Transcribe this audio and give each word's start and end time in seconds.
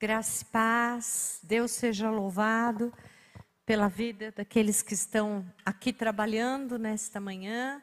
Graça 0.00 0.44
e 0.44 0.46
paz, 0.46 1.40
Deus 1.42 1.72
seja 1.72 2.10
louvado 2.10 2.90
pela 3.66 3.86
vida 3.86 4.32
daqueles 4.34 4.80
que 4.80 4.94
estão 4.94 5.44
aqui 5.62 5.92
trabalhando 5.92 6.78
nesta 6.78 7.20
manhã, 7.20 7.82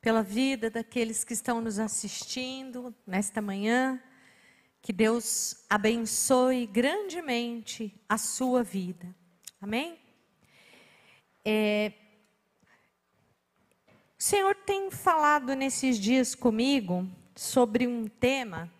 pela 0.00 0.20
vida 0.20 0.68
daqueles 0.68 1.22
que 1.22 1.32
estão 1.32 1.60
nos 1.60 1.78
assistindo 1.78 2.92
nesta 3.06 3.40
manhã. 3.40 4.02
Que 4.82 4.92
Deus 4.92 5.64
abençoe 5.70 6.66
grandemente 6.66 7.94
a 8.08 8.18
sua 8.18 8.64
vida. 8.64 9.14
Amém? 9.62 9.96
É, 11.44 11.92
o 14.18 14.22
Senhor 14.24 14.56
tem 14.56 14.90
falado 14.90 15.54
nesses 15.54 16.00
dias 16.00 16.34
comigo 16.34 17.08
sobre 17.36 17.86
um 17.86 18.08
tema 18.08 18.73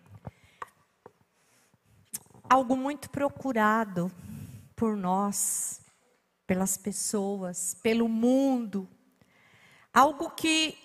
algo 2.49 2.75
muito 2.75 3.09
procurado 3.09 4.11
por 4.75 4.95
nós, 4.95 5.81
pelas 6.45 6.77
pessoas, 6.77 7.75
pelo 7.81 8.07
mundo, 8.07 8.87
algo 9.93 10.29
que 10.31 10.77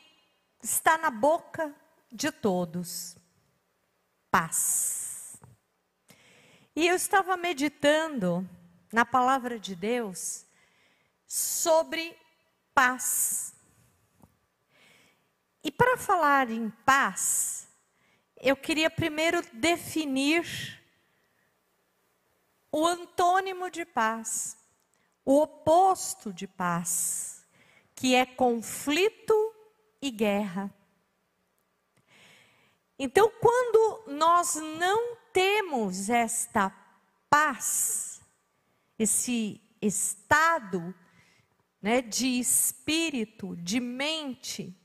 está 0.62 0.96
na 0.96 1.10
boca 1.10 1.74
de 2.10 2.30
todos: 2.30 3.16
paz. 4.30 5.38
E 6.74 6.86
eu 6.86 6.94
estava 6.94 7.36
meditando 7.36 8.48
na 8.92 9.04
palavra 9.04 9.58
de 9.58 9.74
Deus 9.74 10.46
sobre 11.26 12.16
paz. 12.74 13.54
E 15.62 15.70
para 15.70 15.98
falar 15.98 16.48
em 16.48 16.70
paz, 16.86 17.68
eu 18.40 18.56
queria 18.56 18.88
primeiro 18.88 19.42
definir 19.52 20.79
o 22.72 22.86
antônimo 22.86 23.70
de 23.70 23.84
paz, 23.84 24.56
o 25.24 25.42
oposto 25.42 26.32
de 26.32 26.46
paz, 26.46 27.46
que 27.94 28.14
é 28.14 28.24
conflito 28.24 29.34
e 30.00 30.10
guerra. 30.10 30.72
Então, 32.98 33.30
quando 33.40 34.04
nós 34.08 34.54
não 34.54 35.16
temos 35.32 36.08
esta 36.10 36.70
paz, 37.28 38.20
esse 38.98 39.60
estado 39.80 40.94
né, 41.80 42.02
de 42.02 42.38
espírito, 42.38 43.56
de 43.56 43.80
mente, 43.80 44.76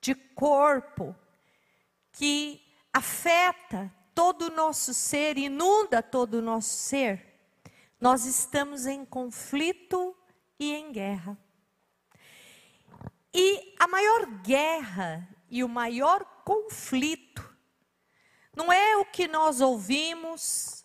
de 0.00 0.14
corpo, 0.14 1.16
que 2.12 2.62
afeta 2.92 3.92
todo 4.14 4.42
o 4.42 4.54
nosso 4.54 4.94
ser, 4.94 5.36
inunda 5.36 6.00
todo 6.02 6.34
o 6.34 6.42
nosso 6.42 6.76
ser, 6.76 7.33
nós 8.04 8.26
estamos 8.26 8.84
em 8.84 9.02
conflito 9.02 10.14
e 10.60 10.74
em 10.74 10.92
guerra. 10.92 11.38
E 13.32 13.74
a 13.80 13.88
maior 13.88 14.26
guerra 14.42 15.26
e 15.48 15.64
o 15.64 15.68
maior 15.70 16.22
conflito 16.44 17.42
não 18.54 18.70
é 18.70 18.98
o 18.98 19.06
que 19.06 19.26
nós 19.26 19.62
ouvimos, 19.62 20.84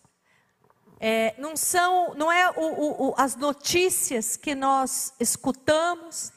é, 0.98 1.34
não 1.38 1.54
são, 1.58 2.14
não 2.14 2.32
é 2.32 2.50
o, 2.52 3.08
o, 3.08 3.14
as 3.18 3.36
notícias 3.36 4.38
que 4.38 4.54
nós 4.54 5.12
escutamos. 5.20 6.32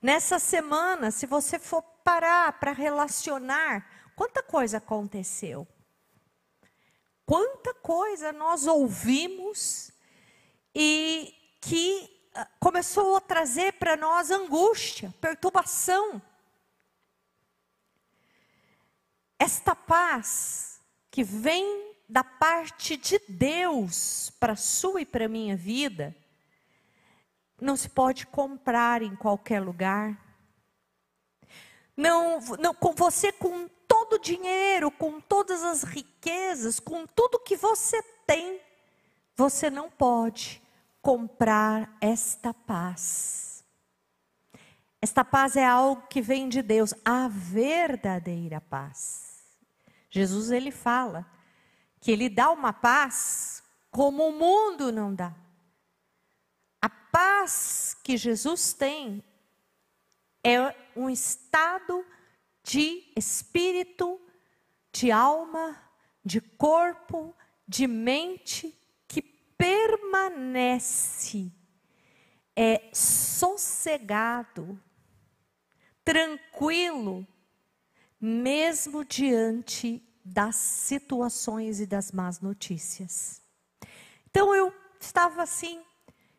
Nessa 0.00 0.38
semana, 0.38 1.10
se 1.10 1.26
você 1.26 1.58
for 1.58 1.82
parar 2.04 2.60
para 2.60 2.70
relacionar, 2.70 3.84
quanta 4.14 4.40
coisa 4.40 4.76
aconteceu? 4.76 5.66
Quanta 7.26 7.74
coisa 7.74 8.30
nós 8.30 8.68
ouvimos 8.68 9.97
e 10.80 11.34
que 11.60 12.08
ah, 12.32 12.46
começou 12.60 13.16
a 13.16 13.20
trazer 13.20 13.72
para 13.72 13.96
nós 13.96 14.30
angústia, 14.30 15.12
perturbação. 15.20 16.22
Esta 19.36 19.74
paz 19.74 20.80
que 21.10 21.24
vem 21.24 21.96
da 22.08 22.22
parte 22.22 22.96
de 22.96 23.20
Deus 23.28 24.30
para 24.38 24.52
a 24.52 24.56
sua 24.56 25.00
e 25.00 25.04
para 25.04 25.24
a 25.24 25.28
minha 25.28 25.56
vida, 25.56 26.14
não 27.60 27.76
se 27.76 27.88
pode 27.88 28.24
comprar 28.24 29.02
em 29.02 29.16
qualquer 29.16 29.60
lugar. 29.60 30.16
Não, 31.96 32.38
não, 32.60 32.72
com 32.72 32.92
você 32.92 33.32
com 33.32 33.66
todo 33.88 34.12
o 34.12 34.20
dinheiro, 34.20 34.92
com 34.92 35.20
todas 35.20 35.64
as 35.64 35.82
riquezas, 35.82 36.78
com 36.78 37.04
tudo 37.04 37.40
que 37.40 37.56
você 37.56 38.00
tem, 38.24 38.60
você 39.34 39.68
não 39.68 39.90
pode 39.90 40.62
comprar 41.00 41.96
esta 42.00 42.52
paz. 42.52 43.64
Esta 45.00 45.24
paz 45.24 45.56
é 45.56 45.64
algo 45.64 46.06
que 46.08 46.20
vem 46.20 46.48
de 46.48 46.60
Deus, 46.60 46.92
a 47.04 47.28
verdadeira 47.28 48.60
paz. 48.60 49.44
Jesus 50.10 50.50
ele 50.50 50.70
fala 50.70 51.26
que 52.00 52.10
ele 52.10 52.28
dá 52.28 52.50
uma 52.50 52.72
paz 52.72 53.62
como 53.90 54.28
o 54.28 54.32
mundo 54.32 54.90
não 54.90 55.14
dá. 55.14 55.34
A 56.80 56.88
paz 56.88 57.96
que 58.02 58.16
Jesus 58.16 58.72
tem 58.72 59.22
é 60.42 60.74
um 60.96 61.08
estado 61.10 62.04
de 62.62 63.12
espírito, 63.16 64.20
de 64.92 65.10
alma, 65.10 65.76
de 66.24 66.40
corpo, 66.40 67.34
de 67.66 67.86
mente 67.86 68.77
permanece 69.58 71.52
é 72.56 72.88
sossegado, 72.92 74.80
tranquilo, 76.04 77.26
mesmo 78.20 79.04
diante 79.04 80.02
das 80.24 80.56
situações 80.56 81.80
e 81.80 81.86
das 81.86 82.12
más 82.12 82.40
notícias. 82.40 83.42
Então 84.30 84.54
eu 84.54 84.72
estava 85.00 85.42
assim, 85.42 85.82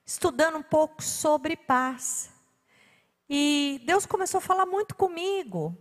estudando 0.06 0.58
um 0.58 0.64
pouco 0.64 1.04
sobre 1.04 1.56
paz. 1.56 2.30
E 3.30 3.82
Deus 3.86 4.06
começou 4.06 4.40
a 4.40 4.42
falar 4.42 4.66
muito 4.66 4.96
comigo. 4.96 5.78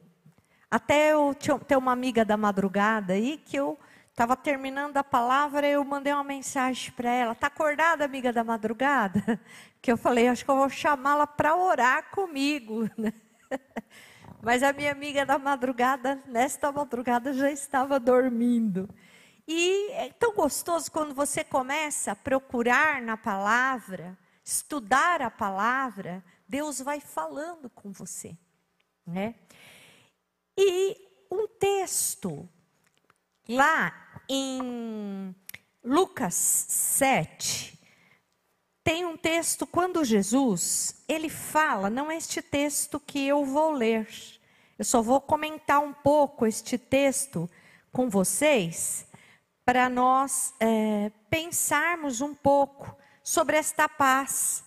Até 0.70 1.12
eu 1.12 1.34
ter 1.66 1.76
uma 1.76 1.92
amiga 1.92 2.24
da 2.24 2.36
madrugada 2.36 3.14
aí 3.14 3.38
que 3.38 3.56
eu 3.56 3.78
Estava 4.18 4.34
terminando 4.34 4.96
a 4.96 5.04
palavra, 5.04 5.64
eu 5.68 5.84
mandei 5.84 6.12
uma 6.12 6.24
mensagem 6.24 6.90
para 6.90 7.08
ela. 7.08 7.34
Está 7.34 7.46
acordada, 7.46 8.04
amiga 8.04 8.32
da 8.32 8.42
madrugada? 8.42 9.40
Que 9.80 9.92
eu 9.92 9.96
falei, 9.96 10.26
acho 10.26 10.44
que 10.44 10.50
eu 10.50 10.56
vou 10.56 10.68
chamá-la 10.68 11.24
para 11.24 11.54
orar 11.54 12.10
comigo. 12.10 12.90
Né? 12.98 13.12
Mas 14.42 14.64
a 14.64 14.72
minha 14.72 14.90
amiga 14.90 15.24
da 15.24 15.38
madrugada, 15.38 16.20
nesta 16.26 16.72
madrugada, 16.72 17.32
já 17.32 17.48
estava 17.48 18.00
dormindo. 18.00 18.90
E 19.46 19.92
é 19.92 20.10
tão 20.10 20.34
gostoso 20.34 20.90
quando 20.90 21.14
você 21.14 21.44
começa 21.44 22.10
a 22.10 22.16
procurar 22.16 23.00
na 23.00 23.16
palavra, 23.16 24.18
estudar 24.44 25.22
a 25.22 25.30
palavra, 25.30 26.24
Deus 26.48 26.80
vai 26.80 26.98
falando 26.98 27.70
com 27.70 27.92
você, 27.92 28.36
né? 29.06 29.36
E 30.56 31.08
um 31.30 31.46
texto 31.46 32.48
lá 33.48 34.07
em 34.28 35.34
Lucas 35.82 36.34
7, 36.34 37.78
tem 38.84 39.04
um 39.04 39.16
texto 39.16 39.66
quando 39.66 40.04
Jesus, 40.04 41.02
ele 41.08 41.28
fala, 41.28 41.90
não 41.90 42.10
é 42.10 42.16
este 42.16 42.42
texto 42.42 42.98
que 42.98 43.26
eu 43.26 43.44
vou 43.44 43.72
ler. 43.72 44.08
Eu 44.78 44.84
só 44.84 45.02
vou 45.02 45.20
comentar 45.20 45.80
um 45.80 45.92
pouco 45.92 46.46
este 46.46 46.78
texto 46.78 47.50
com 47.92 48.08
vocês, 48.08 49.06
para 49.64 49.88
nós 49.88 50.54
é, 50.60 51.10
pensarmos 51.28 52.20
um 52.20 52.34
pouco 52.34 52.96
sobre 53.22 53.56
esta 53.56 53.88
paz. 53.88 54.64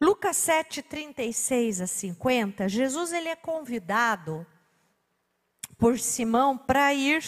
Lucas 0.00 0.36
7, 0.36 0.82
36 0.82 1.80
a 1.80 1.86
50, 1.86 2.68
Jesus 2.68 3.12
ele 3.12 3.28
é 3.28 3.36
convidado 3.36 4.46
por 5.78 5.98
Simão 5.98 6.58
para 6.58 6.92
ir 6.92 7.22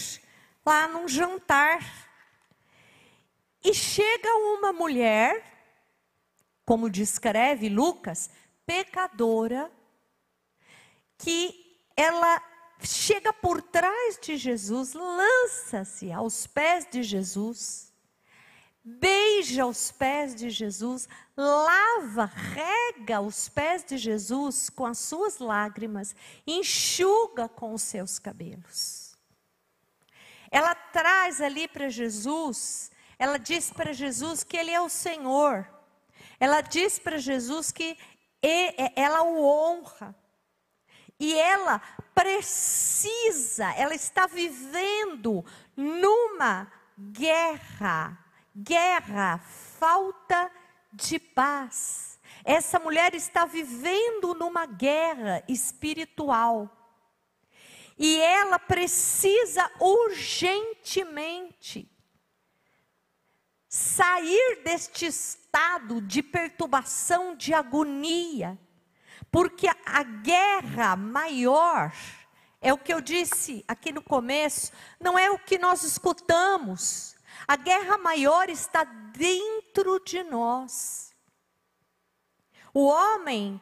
lá 0.65 0.89
num 0.89 1.07
jantar. 1.07 1.81
E 3.63 3.73
chega 3.73 4.29
uma 4.35 4.73
mulher, 4.73 5.43
como 6.65 6.91
descreve 6.91 7.69
Lucas, 7.69 8.31
pecadora, 8.67 9.71
que 11.17 11.79
ela 11.97 12.43
chega 12.83 13.33
por 13.33 13.63
trás 13.63 14.19
de 14.21 14.37
Jesus, 14.37 14.93
lança-se 14.93 16.13
aos 16.13 16.47
pés 16.47 16.87
de 16.91 17.03
Jesus, 17.03 17.93
beija 18.85 19.65
os 19.65 19.91
pés 19.91 20.35
de 20.35 20.51
Jesus, 20.51 21.09
lava, 21.37 22.27
rega 22.27 23.21
os 23.21 23.49
pés 23.49 23.83
de 23.85 23.97
Jesus 23.97 24.69
com 24.69 24.85
as 24.85 24.99
suas 24.99 25.39
lágrimas, 25.39 26.15
enxuga 26.47 27.49
com 27.49 27.73
os 27.73 27.83
seus 27.83 28.19
cabelos. 28.19 29.04
Ela 30.55 30.75
traz 30.75 31.41
ali 31.41 31.67
para 31.67 31.89
Jesus 31.89 32.95
ela 33.19 33.39
diz 33.39 33.71
para 33.71 33.93
Jesus 33.93 34.43
que 34.43 34.57
ele 34.57 34.71
é 34.71 34.81
o 34.81 34.89
Senhor. 34.89 35.69
Ela 36.39 36.61
diz 36.61 36.99
para 36.99 37.19
Jesus 37.19 37.71
que 37.71 37.97
ela 38.95 39.23
o 39.23 39.45
honra. 39.45 40.15
E 41.19 41.33
ela 41.39 41.81
precisa, 42.15 43.73
ela 43.77 43.95
está 43.95 44.27
vivendo 44.27 45.45
numa 45.77 46.71
guerra, 46.99 48.19
guerra, 48.55 49.39
falta 49.79 50.51
de 50.93 51.19
paz. 51.19 52.19
Essa 52.45 52.79
mulher 52.79 53.15
está 53.15 53.47
vivendo 53.47 54.35
numa 54.35 54.67
guerra 54.67 55.43
espiritual. 55.49 56.69
E 57.97 58.21
ela 58.21 58.59
precisa 58.59 59.71
urgentemente 59.79 61.91
sair 63.69 64.63
deste 64.63 65.07
estado 65.07 66.01
de 66.01 66.23
perturbação, 66.23 67.37
de 67.37 67.53
agonia, 67.53 68.59
porque 69.31 69.69
a 69.69 70.03
guerra 70.03 70.95
maior, 70.95 71.93
é 72.61 72.73
o 72.73 72.79
que 72.79 72.95
eu 72.95 73.01
disse 73.01 73.65
aqui 73.67 73.91
no 73.91 74.03
começo, 74.03 74.73
não 75.01 75.19
é 75.19 75.31
o 75.31 75.39
que 75.39 75.59
nós 75.59 75.83
escutamos, 75.83 77.17
a 77.47 77.57
guerra 77.57 77.99
maior 77.99 78.49
está 78.49 78.85
dentro 78.85 80.01
de 80.05 80.23
nós. 80.23 81.13
O 82.73 82.87
homem, 82.87 83.61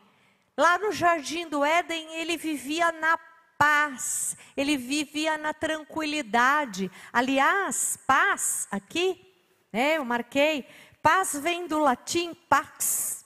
lá 0.56 0.78
no 0.78 0.92
jardim 0.92 1.48
do 1.48 1.64
Éden, 1.64 2.14
ele 2.14 2.36
vivia 2.36 2.92
na 2.92 3.18
paz, 3.62 4.36
ele 4.56 4.76
vivia 4.76 5.38
na 5.38 5.54
tranquilidade. 5.54 6.90
Aliás, 7.12 7.98
paz 8.06 8.66
aqui 8.70 9.32
né? 9.72 9.96
Eu 9.96 10.04
marquei. 10.04 10.66
Paz 11.02 11.34
vem 11.34 11.66
do 11.66 11.78
latim 11.78 12.34
pax, 12.34 13.24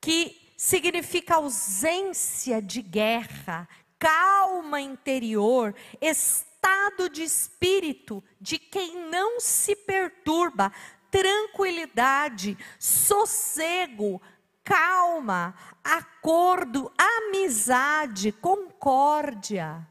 que 0.00 0.52
significa 0.56 1.36
ausência 1.36 2.62
de 2.62 2.80
guerra, 2.80 3.68
calma 3.98 4.80
interior, 4.80 5.74
estado 6.00 7.08
de 7.08 7.22
espírito 7.22 8.22
de 8.40 8.58
quem 8.58 9.08
não 9.08 9.40
se 9.40 9.74
perturba, 9.74 10.70
tranquilidade, 11.10 12.56
sossego, 12.78 14.22
calma, 14.62 15.56
acordo, 15.84 16.90
amizade, 16.98 18.32
concórdia 18.32 19.86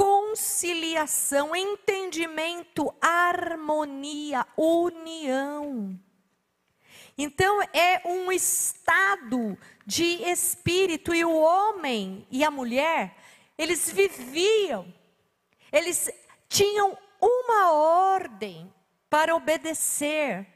conciliação, 0.00 1.54
entendimento, 1.54 2.90
harmonia, 3.02 4.46
união. 4.56 6.00
Então 7.18 7.60
é 7.62 8.00
um 8.06 8.32
estado 8.32 9.58
de 9.84 10.22
espírito 10.22 11.14
e 11.14 11.22
o 11.22 11.38
homem 11.38 12.26
e 12.30 12.42
a 12.42 12.50
mulher, 12.50 13.14
eles 13.58 13.92
viviam, 13.92 14.90
eles 15.70 16.10
tinham 16.48 16.96
uma 17.20 17.72
ordem 17.72 18.72
para 19.10 19.36
obedecer. 19.36 20.46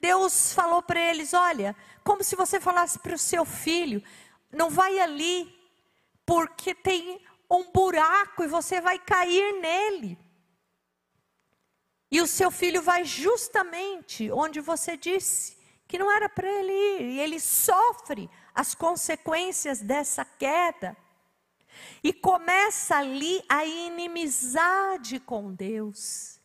Deus 0.00 0.52
falou 0.52 0.82
para 0.82 1.00
eles: 1.00 1.34
olha, 1.34 1.74
como 2.04 2.22
se 2.22 2.36
você 2.36 2.60
falasse 2.60 2.98
para 2.98 3.14
o 3.14 3.18
seu 3.18 3.44
filho, 3.44 4.02
não 4.52 4.70
vai 4.70 4.98
ali, 4.98 5.54
porque 6.24 6.74
tem 6.74 7.24
um 7.50 7.70
buraco 7.70 8.42
e 8.42 8.48
você 8.48 8.80
vai 8.80 8.98
cair 8.98 9.60
nele. 9.60 10.18
E 12.10 12.20
o 12.20 12.26
seu 12.26 12.50
filho 12.50 12.82
vai 12.82 13.04
justamente 13.04 14.30
onde 14.30 14.60
você 14.60 14.96
disse 14.96 15.56
que 15.88 15.98
não 15.98 16.10
era 16.10 16.28
para 16.28 16.48
ele 16.48 16.72
ir, 16.72 17.02
e 17.02 17.20
ele 17.20 17.38
sofre 17.38 18.28
as 18.54 18.74
consequências 18.74 19.80
dessa 19.80 20.24
queda. 20.24 20.96
E 22.02 22.12
começa 22.12 22.96
ali 22.96 23.44
a 23.48 23.64
inimizade 23.64 25.20
com 25.20 25.52
Deus. 25.52 26.35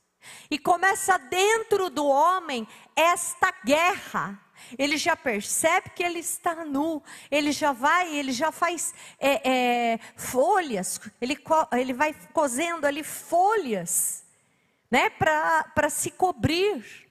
E 0.49 0.59
começa 0.59 1.17
dentro 1.17 1.89
do 1.89 2.05
homem 2.05 2.67
esta 2.95 3.51
guerra 3.63 4.39
ele 4.77 4.97
já 4.97 5.15
percebe 5.15 5.89
que 5.89 6.03
ele 6.03 6.19
está 6.19 6.63
nu, 6.65 7.01
ele 7.29 7.51
já 7.51 7.71
vai, 7.71 8.15
ele 8.15 8.31
já 8.31 8.51
faz 8.51 8.93
é, 9.19 9.49
é, 9.93 9.99
folhas, 10.15 10.99
ele, 11.19 11.37
ele 11.73 11.93
vai 11.93 12.13
cozendo 12.33 12.85
ali 12.85 13.03
folhas, 13.03 14.23
né, 14.89 15.09
para 15.09 15.89
se 15.89 16.11
cobrir. 16.11 17.09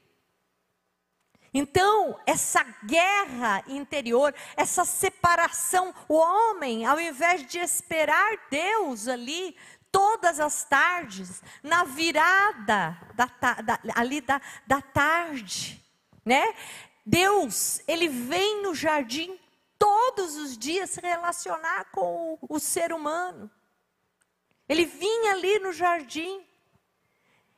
Então, 1.53 2.17
essa 2.27 2.63
guerra 2.85 3.65
interior, 3.67 4.33
essa 4.57 4.85
separação, 4.85 5.93
o 6.09 6.15
homem, 6.15 6.87
ao 6.87 7.01
invés 7.01 7.45
de 7.45 7.59
esperar 7.59 8.31
Deus 8.49 9.09
ali, 9.09 9.57
todas 9.93 10.41
as 10.41 10.65
tardes, 10.65 11.43
na 11.63 11.85
virada 11.85 12.99
da, 13.15 13.27
da, 13.63 13.81
ali 13.95 14.21
da, 14.21 14.41
da 14.67 14.81
tarde, 14.81 15.83
né? 16.25 16.55
Deus, 17.05 17.81
ele 17.89 18.09
vem 18.09 18.63
no 18.63 18.75
jardim 18.75 19.39
todos 19.79 20.37
os 20.37 20.57
dias 20.59 20.91
se 20.91 21.01
relacionar 21.01 21.87
com 21.91 22.39
o, 22.41 22.57
o 22.57 22.61
ser 22.61 22.93
humano. 22.93 23.51
Ele 24.69 24.85
vinha 24.85 25.33
ali 25.33 25.59
no 25.59 25.73
jardim. 25.73 26.47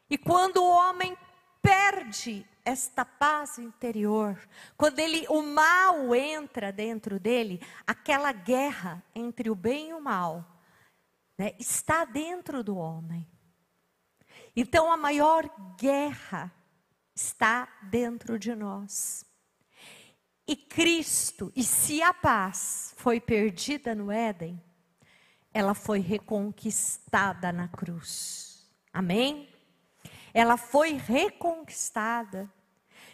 E 0.08 0.16
quando 0.16 0.58
o 0.58 0.70
homem 0.70 1.16
perde 1.60 2.46
esta 2.64 3.04
paz 3.04 3.58
interior, 3.58 4.38
quando 4.76 4.98
ele, 5.00 5.26
o 5.28 5.42
mal 5.42 6.14
entra 6.14 6.72
dentro 6.72 7.18
dele, 7.18 7.60
aquela 7.86 8.32
guerra 8.32 9.02
entre 9.14 9.50
o 9.50 9.54
bem 9.54 9.90
e 9.90 9.94
o 9.94 10.00
mal, 10.00 10.51
né, 11.42 11.56
está 11.58 12.04
dentro 12.04 12.62
do 12.62 12.76
homem. 12.76 13.28
Então 14.54 14.92
a 14.92 14.96
maior 14.96 15.50
guerra 15.76 16.54
está 17.12 17.68
dentro 17.82 18.38
de 18.38 18.54
nós. 18.54 19.26
E 20.46 20.54
Cristo, 20.54 21.52
e 21.56 21.64
se 21.64 22.00
a 22.00 22.14
paz 22.14 22.94
foi 22.96 23.20
perdida 23.20 23.92
no 23.92 24.12
Éden, 24.12 24.62
ela 25.52 25.74
foi 25.74 25.98
reconquistada 25.98 27.50
na 27.50 27.66
cruz. 27.66 28.64
Amém? 28.92 29.48
Ela 30.32 30.56
foi 30.56 30.92
reconquistada. 30.92 32.48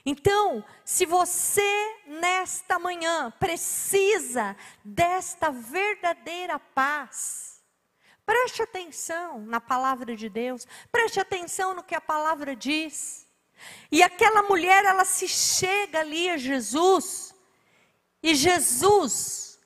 Então, 0.05 0.63
se 0.85 1.07
você 1.07 1.97
nesta 2.07 2.79
manhã 2.79 3.31
precisa 3.31 4.55
desta 4.85 5.51
verdadeira 5.51 6.59
paz, 6.59 7.48
preste 8.29 8.61
atenção 8.61 9.41
na 9.41 9.59
palavra 9.59 10.15
de 10.15 10.29
Deus, 10.29 10.67
preste 10.93 11.19
atenção 11.19 11.73
no 11.73 11.83
que 11.83 11.95
a 11.95 12.01
palavra 12.01 12.55
diz. 12.55 13.27
E 13.91 14.03
aquela 14.03 14.43
mulher, 14.43 14.85
ela 14.85 15.07
se 15.07 15.27
chega 15.27 16.01
ali 16.01 16.29
a 16.29 16.37
Jesus, 16.37 17.35
e 18.23 18.35
Jesus, 18.35 19.59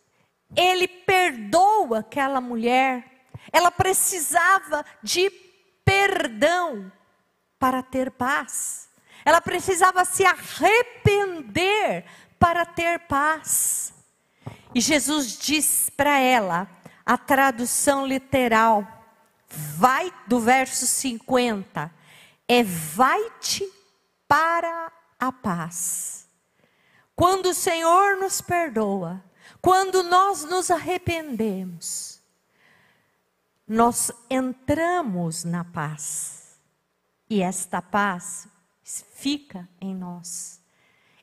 ele 0.54 0.86
perdoa 0.86 1.98
aquela 1.98 2.40
mulher. 2.40 3.26
Ela 3.52 3.72
precisava 3.72 4.84
de 5.02 5.28
perdão 5.84 6.92
para 7.58 7.82
ter 7.82 8.12
paz. 8.12 8.88
Ela 9.24 9.40
precisava 9.40 10.04
se 10.04 10.24
arrepender 10.24 12.04
para 12.38 12.64
ter 12.64 13.00
paz. 13.00 13.92
E 14.72 14.80
Jesus 14.80 15.36
diz 15.36 15.90
para 15.90 16.16
ela, 16.20 16.70
a 17.04 17.18
tradução 17.18 18.06
literal, 18.06 18.86
vai 19.48 20.12
do 20.26 20.40
verso 20.40 20.86
50, 20.86 21.92
é 22.48 22.62
vai-te 22.62 23.70
para 24.26 24.92
a 25.18 25.30
paz. 25.30 26.26
Quando 27.14 27.46
o 27.46 27.54
Senhor 27.54 28.16
nos 28.16 28.40
perdoa, 28.40 29.22
quando 29.60 30.02
nós 30.02 30.44
nos 30.44 30.70
arrependemos, 30.70 32.20
nós 33.66 34.10
entramos 34.28 35.44
na 35.44 35.64
paz. 35.64 36.58
E 37.28 37.40
esta 37.40 37.80
paz 37.80 38.48
fica 39.14 39.68
em 39.80 39.94
nós. 39.94 40.60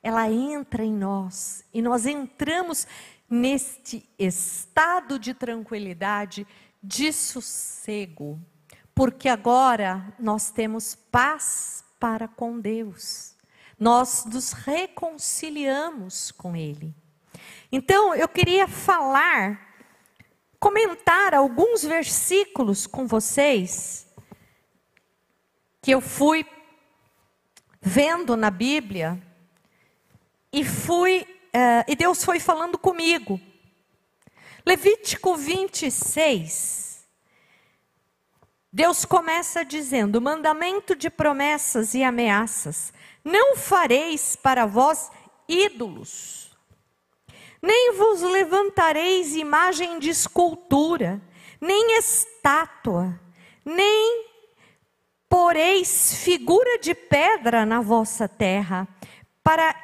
Ela 0.02 0.32
entra 0.32 0.84
em 0.84 0.94
nós 0.94 1.64
e 1.74 1.82
nós 1.82 2.06
entramos 2.06 2.88
neste 3.30 4.08
estado 4.18 5.20
de 5.20 5.34
tranquilidade, 5.34 6.48
de 6.82 7.12
sossego, 7.14 8.40
porque 8.96 9.30
agora 9.30 10.14
nós 10.18 10.52
temos 10.52 10.96
paz 10.96 11.84
para 12.00 12.28
com 12.28 12.60
Deus. 12.60 13.36
Nós 13.78 14.26
nos 14.26 14.52
reconciliamos 14.52 16.32
com 16.32 16.56
Ele. 16.56 16.94
Então, 17.72 18.16
eu 18.16 18.28
queria 18.28 18.68
falar, 18.68 19.76
comentar 20.60 21.34
alguns 21.34 21.84
versículos 21.84 22.88
com 22.88 23.06
vocês 23.06 24.08
que 25.82 25.92
eu 25.92 26.02
fui 26.02 26.46
vendo 27.82 28.36
na 28.36 28.50
Bíblia 28.50 29.22
e 30.52 30.66
fui, 30.66 31.26
uh, 31.56 31.84
e 31.88 31.96
Deus 31.96 32.24
foi 32.24 32.40
falando 32.40 32.78
comigo. 32.78 33.40
Levítico 34.66 35.36
26. 35.36 37.08
Deus 38.72 39.04
começa 39.06 39.66
dizendo: 39.66 40.22
mandamento 40.22 40.96
de 40.96 41.10
promessas 41.10 41.94
e 41.94 42.04
ameaças. 42.04 42.94
Não 43.24 43.56
fareis 43.56 44.36
para 44.36 44.66
vós 44.66 45.12
ídolos, 45.48 46.56
nem 47.62 47.94
vos 47.94 48.22
levantareis 48.22 49.36
imagem 49.36 50.00
de 50.00 50.10
escultura, 50.10 51.22
nem 51.60 51.98
estátua, 51.98 53.20
nem 53.66 54.28
poreis 55.28 56.14
figura 56.24 56.80
de 56.80 56.94
pedra 56.94 57.66
na 57.66 57.82
vossa 57.82 58.28
terra, 58.28 58.88
para 59.44 59.76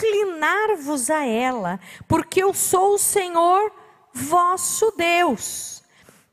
inclinar-vos 0.00 1.10
a 1.10 1.24
ela, 1.24 1.78
porque 2.08 2.42
eu 2.42 2.54
sou 2.54 2.94
o 2.94 2.98
Senhor 2.98 3.72
vosso 4.12 4.92
Deus. 4.96 5.82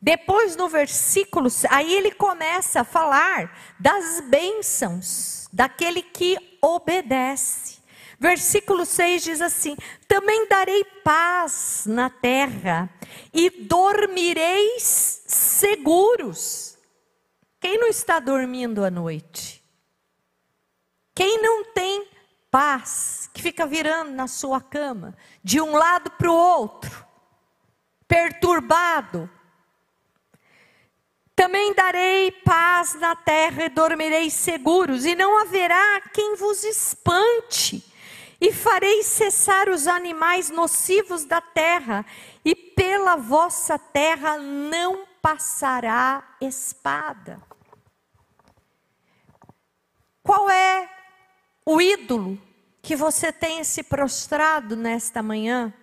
Depois 0.01 0.55
no 0.55 0.69
versículo, 0.69 1.49
aí 1.69 1.93
ele 1.93 2.11
começa 2.11 2.81
a 2.81 2.85
falar 2.85 3.75
das 3.79 4.21
bênçãos 4.21 5.47
daquele 5.51 6.01
que 6.01 6.37
obedece. 6.61 7.77
Versículo 8.19 8.85
6 8.85 9.23
diz 9.23 9.41
assim: 9.41 9.75
Também 10.07 10.47
darei 10.47 10.83
paz 11.03 11.83
na 11.87 12.09
terra 12.09 12.89
e 13.33 13.49
dormireis 13.49 15.23
seguros. 15.27 16.77
Quem 17.59 17.79
não 17.79 17.87
está 17.87 18.19
dormindo 18.19 18.83
à 18.83 18.91
noite? 18.91 19.63
Quem 21.13 21.41
não 21.41 21.63
tem 21.65 22.07
paz, 22.49 23.29
que 23.33 23.41
fica 23.41 23.65
virando 23.65 24.11
na 24.11 24.27
sua 24.27 24.61
cama, 24.61 25.15
de 25.43 25.59
um 25.61 25.75
lado 25.75 26.11
para 26.11 26.31
o 26.31 26.35
outro, 26.35 27.05
perturbado. 28.07 29.29
Também 31.35 31.73
darei 31.73 32.31
paz 32.31 32.95
na 32.95 33.15
terra 33.15 33.65
e 33.65 33.69
dormireis 33.69 34.33
seguros, 34.33 35.05
e 35.05 35.13
não 35.13 35.41
haverá 35.41 36.01
quem 36.13 36.35
vos 36.35 36.63
espante. 36.63 37.83
E 38.39 38.51
farei 38.51 39.03
cessar 39.03 39.69
os 39.69 39.87
animais 39.87 40.49
nocivos 40.49 41.25
da 41.25 41.41
terra, 41.41 42.05
e 42.43 42.55
pela 42.55 43.15
vossa 43.15 43.77
terra 43.77 44.37
não 44.37 45.05
passará 45.21 46.23
espada. 46.41 47.41
Qual 50.23 50.49
é 50.49 50.96
o 51.69 51.81
ídolo 51.81 52.39
que 52.81 52.95
você 52.95 53.29
tem 53.29 53.61
se 53.61 53.83
prostrado 53.83 54.73
nesta 54.73 55.21
manhã? 55.21 55.73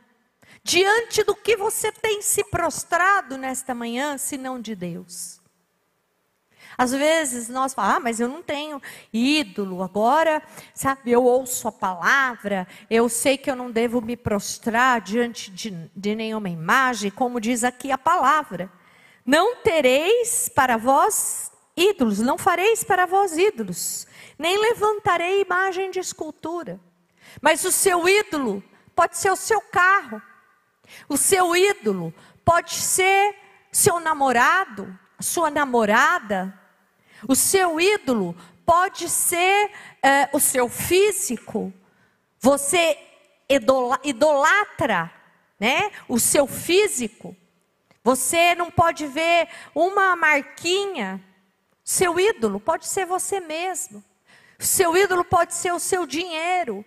Diante 0.63 1.23
do 1.23 1.35
que 1.35 1.59
você 1.59 1.93
tem 1.93 2.23
se 2.23 2.43
prostrado 2.45 3.37
nesta 3.37 3.75
manhã, 3.75 4.17
se 4.17 4.39
não 4.39 4.59
de 4.59 4.75
Deus? 4.75 5.43
Às 6.79 6.93
vezes 6.93 7.51
nós 7.51 7.75
falamos, 7.75 7.97
ah, 7.99 8.01
mas 8.01 8.19
eu 8.19 8.27
não 8.27 8.43
tenho 8.43 8.81
ídolo, 9.13 9.83
agora, 9.83 10.43
sabe, 10.75 11.13
eu 11.13 11.23
ouço 11.23 11.69
a 11.69 11.73
palavra, 11.73 12.67
eu 12.89 13.07
sei 13.11 13.37
que 13.37 13.51
eu 13.51 13.55
não 13.55 13.71
devo 13.71 14.01
me 14.01 14.17
prostrar 14.17 15.03
diante 15.03 15.51
de, 15.51 15.71
de 15.95 16.15
nenhuma 16.15 16.49
imagem, 16.49 17.11
como 17.11 17.39
diz 17.39 17.63
aqui 17.63 17.93
a 17.93 17.99
palavra. 17.99 18.73
Não 19.25 19.57
tereis 19.57 20.49
para 20.49 20.79
vós 20.79 21.53
ídolos, 21.77 22.21
não 22.21 22.39
fareis 22.39 22.83
para 22.83 23.05
vós 23.05 23.37
ídolos, 23.37 24.07
nem 24.39 24.59
levantarei 24.59 25.41
imagem 25.41 25.91
de 25.91 25.99
escultura. 25.99 26.81
Mas 27.41 27.65
o 27.65 27.73
seu 27.73 28.09
ídolo 28.09 28.63
pode 28.95 29.17
ser 29.17 29.31
o 29.31 29.37
seu 29.37 29.61
carro, 29.61 30.21
o 31.09 31.17
seu 31.17 31.57
ídolo 31.57 32.15
pode 32.45 32.75
ser 32.75 33.35
seu 33.73 33.99
namorado, 33.99 34.97
sua 35.21 35.51
namorada, 35.51 36.59
o 37.27 37.35
seu 37.35 37.81
ídolo 37.81 38.37
pode 38.65 39.09
ser 39.09 39.71
é, 40.03 40.29
o 40.33 40.41
seu 40.41 40.69
físico. 40.69 41.73
Você 42.39 42.99
idolatra, 44.03 45.11
né? 45.59 45.91
O 46.09 46.19
seu 46.19 46.47
físico. 46.47 47.37
Você 48.03 48.55
não 48.55 48.71
pode 48.71 49.07
ver 49.07 49.49
uma 49.75 50.15
marquinha. 50.15 51.23
Seu 51.83 52.19
ídolo 52.19 52.61
pode 52.61 52.87
ser 52.87 53.07
você 53.07 53.41
mesmo. 53.41 54.05
Seu 54.65 54.97
ídolo 54.97 55.25
pode 55.25 55.55
ser 55.55 55.73
o 55.73 55.79
seu 55.79 56.07
dinheiro 56.07 56.85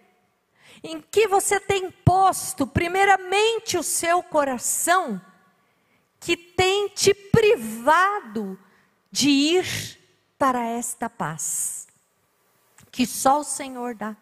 em 0.84 1.00
que 1.00 1.28
você 1.28 1.60
tem 1.60 1.92
posto, 1.92 2.66
primeiramente, 2.66 3.78
o 3.78 3.84
seu 3.84 4.24
coração, 4.24 5.22
que 6.20 6.36
tem 6.36 6.90
te 6.90 7.14
privado 7.14 8.60
de 9.12 9.30
ir 9.30 10.00
para 10.38 10.64
esta 10.66 11.10
paz, 11.10 11.88
que 12.92 13.06
só 13.06 13.42
o 13.42 13.44
Senhor 13.44 13.94
dá. 13.96 14.16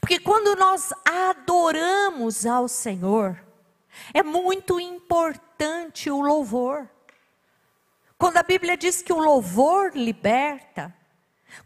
Porque 0.00 0.18
quando 0.18 0.54
nós 0.56 0.92
adoramos 1.04 2.46
ao 2.46 2.68
Senhor, 2.68 3.42
é 4.14 4.22
muito 4.22 4.78
importante 4.78 6.10
o 6.10 6.20
louvor. 6.20 6.88
Quando 8.16 8.36
a 8.36 8.42
Bíblia 8.42 8.76
diz 8.76 9.02
que 9.02 9.12
o 9.12 9.18
louvor 9.18 9.92
liberta, 9.96 10.94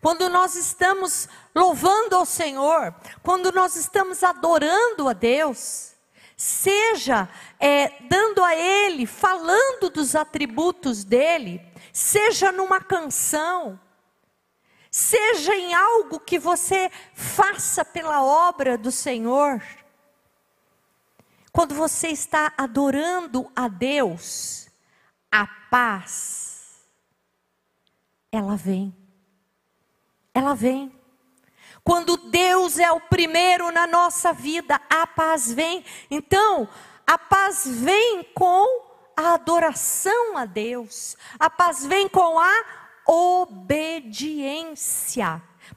quando 0.01 0.29
nós 0.29 0.55
estamos 0.55 1.29
louvando 1.55 2.17
ao 2.17 2.27
Senhor, 2.27 2.95
quando 3.23 3.51
nós 3.53 3.77
estamos 3.77 4.23
adorando 4.23 5.09
a 5.09 5.13
Deus, 5.13 5.95
seja 6.37 7.29
é, 7.59 8.03
dando 8.03 8.45
a 8.45 8.55
Ele, 8.55 9.07
falando 9.07 9.89
dos 9.89 10.15
atributos 10.15 11.03
dEle, 11.03 11.61
seja 11.93 12.53
numa 12.53 12.81
canção, 12.81 13.81
seja 14.91 15.55
em 15.55 15.75
algo 15.75 16.21
que 16.21 16.39
você 16.39 16.91
faça 17.15 17.85
pela 17.85 18.23
obra 18.23 18.77
do 18.77 18.93
Senhor. 18.93 19.63
Quando 21.51 21.75
você 21.75 22.09
está 22.09 22.53
adorando 22.59 23.51
a 23.57 23.67
Deus, 23.67 24.69
a 25.31 25.47
paz, 25.47 26.87
ela 28.31 28.57
vem 28.57 28.95
ela 30.37 30.55
vem. 30.55 30.93
Quando 31.83 32.17
Deus 32.17 32.79
é 32.79 32.93
o 32.93 33.01
primeiro 33.01 33.73
na 33.73 33.87
nossa 33.87 34.35
vida, 34.35 34.79
a 34.91 35.07
paz 35.07 35.51
vem. 35.51 35.83
Então, 36.11 36.69
a 37.07 37.17
paz 37.17 37.67
vem 37.67 38.23
com 38.35 38.67
a 39.17 39.33
adoração 39.33 40.37
a 40.37 40.45
Deus. 40.45 41.17
A 41.39 41.49
paz 41.49 41.87
vem 41.87 42.07
com 42.07 42.39
a 42.39 42.65
obediência. 43.07 44.21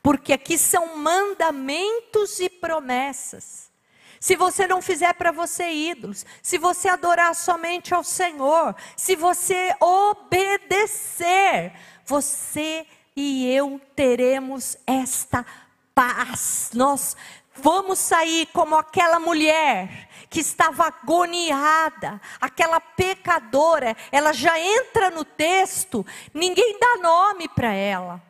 Porque 0.03 0.33
aqui 0.33 0.57
são 0.57 0.97
mandamentos 0.97 2.41
e 2.41 2.49
promessas. 2.49 3.71
Se 4.19 4.35
você 4.35 4.67
não 4.67 4.81
fizer 4.81 5.13
para 5.13 5.31
você 5.31 5.69
ídolos, 5.71 6.25
se 6.43 6.57
você 6.57 6.89
adorar 6.89 7.33
somente 7.33 7.93
ao 7.93 8.03
Senhor, 8.03 8.75
se 8.97 9.15
você 9.15 9.73
obedecer, 9.79 11.71
você 12.03 12.85
e 13.21 13.53
eu 13.53 13.81
teremos 13.97 14.77
esta 14.87 15.45
paz. 15.93 16.71
Nós 16.73 17.17
vamos 17.53 17.99
sair 17.99 18.45
como 18.53 18.77
aquela 18.77 19.19
mulher 19.19 20.07
que 20.29 20.39
estava 20.39 20.85
agoniada, 20.87 22.21
aquela 22.39 22.79
pecadora, 22.79 23.97
ela 24.09 24.31
já 24.31 24.57
entra 24.57 25.09
no 25.09 25.25
texto, 25.25 26.05
ninguém 26.33 26.79
dá 26.79 27.01
nome 27.01 27.49
para 27.49 27.73
ela. 27.73 28.23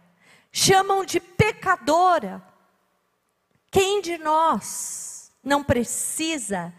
Chamam 0.52 1.06
de 1.06 1.20
pecadora. 1.20 2.44
Quem 3.70 4.02
de 4.02 4.18
nós 4.18 5.32
não 5.44 5.64
precisa 5.64 6.74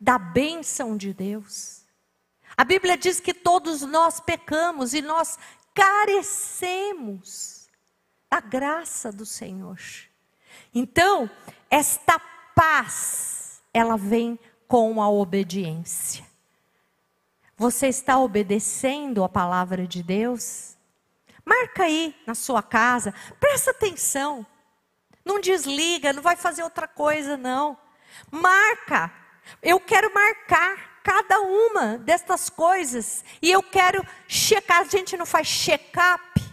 da 0.00 0.16
bênção 0.18 0.96
de 0.96 1.12
Deus? 1.12 1.84
A 2.56 2.62
Bíblia 2.62 2.96
diz 2.96 3.18
que 3.18 3.34
todos 3.34 3.82
nós 3.82 4.20
pecamos 4.20 4.94
e 4.94 5.02
nós 5.02 5.36
carecemos 5.74 7.55
da 8.30 8.40
graça 8.40 9.12
do 9.12 9.24
Senhor. 9.24 9.78
Então, 10.74 11.30
esta 11.70 12.18
paz, 12.54 13.62
ela 13.72 13.96
vem 13.96 14.38
com 14.66 15.00
a 15.00 15.08
obediência. 15.08 16.24
Você 17.56 17.88
está 17.88 18.18
obedecendo 18.18 19.24
a 19.24 19.28
palavra 19.28 19.86
de 19.86 20.02
Deus? 20.02 20.76
Marca 21.44 21.84
aí 21.84 22.14
na 22.26 22.34
sua 22.34 22.62
casa, 22.62 23.14
presta 23.38 23.70
atenção. 23.70 24.44
Não 25.24 25.40
desliga, 25.40 26.12
não 26.12 26.22
vai 26.22 26.36
fazer 26.36 26.62
outra 26.62 26.86
coisa, 26.86 27.36
não. 27.36 27.78
Marca. 28.30 29.12
Eu 29.62 29.78
quero 29.80 30.12
marcar 30.12 31.00
cada 31.02 31.40
uma 31.40 31.98
destas 31.98 32.50
coisas. 32.50 33.24
E 33.40 33.50
eu 33.50 33.62
quero 33.62 34.04
checar. 34.26 34.82
A 34.82 34.84
gente 34.84 35.16
não 35.16 35.26
faz 35.26 35.46
check-up 35.46 36.45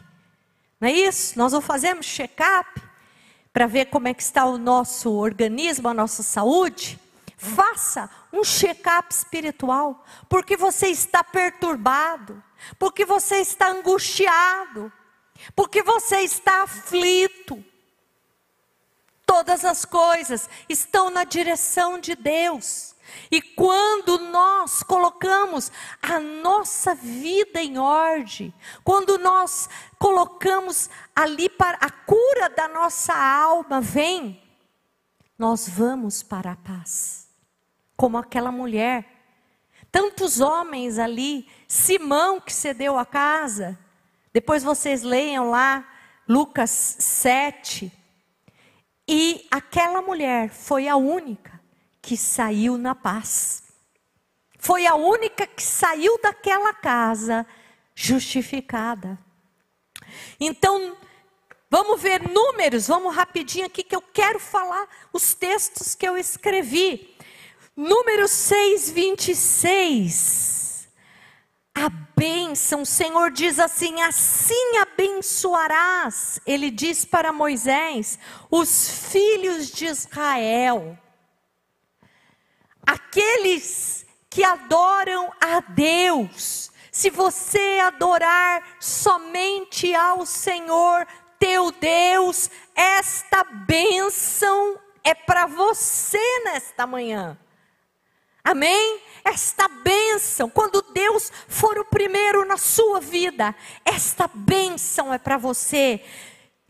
não 0.83 0.89
é 0.89 0.91
isso? 0.91 1.39
Nós 1.39 1.53
não 1.53 1.61
fazemos 1.61 2.05
check-up 2.05 2.81
para 3.53 3.67
ver 3.67 3.85
como 3.85 4.09
é 4.09 4.13
que 4.13 4.21
está 4.21 4.43
o 4.43 4.57
nosso 4.57 5.13
organismo, 5.13 5.87
a 5.87 5.93
nossa 5.93 6.21
saúde, 6.21 6.99
faça 7.37 8.09
um 8.33 8.43
check-up 8.43 9.07
espiritual, 9.09 10.03
porque 10.27 10.57
você 10.57 10.87
está 10.87 11.23
perturbado, 11.23 12.43
porque 12.77 13.05
você 13.05 13.37
está 13.37 13.69
angustiado, 13.69 14.91
porque 15.55 15.81
você 15.81 16.17
está 16.17 16.63
aflito. 16.63 17.63
Todas 19.25 19.63
as 19.63 19.85
coisas 19.85 20.49
estão 20.67 21.09
na 21.09 21.23
direção 21.23 21.97
de 21.97 22.13
Deus. 22.13 22.92
E 23.31 23.41
quando 23.41 24.19
nós 24.19 24.83
colocamos 24.83 25.71
a 26.01 26.19
nossa 26.19 26.93
vida 26.93 27.61
em 27.61 27.77
ordem, 27.77 28.53
quando 28.83 29.17
nós 29.17 29.69
colocamos 29.97 30.89
ali 31.15 31.49
para 31.49 31.77
a 31.77 31.89
cura 31.89 32.49
da 32.49 32.67
nossa 32.67 33.13
alma 33.13 33.81
vem, 33.81 34.41
nós 35.37 35.67
vamos 35.67 36.21
para 36.21 36.51
a 36.51 36.55
paz. 36.55 37.27
Como 37.95 38.17
aquela 38.17 38.51
mulher, 38.51 39.05
tantos 39.91 40.39
homens 40.39 40.97
ali, 40.97 41.47
Simão 41.67 42.39
que 42.39 42.53
cedeu 42.53 42.97
a 42.97 43.05
casa. 43.05 43.77
Depois 44.31 44.63
vocês 44.63 45.03
leiam 45.03 45.49
lá 45.49 45.87
Lucas 46.27 46.97
7. 46.99 47.91
E 49.07 49.47
aquela 49.51 50.01
mulher 50.01 50.49
foi 50.49 50.87
a 50.87 50.95
única 50.95 51.62
que 52.03 52.17
saiu 52.17 52.77
na 52.77 52.93
paz. 52.93 53.63
Foi 54.59 54.85
a 54.85 54.93
única 54.93 55.47
que 55.47 55.63
saiu 55.63 56.19
daquela 56.21 56.73
casa 56.73 57.47
justificada. 57.95 59.17
Então, 60.37 60.97
vamos 61.69 62.01
ver 62.01 62.29
números, 62.29 62.87
vamos 62.87 63.15
rapidinho 63.15 63.65
aqui 63.65 63.83
que 63.83 63.95
eu 63.95 64.01
quero 64.01 64.37
falar 64.37 64.85
os 65.13 65.33
textos 65.33 65.95
que 65.95 66.05
eu 66.05 66.17
escrevi. 66.17 67.15
Número 67.75 68.27
6, 68.27 68.91
26. 68.91 70.89
A 71.73 71.89
bênção, 71.89 72.81
o 72.81 72.85
Senhor 72.85 73.31
diz 73.31 73.59
assim: 73.59 74.01
assim 74.01 74.77
abençoarás, 74.77 76.39
ele 76.45 76.69
diz 76.69 77.05
para 77.05 77.31
Moisés, 77.31 78.19
os 78.51 78.89
filhos 79.09 79.71
de 79.71 79.85
Israel 79.85 80.99
aqueles 82.85 84.05
que 84.29 84.43
adoram 84.43 85.31
a 85.39 85.59
Deus. 85.59 86.71
Se 86.91 87.09
você 87.09 87.79
adorar 87.83 88.63
somente 88.79 89.93
ao 89.95 90.25
Senhor 90.25 91.07
teu 91.39 91.71
Deus, 91.71 92.49
esta 92.75 93.43
bênção 93.43 94.79
é 95.03 95.13
para 95.13 95.45
você 95.45 96.19
nesta 96.45 96.87
manhã. 96.87 97.37
Amém? 98.43 99.01
Esta 99.23 99.67
bênção, 99.67 100.49
quando 100.49 100.81
Deus 100.93 101.31
for 101.47 101.77
o 101.79 101.85
primeiro 101.85 102.45
na 102.45 102.57
sua 102.57 102.99
vida, 102.99 103.55
esta 103.85 104.29
bênção 104.33 105.13
é 105.13 105.17
para 105.17 105.37
você. 105.37 106.03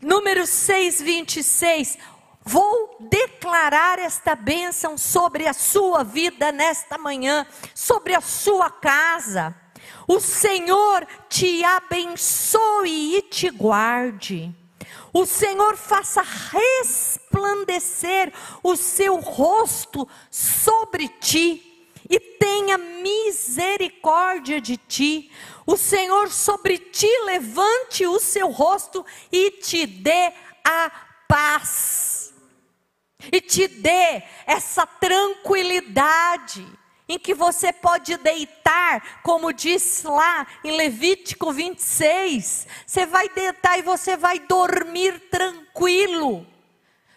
Número 0.00 0.46
6, 0.46 1.02
26. 1.02 1.98
Vou 2.44 2.96
declarar 3.00 3.98
esta 3.98 4.34
bênção 4.34 4.98
sobre 4.98 5.48
a 5.48 5.54
sua 5.54 6.04
vida 6.04 6.52
nesta 6.52 6.98
manhã, 6.98 7.46
sobre 7.74 8.14
a 8.14 8.20
sua 8.20 8.70
casa. 8.70 9.56
O 10.06 10.20
Senhor 10.20 11.06
te 11.30 11.64
abençoe 11.64 13.16
e 13.16 13.22
te 13.22 13.48
guarde. 13.48 14.54
O 15.10 15.24
Senhor 15.24 15.74
faça 15.76 16.22
resplandecer 16.22 18.30
o 18.62 18.76
seu 18.76 19.16
rosto 19.16 20.06
sobre 20.30 21.08
ti 21.08 21.88
e 22.10 22.20
tenha 22.20 22.76
misericórdia 22.76 24.60
de 24.60 24.76
ti. 24.76 25.32
O 25.64 25.78
Senhor 25.78 26.30
sobre 26.30 26.76
ti 26.76 27.08
levante 27.24 28.06
o 28.06 28.20
seu 28.20 28.50
rosto 28.50 29.02
e 29.32 29.52
te 29.52 29.86
dê 29.86 30.30
a 30.62 30.90
paz 31.26 32.13
e 33.32 33.40
te 33.40 33.68
dê 33.68 34.22
essa 34.46 34.86
tranquilidade 34.86 36.66
em 37.08 37.18
que 37.18 37.34
você 37.34 37.72
pode 37.72 38.16
deitar, 38.16 39.20
como 39.22 39.52
diz 39.52 40.02
lá 40.02 40.46
em 40.62 40.76
Levítico 40.76 41.52
26. 41.52 42.66
Você 42.86 43.06
vai 43.06 43.28
deitar 43.28 43.78
e 43.78 43.82
você 43.82 44.16
vai 44.16 44.38
dormir 44.38 45.20
tranquilo. 45.30 46.46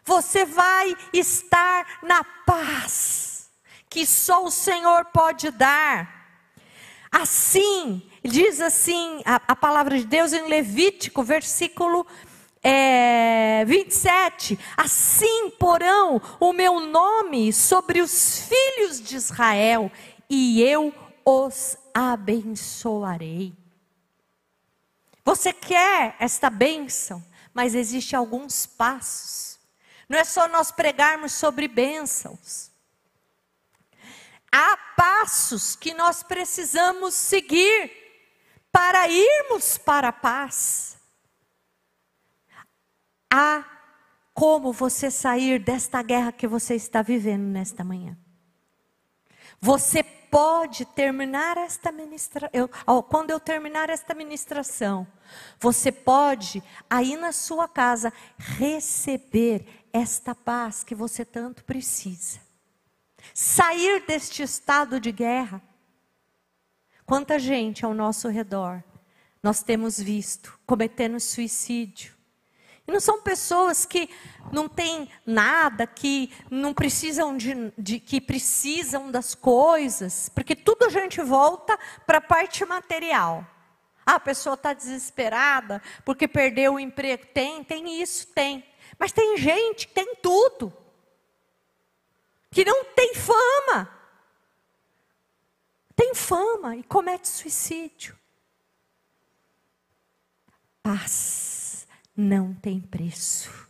Você 0.03 0.45
vai 0.45 0.95
estar 1.13 1.99
na 2.03 2.23
paz 2.45 3.27
que 3.89 4.05
só 4.05 4.43
o 4.43 4.51
Senhor 4.51 5.05
pode 5.05 5.49
dar. 5.51 6.17
Assim, 7.11 8.07
diz 8.23 8.59
assim 8.59 9.21
a, 9.25 9.35
a 9.47 9.55
palavra 9.55 9.97
de 9.97 10.05
Deus 10.05 10.33
em 10.33 10.47
Levítico, 10.47 11.23
versículo 11.23 12.05
é, 12.63 13.63
27, 13.65 14.59
assim 14.75 15.49
porão 15.51 16.21
o 16.39 16.53
meu 16.53 16.79
nome 16.79 17.53
sobre 17.53 18.01
os 18.01 18.47
filhos 18.47 19.01
de 19.01 19.15
Israel, 19.15 19.91
e 20.29 20.61
eu 20.61 20.93
os 21.25 21.77
abençoarei. 21.93 23.53
Você 25.23 25.51
quer 25.51 26.15
esta 26.19 26.49
bênção, 26.49 27.23
mas 27.53 27.75
existe 27.75 28.15
alguns 28.15 28.65
passos. 28.65 29.59
Não 30.07 30.17
é 30.17 30.23
só 30.23 30.47
nós 30.47 30.71
pregarmos 30.71 31.33
sobre 31.33 31.67
bênçãos. 31.67 32.71
Há 34.51 34.77
passos 34.95 35.75
que 35.75 35.93
nós 35.93 36.23
precisamos 36.23 37.13
seguir 37.13 37.91
para 38.71 39.07
irmos 39.09 39.77
para 39.77 40.09
a 40.09 40.13
paz 40.13 40.96
há 43.31 43.65
como 44.33 44.71
você 44.71 45.09
sair 45.09 45.59
desta 45.59 46.01
guerra 46.01 46.31
que 46.31 46.47
você 46.47 46.75
está 46.75 47.01
vivendo 47.01 47.43
nesta 47.43 47.83
manhã. 47.83 48.17
Você 49.59 50.03
pode 50.03 50.85
terminar 50.85 51.57
esta 51.57 51.91
ministração. 51.91 52.49
Quando 53.09 53.31
eu 53.31 53.39
terminar 53.39 53.89
esta 53.89 54.13
ministração, 54.13 55.07
você 55.59 55.91
pode, 55.91 56.61
aí 56.89 57.15
na 57.15 57.31
sua 57.31 57.67
casa, 57.67 58.13
receber 58.37 59.87
esta 59.91 60.35
paz 60.35 60.83
que 60.83 60.93
você 60.93 61.25
tanto 61.25 61.63
precisa. 61.63 62.39
Sair 63.33 64.05
deste 64.05 64.43
estado 64.43 64.99
de 64.99 65.11
guerra. 65.11 65.61
Quanta 67.05 67.39
gente 67.39 67.85
ao 67.85 67.93
nosso 67.93 68.27
redor 68.27 68.83
nós 69.41 69.63
temos 69.63 69.99
visto 69.99 70.59
cometendo 70.65 71.19
suicídio, 71.19 72.16
e 72.88 72.91
não 72.91 73.02
são 73.02 73.21
pessoas 73.21 73.86
que 73.86 74.10
não 74.50 74.69
têm 74.69 75.10
nada, 75.26 75.86
que 75.86 76.34
não 76.50 76.73
precisam 76.73 77.36
de, 77.36 77.73
de 77.78 78.00
que 78.00 78.21
precisam 78.21 79.12
das 79.12 79.36
coisas, 79.36 80.30
porque 80.30 80.56
tudo 80.56 80.86
a 80.86 80.89
gente 80.89 81.21
volta 81.21 81.78
para 82.06 82.19
a 82.19 82.21
parte 82.21 82.63
material. 82.63 83.45
Ah, 84.06 84.15
a 84.15 84.19
pessoa 84.21 84.54
está 84.54 84.71
desesperada 84.71 85.82
porque 86.06 86.30
perdeu 86.30 86.76
o 86.76 86.80
emprego. 86.80 87.26
Tem, 87.34 87.62
tem 87.62 88.02
isso, 88.02 88.28
tem. 88.28 88.63
Mas 88.97 89.12
tem 89.12 89.36
gente 89.38 89.86
que 89.89 89.93
tem 89.93 90.15
tudo, 90.15 90.71
que 92.50 92.63
não 92.63 92.86
tem 92.86 93.13
fama. 93.15 93.93
Tem 95.93 96.15
fama 96.15 96.78
e 96.78 96.84
comete 96.84 97.28
suicídio. 97.28 98.17
Paz 100.82 101.56
não 102.17 102.56
tem 102.56 102.82
preço. 102.82 103.67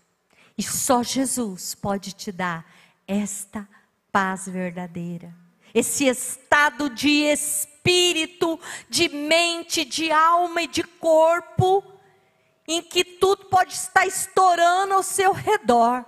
E 0.57 0.63
só 0.63 1.03
Jesus 1.03 1.75
pode 1.75 2.13
te 2.13 2.31
dar 2.31 2.65
esta 3.05 3.67
paz 4.11 4.47
verdadeira. 4.47 5.35
Esse 5.73 6.05
estado 6.07 6.89
de 6.89 7.09
espírito, 7.09 8.57
de 8.89 9.09
mente, 9.09 9.83
de 9.83 10.09
alma 10.09 10.61
e 10.61 10.67
de 10.67 10.81
corpo, 10.81 11.83
em 12.65 12.81
que 12.81 13.03
tudo 13.03 13.45
pode 13.45 13.73
estar 13.73 14.07
estourando 14.07 14.93
ao 14.93 15.03
seu 15.03 15.33
redor. 15.33 16.05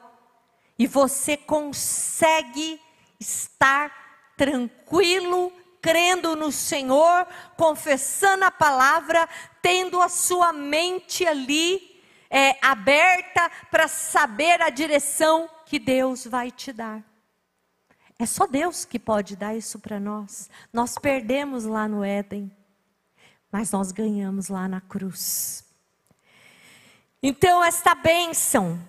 E 0.77 0.87
você 0.87 1.35
consegue 1.35 2.81
estar 3.19 4.33
tranquilo, 4.37 5.51
crendo 5.81 6.35
no 6.37 6.51
Senhor, 6.51 7.27
confessando 7.57 8.45
a 8.45 8.51
palavra, 8.51 9.27
tendo 9.61 10.01
a 10.01 10.07
sua 10.07 10.53
mente 10.53 11.27
ali 11.27 11.88
é, 12.29 12.57
aberta 12.61 13.49
para 13.71 13.87
saber 13.87 14.61
a 14.61 14.69
direção 14.69 15.49
que 15.65 15.79
Deus 15.79 16.25
vai 16.25 16.51
te 16.51 16.71
dar. 16.71 17.03
É 18.17 18.25
só 18.25 18.45
Deus 18.45 18.85
que 18.85 18.99
pode 18.99 19.35
dar 19.35 19.55
isso 19.55 19.79
para 19.79 19.99
nós. 19.99 20.49
Nós 20.73 20.95
perdemos 20.97 21.63
lá 21.63 21.87
no 21.87 22.03
Éden, 22.03 22.51
mas 23.51 23.71
nós 23.71 23.91
ganhamos 23.91 24.49
lá 24.49 24.67
na 24.67 24.81
cruz. 24.81 25.63
Então, 27.23 27.63
esta 27.63 27.95
bênção 27.95 28.79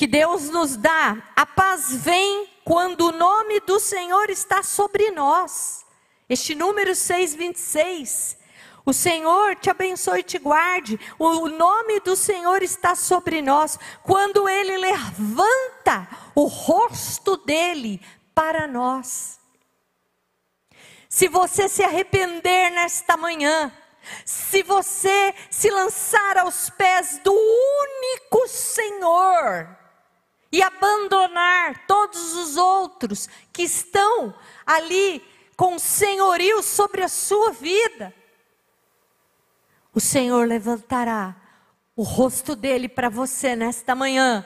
que 0.00 0.06
Deus 0.06 0.48
nos 0.48 0.76
dá. 0.76 1.22
A 1.36 1.44
paz 1.44 1.94
vem 1.94 2.48
quando 2.64 3.08
o 3.08 3.12
nome 3.12 3.60
do 3.60 3.78
Senhor 3.78 4.30
está 4.30 4.62
sobre 4.62 5.10
nós. 5.10 5.84
Este 6.26 6.54
número 6.54 6.94
626. 6.94 8.38
O 8.84 8.92
Senhor 8.92 9.56
te 9.56 9.70
abençoe 9.70 10.20
e 10.20 10.24
te 10.24 10.38
guarde. 10.38 10.98
O 11.18 11.48
nome 11.48 12.00
do 12.00 12.16
Senhor 12.16 12.62
está 12.62 12.94
sobre 12.94 13.42
nós. 13.42 13.78
Quando 14.02 14.48
Ele 14.48 14.78
levanta 14.78 16.08
o 16.34 16.46
rosto 16.46 17.36
dele 17.38 18.00
para 18.34 18.66
nós. 18.66 19.38
Se 21.08 21.28
você 21.28 21.68
se 21.68 21.82
arrepender 21.82 22.70
nesta 22.70 23.16
manhã, 23.16 23.72
se 24.24 24.62
você 24.62 25.34
se 25.50 25.68
lançar 25.70 26.38
aos 26.38 26.70
pés 26.70 27.20
do 27.22 27.32
único 27.32 28.46
Senhor, 28.48 29.80
e 30.52 30.62
abandonar 30.62 31.86
todos 31.86 32.34
os 32.34 32.56
outros 32.56 33.28
que 33.52 33.62
estão 33.62 34.34
ali 34.66 35.22
com 35.56 35.78
senhorio 35.78 36.62
sobre 36.62 37.02
a 37.02 37.08
sua 37.08 37.52
vida, 37.52 38.14
o 39.92 40.00
Senhor 40.00 40.46
levantará 40.46 41.36
o 41.96 42.02
rosto 42.02 42.54
dele 42.54 42.88
para 42.88 43.08
você 43.08 43.56
nesta 43.56 43.94
manhã, 43.94 44.44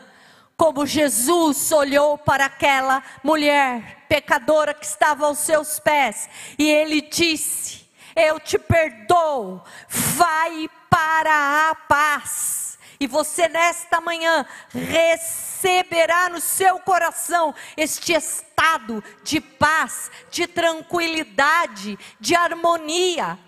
como 0.56 0.86
Jesus 0.86 1.70
olhou 1.72 2.16
para 2.16 2.46
aquela 2.46 3.02
mulher 3.22 4.06
pecadora 4.08 4.72
que 4.72 4.86
estava 4.86 5.26
aos 5.26 5.38
seus 5.38 5.78
pés, 5.78 6.28
e 6.58 6.68
ele 6.68 7.02
disse: 7.02 7.88
Eu 8.16 8.40
te 8.40 8.58
perdoo, 8.58 9.62
vai 9.88 10.68
para 10.88 11.70
a 11.70 11.74
paz. 11.74 12.78
E 12.98 13.06
você 13.06 13.48
nesta 13.48 14.00
manhã 14.00 14.46
receberá 14.70 16.28
no 16.28 16.40
seu 16.40 16.78
coração 16.78 17.52
este 17.76 18.12
estado 18.12 19.02
de 19.22 19.40
paz, 19.40 20.10
de 20.30 20.46
tranquilidade, 20.46 21.98
de 22.20 22.34
harmonia 22.34 23.38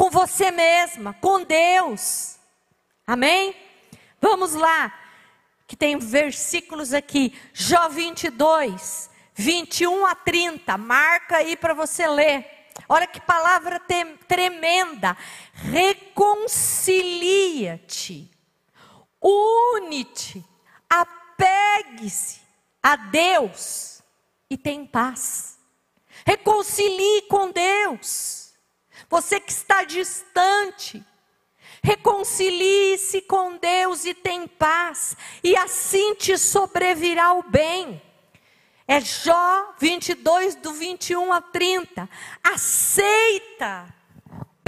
com 0.00 0.08
você 0.08 0.50
mesma, 0.50 1.12
com 1.12 1.44
Deus. 1.44 2.38
Amém? 3.06 3.54
Vamos 4.18 4.54
lá, 4.54 4.98
que 5.66 5.76
tem 5.76 5.98
versículos 5.98 6.94
aqui, 6.94 7.38
Jó 7.52 7.90
22, 7.90 9.10
21 9.34 10.06
a 10.06 10.14
30, 10.14 10.78
marca 10.78 11.36
aí 11.36 11.54
para 11.54 11.74
você 11.74 12.08
ler. 12.08 12.46
Olha 12.88 13.06
que 13.06 13.20
palavra 13.20 13.78
tremenda. 14.26 15.14
Reconcilia-te 15.52 18.30
Une-te, 19.22 20.42
apegue-se 20.88 22.40
a 22.82 22.96
Deus 22.96 24.02
e 24.48 24.56
tem 24.56 24.86
paz. 24.86 25.58
Reconcilie 26.24 27.20
com 27.28 27.50
Deus. 27.50 28.49
Você 29.10 29.38
que 29.40 29.52
está 29.52 29.84
distante, 29.84 31.04
reconcilie-se 31.82 33.20
com 33.22 33.58
Deus 33.58 34.06
e 34.06 34.14
tem 34.14 34.46
paz, 34.46 35.16
e 35.44 35.54
assim 35.56 36.14
te 36.14 36.38
sobrevirá 36.38 37.34
o 37.34 37.42
bem. 37.42 38.00
É 38.88 39.00
Jó 39.00 39.74
22, 39.78 40.54
do 40.54 40.72
21 40.72 41.32
a 41.32 41.42
30. 41.42 42.08
Aceita 42.42 43.94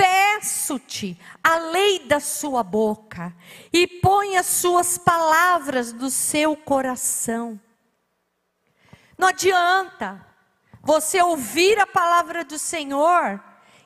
peço-te 0.03 1.17
a 1.45 1.59
lei 1.59 2.01
da 2.01 2.19
sua 2.19 2.65
boca 2.65 3.33
e 3.73 3.87
põe 3.87 4.37
as 4.37 4.47
suas 4.47 4.99
palavras 4.99 5.93
no 5.93 6.11
seu 6.11 6.57
coração. 6.57 7.61
Não 9.17 9.29
adianta 9.29 10.27
você 10.83 11.23
ouvir 11.23 11.79
a 11.79 11.87
palavra 11.87 12.45
do 12.45 12.59
Senhor, 12.59 13.41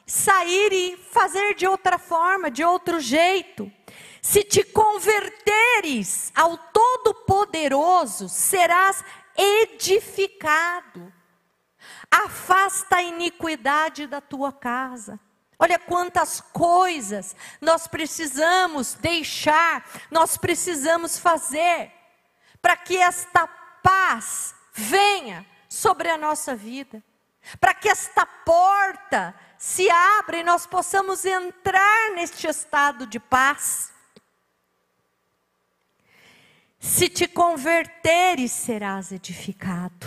sair 0.07 0.73
e 0.73 0.97
fazer 0.97 1.55
de 1.55 1.67
outra 1.67 1.99
forma, 1.99 2.51
de 2.51 2.65
outro 2.65 3.01
jeito. 3.01 3.71
Se 4.23 4.43
te 4.43 4.63
converteres 4.63 6.33
ao 6.35 6.57
Todo-Poderoso, 6.57 8.29
serás 8.29 9.05
edificado. 9.37 11.13
Afasta 12.11 12.97
a 12.97 13.03
iniquidade 13.03 14.07
da 14.07 14.21
tua 14.21 14.53
casa. 14.53 15.19
Olha 15.59 15.79
quantas 15.79 16.41
coisas 16.41 17.35
nós 17.61 17.87
precisamos 17.87 18.95
deixar, 18.95 19.85
nós 20.11 20.37
precisamos 20.37 21.19
fazer 21.19 21.93
para 22.61 22.77
que 22.77 22.97
esta 22.97 23.47
paz 23.83 24.55
venha 24.73 25.47
sobre 25.69 26.11
a 26.11 26.19
nossa 26.19 26.55
vida, 26.55 27.03
para 27.59 27.73
que 27.73 27.89
esta 27.89 28.27
porta 28.27 29.35
se 29.59 29.89
abra 29.91 30.39
e 30.39 30.43
nós 30.45 30.67
possamos 30.67 31.25
entrar 31.25 32.13
neste 32.15 32.47
estado 32.47 33.07
de 33.07 33.19
paz. 33.19 33.93
Se 36.79 37.09
te 37.09 37.27
converteres, 37.27 38.53
serás 38.53 39.13
edificado. 39.13 40.07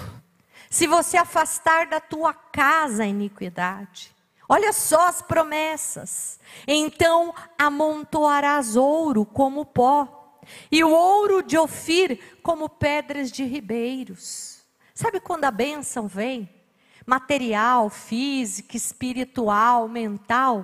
Se 0.70 0.88
você 0.88 1.18
afastar 1.18 1.88
da 1.88 2.00
tua 2.00 2.34
casa 2.34 3.04
a 3.04 3.08
iniquidade, 3.08 4.16
Olha 4.52 4.74
só 4.74 5.08
as 5.08 5.22
promessas. 5.22 6.40
Então 6.68 7.36
amontoarás 7.56 8.76
ouro 8.76 9.24
como 9.24 9.64
pó, 9.64 10.40
e 10.72 10.84
o 10.84 10.90
ouro 10.90 11.44
de 11.44 11.56
Ofir 11.56 12.40
como 12.42 12.68
pedras 12.68 13.32
de 13.32 13.44
ribeiros. 13.44 14.64
Sabe 14.96 15.20
quando 15.20 15.46
a 15.46 15.52
bênção 15.52 16.08
vem? 16.08 16.50
Material, 17.10 17.90
física, 17.90 18.78
espiritual, 18.78 19.88
mental. 19.88 20.64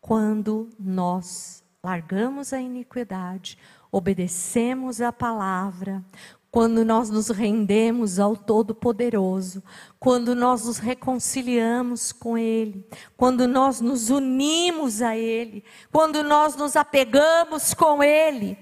Quando 0.00 0.68
nós 0.76 1.62
largamos 1.80 2.52
a 2.52 2.60
iniquidade, 2.60 3.56
obedecemos 3.92 5.00
a 5.00 5.12
palavra, 5.12 6.04
quando 6.50 6.84
nós 6.84 7.10
nos 7.10 7.28
rendemos 7.28 8.18
ao 8.18 8.36
Todo-Poderoso, 8.36 9.62
quando 10.00 10.34
nós 10.34 10.66
nos 10.66 10.78
reconciliamos 10.78 12.10
com 12.10 12.36
Ele, 12.36 12.84
quando 13.16 13.46
nós 13.46 13.80
nos 13.80 14.10
unimos 14.10 15.00
a 15.00 15.16
Ele, 15.16 15.64
quando 15.92 16.24
nós 16.24 16.56
nos 16.56 16.74
apegamos 16.74 17.72
com 17.72 18.02
Ele, 18.02 18.58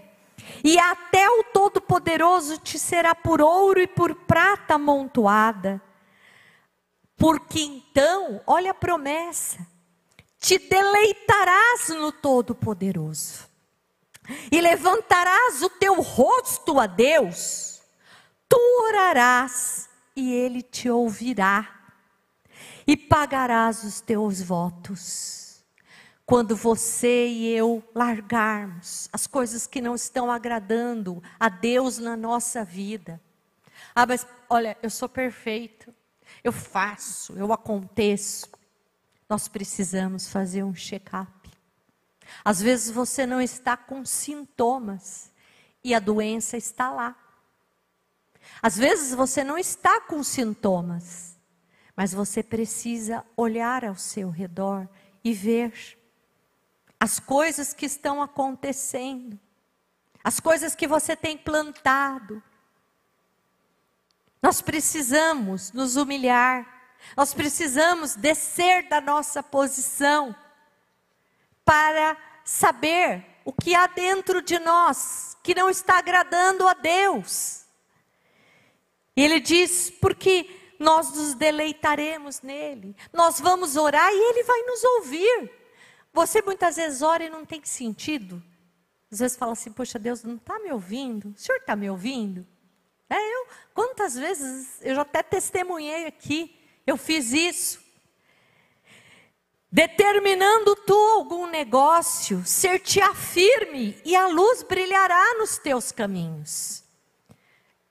e 0.62 0.78
até 0.78 1.26
o 1.30 1.44
Todo-Poderoso 1.44 2.58
te 2.58 2.78
será 2.78 3.14
por 3.14 3.40
ouro 3.40 3.80
e 3.80 3.86
por 3.86 4.14
prata 4.14 4.74
amontoada, 4.74 5.80
porque 7.20 7.60
então, 7.60 8.40
olha 8.46 8.70
a 8.70 8.74
promessa, 8.74 9.58
te 10.38 10.58
deleitarás 10.58 11.90
no 11.90 12.10
Todo-Poderoso, 12.10 13.46
e 14.50 14.58
levantarás 14.58 15.62
o 15.62 15.68
teu 15.68 16.00
rosto 16.00 16.80
a 16.80 16.86
Deus 16.86 17.70
tu 18.48 18.58
orarás 18.88 19.88
e 20.16 20.32
ele 20.32 20.60
te 20.60 20.90
ouvirá, 20.90 21.82
e 22.84 22.96
pagarás 22.96 23.84
os 23.84 24.00
teus 24.00 24.42
votos. 24.42 25.62
Quando 26.26 26.56
você 26.56 27.28
e 27.28 27.48
eu 27.54 27.82
largarmos 27.94 29.08
as 29.12 29.26
coisas 29.26 29.66
que 29.66 29.80
não 29.80 29.94
estão 29.94 30.30
agradando 30.30 31.22
a 31.38 31.48
Deus 31.48 31.98
na 31.98 32.16
nossa 32.16 32.64
vida. 32.64 33.20
Ah, 33.94 34.06
mas 34.06 34.26
olha, 34.48 34.76
eu 34.82 34.90
sou 34.90 35.08
perfeito, 35.08 35.92
eu 36.42 36.52
faço, 36.52 37.34
eu 37.34 37.52
aconteço. 37.52 38.48
Nós 39.28 39.48
precisamos 39.48 40.28
fazer 40.28 40.62
um 40.64 40.74
check-up. 40.74 41.30
Às 42.44 42.60
vezes 42.60 42.90
você 42.90 43.26
não 43.26 43.40
está 43.40 43.76
com 43.76 44.04
sintomas 44.04 45.30
e 45.82 45.94
a 45.94 45.98
doença 45.98 46.56
está 46.56 46.90
lá. 46.90 47.16
Às 48.62 48.76
vezes 48.76 49.14
você 49.14 49.44
não 49.44 49.58
está 49.58 50.00
com 50.00 50.22
sintomas, 50.22 51.38
mas 51.96 52.12
você 52.12 52.42
precisa 52.42 53.24
olhar 53.36 53.84
ao 53.84 53.94
seu 53.94 54.30
redor 54.30 54.88
e 55.22 55.32
ver 55.32 55.98
as 56.98 57.18
coisas 57.18 57.72
que 57.72 57.86
estão 57.86 58.20
acontecendo, 58.20 59.38
as 60.22 60.38
coisas 60.38 60.74
que 60.74 60.86
você 60.86 61.16
tem 61.16 61.36
plantado. 61.36 62.42
Nós 64.42 64.60
precisamos 64.60 65.72
nos 65.72 65.96
humilhar, 65.96 66.66
nós 67.16 67.34
precisamos 67.34 68.14
descer 68.14 68.88
da 68.88 69.00
nossa 69.00 69.42
posição 69.42 70.34
para 71.64 72.16
saber 72.44 73.24
o 73.44 73.52
que 73.52 73.74
há 73.74 73.86
dentro 73.86 74.42
de 74.42 74.58
nós 74.58 75.36
que 75.42 75.54
não 75.54 75.68
está 75.70 75.98
agradando 75.98 76.66
a 76.68 76.74
Deus. 76.74 77.64
E 79.16 79.22
ele 79.22 79.40
diz: 79.40 79.90
porque 79.90 80.74
nós 80.78 81.14
nos 81.14 81.34
deleitaremos 81.34 82.40
nele, 82.40 82.96
nós 83.12 83.38
vamos 83.40 83.76
orar 83.76 84.10
e 84.10 84.30
ele 84.30 84.44
vai 84.44 84.62
nos 84.62 84.82
ouvir. 84.84 85.50
Você 86.12 86.42
muitas 86.42 86.76
vezes 86.76 87.02
ora 87.02 87.24
e 87.24 87.30
não 87.30 87.44
tem 87.44 87.62
sentido. 87.64 88.42
Às 89.12 89.18
vezes 89.18 89.36
fala 89.36 89.52
assim, 89.52 89.72
poxa, 89.72 89.98
Deus 89.98 90.22
não 90.22 90.36
está 90.36 90.58
me 90.58 90.72
ouvindo? 90.72 91.30
O 91.30 91.36
senhor 91.36 91.58
está 91.58 91.74
me 91.74 91.90
ouvindo? 91.90 92.46
É, 93.10 93.34
eu, 93.34 93.46
quantas 93.74 94.14
vezes, 94.14 94.78
eu 94.80 94.94
já 94.94 95.02
até 95.02 95.20
testemunhei 95.20 96.06
aqui, 96.06 96.56
eu 96.86 96.96
fiz 96.96 97.32
isso. 97.32 97.80
Determinando 99.72 100.76
tu 100.76 100.94
algum 100.94 101.46
negócio, 101.46 102.44
ser-te-á 102.46 103.12
firme 103.14 104.00
e 104.04 104.14
a 104.14 104.28
luz 104.28 104.62
brilhará 104.62 105.34
nos 105.38 105.58
teus 105.58 105.90
caminhos. 105.90 106.84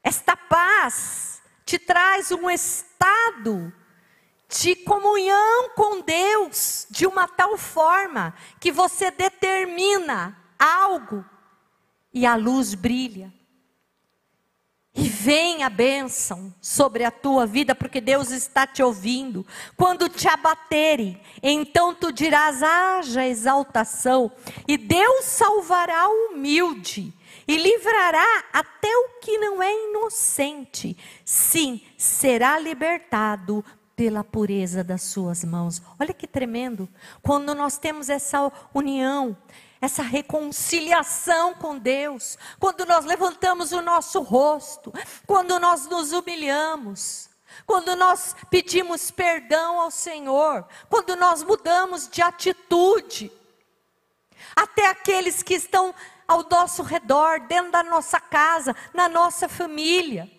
Esta 0.01 0.37
paz 0.37 1.41
te 1.65 1.77
traz 1.77 2.31
um 2.31 2.49
estado 2.49 3.73
de 4.49 4.75
comunhão 4.75 5.69
com 5.75 6.01
Deus 6.01 6.87
de 6.89 7.05
uma 7.05 7.27
tal 7.27 7.57
forma 7.57 8.33
que 8.59 8.71
você 8.71 9.11
determina 9.11 10.37
algo 10.57 11.23
e 12.13 12.25
a 12.25 12.35
luz 12.35 12.73
brilha. 12.73 13.38
E 14.99 15.07
vem 15.07 15.63
a 15.63 15.69
bênção 15.69 16.53
sobre 16.59 17.05
a 17.05 17.11
tua 17.11 17.45
vida, 17.45 17.73
porque 17.73 18.01
Deus 18.01 18.31
está 18.31 18.67
te 18.67 18.83
ouvindo. 18.83 19.47
Quando 19.77 20.09
te 20.09 20.27
abaterem, 20.27 21.21
então 21.41 21.95
tu 21.95 22.11
dirás: 22.11 22.61
haja 22.61 23.25
exaltação, 23.25 24.29
e 24.67 24.77
Deus 24.77 25.23
salvará 25.23 26.05
o 26.09 26.33
humilde, 26.33 27.13
e 27.47 27.55
livrará 27.55 28.43
até 28.51 28.89
o 28.89 29.21
que 29.21 29.37
não 29.37 29.63
é 29.63 29.71
inocente. 29.89 30.97
Sim, 31.23 31.79
será 31.97 32.59
libertado 32.59 33.63
pela 33.95 34.21
pureza 34.21 34.83
das 34.83 35.03
suas 35.03 35.45
mãos. 35.45 35.81
Olha 35.97 36.13
que 36.13 36.27
tremendo. 36.27 36.89
Quando 37.21 37.55
nós 37.55 37.77
temos 37.77 38.09
essa 38.09 38.51
união, 38.73 39.37
essa 39.81 40.03
reconciliação 40.03 41.53
com 41.53 41.77
Deus, 41.77 42.37
quando 42.59 42.85
nós 42.85 43.05
levantamos 43.05 43.71
o 43.71 43.81
nosso 43.81 44.21
rosto, 44.21 44.93
quando 45.25 45.57
nós 45.59 45.87
nos 45.87 46.11
humilhamos, 46.11 47.29
quando 47.65 47.95
nós 47.95 48.35
pedimos 48.49 49.09
perdão 49.09 49.79
ao 49.79 49.89
Senhor, 49.91 50.67
quando 50.89 51.15
nós 51.15 51.43
mudamos 51.43 52.09
de 52.09 52.21
atitude, 52.21 53.31
até 54.55 54.87
aqueles 54.87 55.41
que 55.41 55.53
estão 55.53 55.93
ao 56.27 56.43
nosso 56.49 56.83
redor, 56.83 57.39
dentro 57.41 57.71
da 57.71 57.83
nossa 57.83 58.19
casa, 58.19 58.75
na 58.93 59.07
nossa 59.07 59.47
família, 59.47 60.29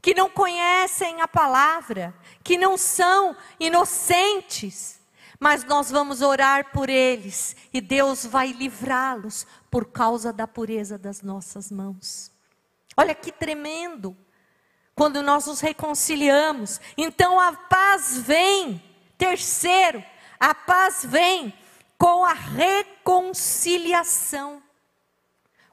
que 0.00 0.14
não 0.14 0.30
conhecem 0.30 1.20
a 1.20 1.28
palavra, 1.28 2.14
que 2.42 2.56
não 2.56 2.76
são 2.76 3.36
inocentes, 3.58 4.99
mas 5.40 5.64
nós 5.64 5.90
vamos 5.90 6.20
orar 6.20 6.70
por 6.70 6.88
eles 6.90 7.56
e 7.72 7.80
Deus 7.80 8.26
vai 8.26 8.52
livrá-los 8.52 9.46
por 9.70 9.86
causa 9.86 10.34
da 10.34 10.46
pureza 10.46 10.98
das 10.98 11.22
nossas 11.22 11.72
mãos. 11.72 12.30
Olha 12.94 13.14
que 13.14 13.32
tremendo. 13.32 14.14
Quando 14.94 15.22
nós 15.22 15.46
nos 15.46 15.60
reconciliamos, 15.60 16.78
então 16.94 17.40
a 17.40 17.54
paz 17.54 18.18
vem. 18.18 18.84
Terceiro, 19.16 20.04
a 20.38 20.54
paz 20.54 21.06
vem 21.06 21.54
com 21.96 22.22
a 22.22 22.34
reconciliação. 22.34 24.62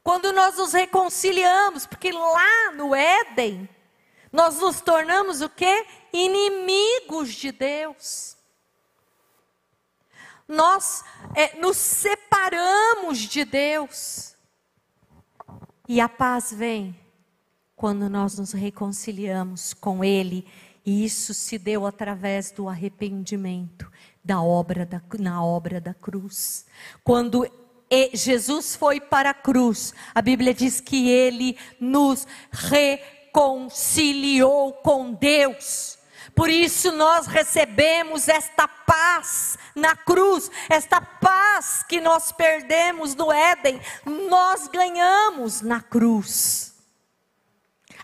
Quando 0.02 0.32
nós 0.32 0.56
nos 0.56 0.72
reconciliamos, 0.72 1.86
porque 1.86 2.14
lá 2.14 2.72
no 2.74 2.96
Éden, 2.96 3.68
nós 4.32 4.60
nos 4.60 4.80
tornamos 4.80 5.42
o 5.42 5.50
quê? 5.50 5.86
Inimigos 6.14 7.34
de 7.34 7.52
Deus 7.52 8.37
nós 10.48 11.04
é, 11.36 11.60
nos 11.60 11.78
separamos 11.78 13.20
de 13.20 13.44
Deus. 13.44 14.36
E 15.88 16.02
a 16.02 16.10
paz 16.10 16.52
vem 16.52 16.96
quando 17.76 18.10
nós 18.10 18.38
nos 18.38 18.52
reconciliamos 18.52 19.74
com 19.74 20.04
Ele. 20.04 20.46
E 20.86 21.04
isso 21.04 21.34
se 21.34 21.58
deu 21.58 21.86
através 21.86 22.52
do 22.52 22.70
arrependimento 22.70 23.92
da 24.24 24.42
obra 24.42 24.86
da, 24.86 25.02
na 25.20 25.44
obra 25.44 25.80
da 25.80 25.94
cruz. 25.94 26.66
Quando 27.04 27.50
Jesus 28.14 28.76
foi 28.76 29.00
para 29.00 29.30
a 29.30 29.34
cruz, 29.34 29.94
a 30.14 30.22
Bíblia 30.22 30.54
diz 30.54 30.82
que 30.82 31.10
Ele 31.10 31.58
nos 31.80 32.28
reconciliou 32.52 34.74
com 34.74 35.14
Deus. 35.14 35.97
Por 36.38 36.52
isso 36.52 36.92
nós 36.92 37.26
recebemos 37.26 38.28
esta 38.28 38.68
paz 38.68 39.58
na 39.74 39.96
cruz, 39.96 40.52
esta 40.70 41.02
paz 41.02 41.82
que 41.82 42.00
nós 42.00 42.32
perdemos 42.32 43.16
no 43.16 43.32
Éden, 43.32 43.82
nós 44.30 44.68
ganhamos 44.68 45.62
na 45.62 45.82
cruz. 45.82 46.76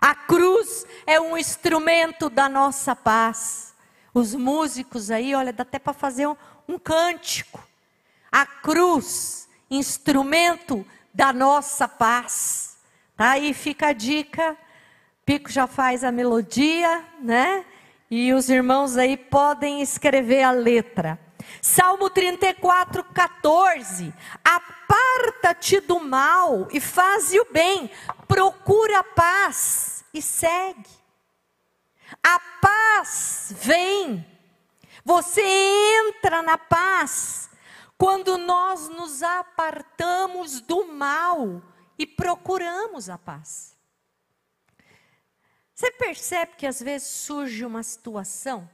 A 0.00 0.16
cruz 0.16 0.84
é 1.06 1.20
um 1.20 1.38
instrumento 1.38 2.28
da 2.28 2.48
nossa 2.48 2.96
paz. 2.96 3.72
Os 4.12 4.34
músicos 4.34 5.12
aí, 5.12 5.32
olha, 5.32 5.52
dá 5.52 5.62
até 5.62 5.78
para 5.78 5.92
fazer 5.92 6.26
um, 6.26 6.36
um 6.66 6.76
cântico. 6.76 7.64
A 8.32 8.44
cruz, 8.44 9.48
instrumento 9.70 10.84
da 11.14 11.32
nossa 11.32 11.86
paz. 11.86 12.78
Tá 13.16 13.30
aí 13.30 13.54
fica 13.54 13.90
a 13.90 13.92
dica. 13.92 14.56
Pico 15.24 15.52
já 15.52 15.68
faz 15.68 16.02
a 16.02 16.10
melodia, 16.10 17.04
né? 17.20 17.64
E 18.10 18.32
os 18.32 18.48
irmãos 18.48 18.96
aí 18.96 19.16
podem 19.16 19.80
escrever 19.80 20.42
a 20.42 20.50
letra. 20.50 21.18
Salmo 21.60 22.10
34, 22.10 23.04
14. 23.04 24.14
Aparta-te 24.44 25.80
do 25.80 26.00
mal 26.00 26.68
e 26.70 26.80
faze 26.80 27.38
o 27.40 27.46
bem, 27.52 27.90
procura 28.28 29.00
a 29.00 29.04
paz 29.04 30.04
e 30.12 30.20
segue. 30.20 30.90
A 32.22 32.38
paz 32.60 33.52
vem, 33.56 34.24
você 35.04 35.42
entra 35.42 36.42
na 36.42 36.56
paz 36.56 37.50
quando 37.98 38.36
nós 38.38 38.88
nos 38.88 39.22
apartamos 39.22 40.60
do 40.60 40.86
mal 40.86 41.62
e 41.98 42.06
procuramos 42.06 43.08
a 43.08 43.18
paz. 43.18 43.73
Você 45.84 45.90
percebe 45.90 46.56
que 46.56 46.66
às 46.66 46.80
vezes 46.80 47.06
surge 47.06 47.62
uma 47.62 47.82
situação? 47.82 48.70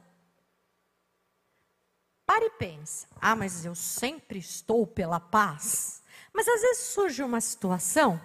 Pare 2.25 2.45
e 2.45 2.49
pensa. 2.51 3.05
Ah, 3.19 3.35
mas 3.35 3.65
eu 3.65 3.75
sempre 3.75 4.39
estou 4.39 4.87
pela 4.87 5.19
paz. 5.19 6.01
Mas 6.31 6.47
às 6.47 6.61
vezes 6.61 6.85
surge 6.85 7.21
uma 7.21 7.41
situação 7.41 8.21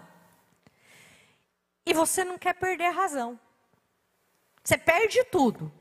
e 1.84 1.92
você 1.92 2.22
não 2.22 2.38
quer 2.38 2.54
perder 2.54 2.84
a 2.84 2.90
razão. 2.92 3.36
Você 4.62 4.78
perde 4.78 5.24
tudo. 5.24 5.72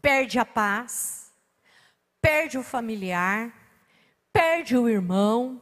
Perde 0.00 0.38
a 0.38 0.44
paz, 0.44 1.32
perde 2.20 2.56
o 2.56 2.62
familiar, 2.62 3.52
perde 4.32 4.76
o 4.76 4.88
irmão, 4.88 5.60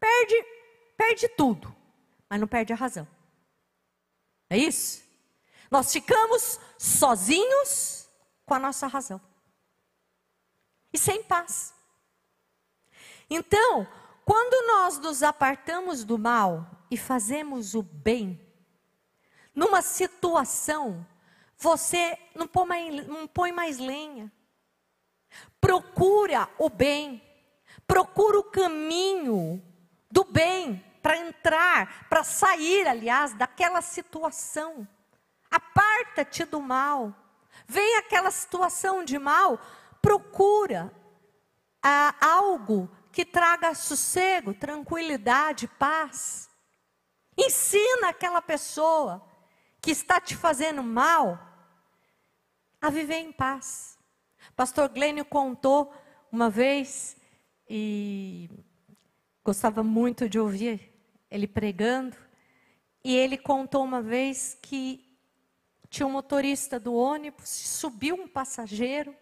perde, 0.00 0.34
perde 0.96 1.28
tudo, 1.28 1.76
mas 2.26 2.40
não 2.40 2.48
perde 2.48 2.72
a 2.72 2.76
razão. 2.76 3.06
É 4.48 4.56
isso? 4.56 5.01
Nós 5.72 5.90
ficamos 5.90 6.60
sozinhos 6.76 8.06
com 8.44 8.52
a 8.52 8.58
nossa 8.58 8.86
razão. 8.86 9.18
E 10.92 10.98
sem 10.98 11.22
paz. 11.22 11.72
Então, 13.30 13.88
quando 14.22 14.66
nós 14.66 14.98
nos 14.98 15.22
apartamos 15.22 16.04
do 16.04 16.18
mal 16.18 16.70
e 16.90 16.98
fazemos 16.98 17.74
o 17.74 17.82
bem, 17.82 18.38
numa 19.54 19.80
situação, 19.80 21.06
você 21.56 22.18
não 22.34 22.46
põe 22.46 22.66
mais, 22.66 23.06
não 23.06 23.26
põe 23.26 23.50
mais 23.50 23.78
lenha. 23.78 24.30
Procura 25.58 26.50
o 26.58 26.68
bem. 26.68 27.22
Procura 27.86 28.40
o 28.40 28.44
caminho 28.44 29.64
do 30.10 30.22
bem 30.22 30.84
para 31.00 31.16
entrar, 31.16 32.10
para 32.10 32.22
sair, 32.22 32.86
aliás, 32.86 33.32
daquela 33.32 33.80
situação. 33.80 34.86
Aparta-te 35.52 36.44
do 36.44 36.60
mal. 36.60 37.14
Vem 37.66 37.98
aquela 37.98 38.30
situação 38.30 39.04
de 39.04 39.18
mal, 39.18 39.60
procura 40.00 40.90
ah, 41.82 42.14
algo 42.20 42.90
que 43.12 43.24
traga 43.24 43.74
sossego, 43.74 44.54
tranquilidade, 44.54 45.68
paz. 45.78 46.48
Ensina 47.36 48.08
aquela 48.08 48.40
pessoa 48.40 49.22
que 49.80 49.90
está 49.90 50.20
te 50.20 50.34
fazendo 50.34 50.82
mal 50.82 51.38
a 52.80 52.88
viver 52.88 53.16
em 53.16 53.32
paz. 53.32 53.98
Pastor 54.56 54.88
Glênio 54.88 55.24
contou 55.24 55.94
uma 56.30 56.48
vez 56.48 57.16
e 57.68 58.50
gostava 59.44 59.82
muito 59.82 60.28
de 60.28 60.38
ouvir 60.38 60.92
ele 61.30 61.46
pregando. 61.46 62.16
E 63.04 63.16
ele 63.16 63.36
contou 63.36 63.82
uma 63.82 64.00
vez 64.00 64.56
que 64.62 65.11
tinha 65.92 66.06
um 66.06 66.10
motorista 66.10 66.80
do 66.80 66.94
ônibus, 66.94 67.50
subiu 67.50 68.14
um 68.14 68.26
passageiro, 68.26 69.14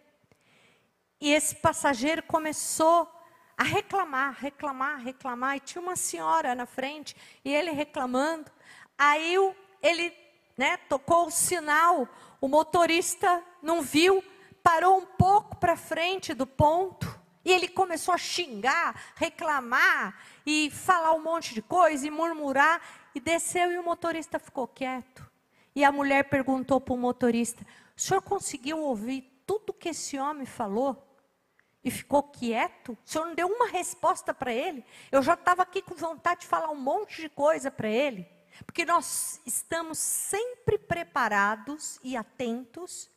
e 1.19 1.33
esse 1.33 1.53
passageiro 1.53 2.23
começou 2.23 3.11
a 3.57 3.63
reclamar, 3.63 4.37
reclamar, 4.39 5.01
reclamar. 5.01 5.57
E 5.57 5.59
tinha 5.59 5.81
uma 5.81 5.97
senhora 5.97 6.55
na 6.55 6.65
frente 6.65 7.13
e 7.43 7.53
ele 7.53 7.71
reclamando. 7.71 8.49
Aí 8.97 9.35
ele 9.83 10.13
né, 10.57 10.77
tocou 10.77 11.27
o 11.27 11.31
sinal, 11.31 12.07
o 12.39 12.47
motorista 12.47 13.43
não 13.61 13.81
viu, 13.81 14.23
parou 14.63 14.97
um 14.97 15.05
pouco 15.05 15.57
para 15.57 15.75
frente 15.75 16.33
do 16.33 16.47
ponto. 16.47 17.19
E 17.43 17.51
ele 17.51 17.67
começou 17.67 18.13
a 18.13 18.17
xingar, 18.17 19.13
reclamar 19.15 20.17
e 20.45 20.71
falar 20.71 21.11
um 21.13 21.21
monte 21.21 21.53
de 21.53 21.61
coisa 21.61 22.07
e 22.07 22.09
murmurar. 22.09 22.81
E 23.13 23.19
desceu 23.19 23.73
e 23.73 23.77
o 23.77 23.83
motorista 23.83 24.39
ficou 24.39 24.65
quieto. 24.65 25.30
E 25.75 25.83
a 25.83 25.91
mulher 25.91 26.29
perguntou 26.29 26.79
para 26.81 26.93
o 26.93 26.97
motorista: 26.97 27.65
O 27.95 28.01
senhor 28.01 28.21
conseguiu 28.21 28.79
ouvir 28.79 29.43
tudo 29.45 29.73
que 29.73 29.89
esse 29.89 30.17
homem 30.17 30.45
falou? 30.45 31.07
E 31.83 31.89
ficou 31.89 32.21
quieto? 32.23 32.93
O 32.93 33.09
senhor 33.09 33.25
não 33.25 33.35
deu 33.35 33.47
uma 33.47 33.67
resposta 33.67 34.33
para 34.33 34.53
ele? 34.53 34.85
Eu 35.11 35.21
já 35.23 35.33
estava 35.33 35.63
aqui 35.63 35.81
com 35.81 35.95
vontade 35.95 36.41
de 36.41 36.47
falar 36.47 36.69
um 36.69 36.79
monte 36.79 37.21
de 37.21 37.29
coisa 37.29 37.71
para 37.71 37.89
ele. 37.89 38.27
Porque 38.65 38.85
nós 38.85 39.41
estamos 39.45 39.97
sempre 39.97 40.77
preparados 40.77 41.99
e 42.03 42.15
atentos 42.15 43.09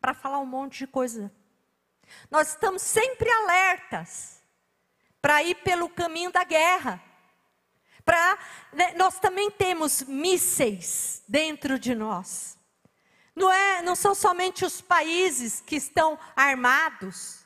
para 0.00 0.14
falar 0.14 0.38
um 0.38 0.46
monte 0.46 0.78
de 0.78 0.86
coisa. 0.86 1.32
Nós 2.30 2.50
estamos 2.50 2.82
sempre 2.82 3.28
alertas 3.30 4.42
para 5.20 5.42
ir 5.42 5.56
pelo 5.56 5.88
caminho 5.88 6.30
da 6.30 6.44
guerra. 6.44 7.02
Né, 8.72 8.94
nós 8.96 9.18
também 9.18 9.50
temos 9.50 10.02
mísseis 10.02 11.22
dentro 11.28 11.78
de 11.78 11.94
nós. 11.94 12.58
Não 13.34 13.50
é, 13.50 13.82
não 13.82 13.94
são 13.94 14.14
somente 14.14 14.64
os 14.64 14.80
países 14.80 15.60
que 15.60 15.76
estão 15.76 16.18
armados. 16.36 17.44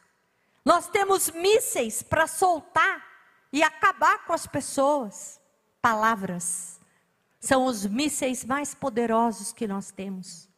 Nós 0.64 0.88
temos 0.88 1.30
mísseis 1.30 2.02
para 2.02 2.26
soltar 2.26 3.04
e 3.52 3.62
acabar 3.62 4.24
com 4.24 4.32
as 4.32 4.46
pessoas. 4.46 5.40
Palavras 5.80 6.80
são 7.38 7.66
os 7.66 7.86
mísseis 7.86 8.44
mais 8.44 8.74
poderosos 8.74 9.52
que 9.52 9.68
nós 9.68 9.90
temos. 9.90 10.48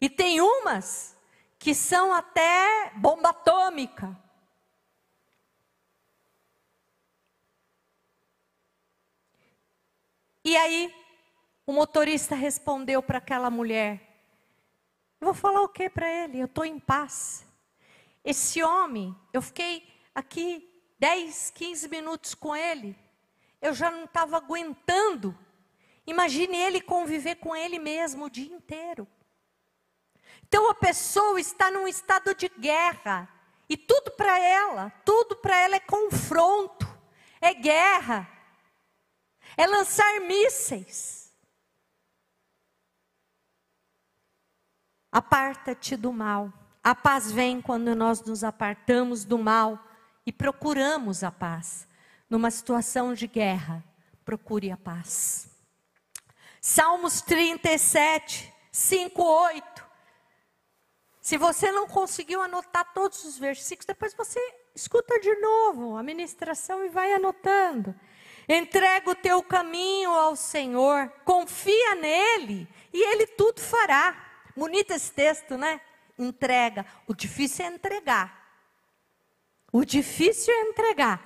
E 0.00 0.08
tem 0.08 0.40
umas 0.40 1.16
que 1.58 1.74
são 1.74 2.12
até 2.12 2.92
bomba 2.96 3.30
atômica. 3.30 4.16
E 10.46 10.56
aí, 10.56 10.94
o 11.66 11.72
motorista 11.72 12.36
respondeu 12.36 13.02
para 13.02 13.18
aquela 13.18 13.50
mulher: 13.50 14.00
Eu 15.20 15.24
vou 15.24 15.34
falar 15.34 15.60
o 15.62 15.68
que 15.68 15.90
para 15.90 16.08
ele? 16.08 16.38
Eu 16.38 16.46
estou 16.46 16.64
em 16.64 16.78
paz. 16.78 17.44
Esse 18.24 18.62
homem, 18.62 19.12
eu 19.32 19.42
fiquei 19.42 19.92
aqui 20.14 20.72
10, 21.00 21.50
15 21.50 21.88
minutos 21.88 22.32
com 22.32 22.54
ele, 22.54 22.96
eu 23.60 23.74
já 23.74 23.90
não 23.90 24.04
estava 24.04 24.36
aguentando. 24.36 25.36
Imagine 26.06 26.56
ele 26.56 26.80
conviver 26.80 27.34
com 27.34 27.56
ele 27.56 27.80
mesmo 27.80 28.26
o 28.26 28.30
dia 28.30 28.54
inteiro. 28.54 29.04
Então 30.44 30.70
a 30.70 30.74
pessoa 30.74 31.40
está 31.40 31.72
num 31.72 31.88
estado 31.88 32.32
de 32.36 32.48
guerra. 32.50 33.28
E 33.68 33.76
tudo 33.76 34.12
para 34.12 34.38
ela, 34.38 34.92
tudo 35.04 35.34
para 35.34 35.58
ela 35.58 35.74
é 35.74 35.80
confronto, 35.80 36.86
é 37.40 37.52
guerra 37.52 38.35
é 39.56 39.66
lançar 39.66 40.20
mísseis. 40.20 41.32
Aparta-te 45.10 45.96
do 45.96 46.12
mal. 46.12 46.52
A 46.84 46.94
paz 46.94 47.32
vem 47.32 47.60
quando 47.62 47.94
nós 47.94 48.20
nos 48.22 48.44
apartamos 48.44 49.24
do 49.24 49.38
mal 49.38 49.82
e 50.26 50.32
procuramos 50.32 51.24
a 51.24 51.32
paz. 51.32 51.88
Numa 52.28 52.50
situação 52.50 53.14
de 53.14 53.26
guerra, 53.26 53.82
procure 54.24 54.70
a 54.70 54.76
paz. 54.76 55.48
Salmos 56.60 57.22
37, 57.22 58.52
5, 58.70 59.22
8. 59.22 59.86
Se 61.20 61.36
você 61.36 61.72
não 61.72 61.88
conseguiu 61.88 62.42
anotar 62.42 62.92
todos 62.92 63.24
os 63.24 63.38
versículos, 63.38 63.86
depois 63.86 64.14
você 64.14 64.38
escuta 64.74 65.18
de 65.18 65.34
novo 65.36 65.96
a 65.96 66.02
ministração 66.02 66.84
e 66.84 66.88
vai 66.88 67.12
anotando. 67.14 67.94
Entrega 68.48 69.10
o 69.10 69.14
teu 69.14 69.42
caminho 69.42 70.10
ao 70.10 70.36
Senhor, 70.36 71.12
confia 71.24 71.96
nele 71.96 72.68
e 72.92 73.02
ele 73.12 73.26
tudo 73.26 73.60
fará. 73.60 74.24
Bonito 74.56 74.92
esse 74.92 75.12
texto, 75.12 75.58
né? 75.58 75.80
Entrega. 76.18 76.86
O 77.06 77.14
difícil 77.14 77.64
é 77.64 77.68
entregar. 77.68 78.46
O 79.72 79.84
difícil 79.84 80.54
é 80.54 80.60
entregar. 80.62 81.22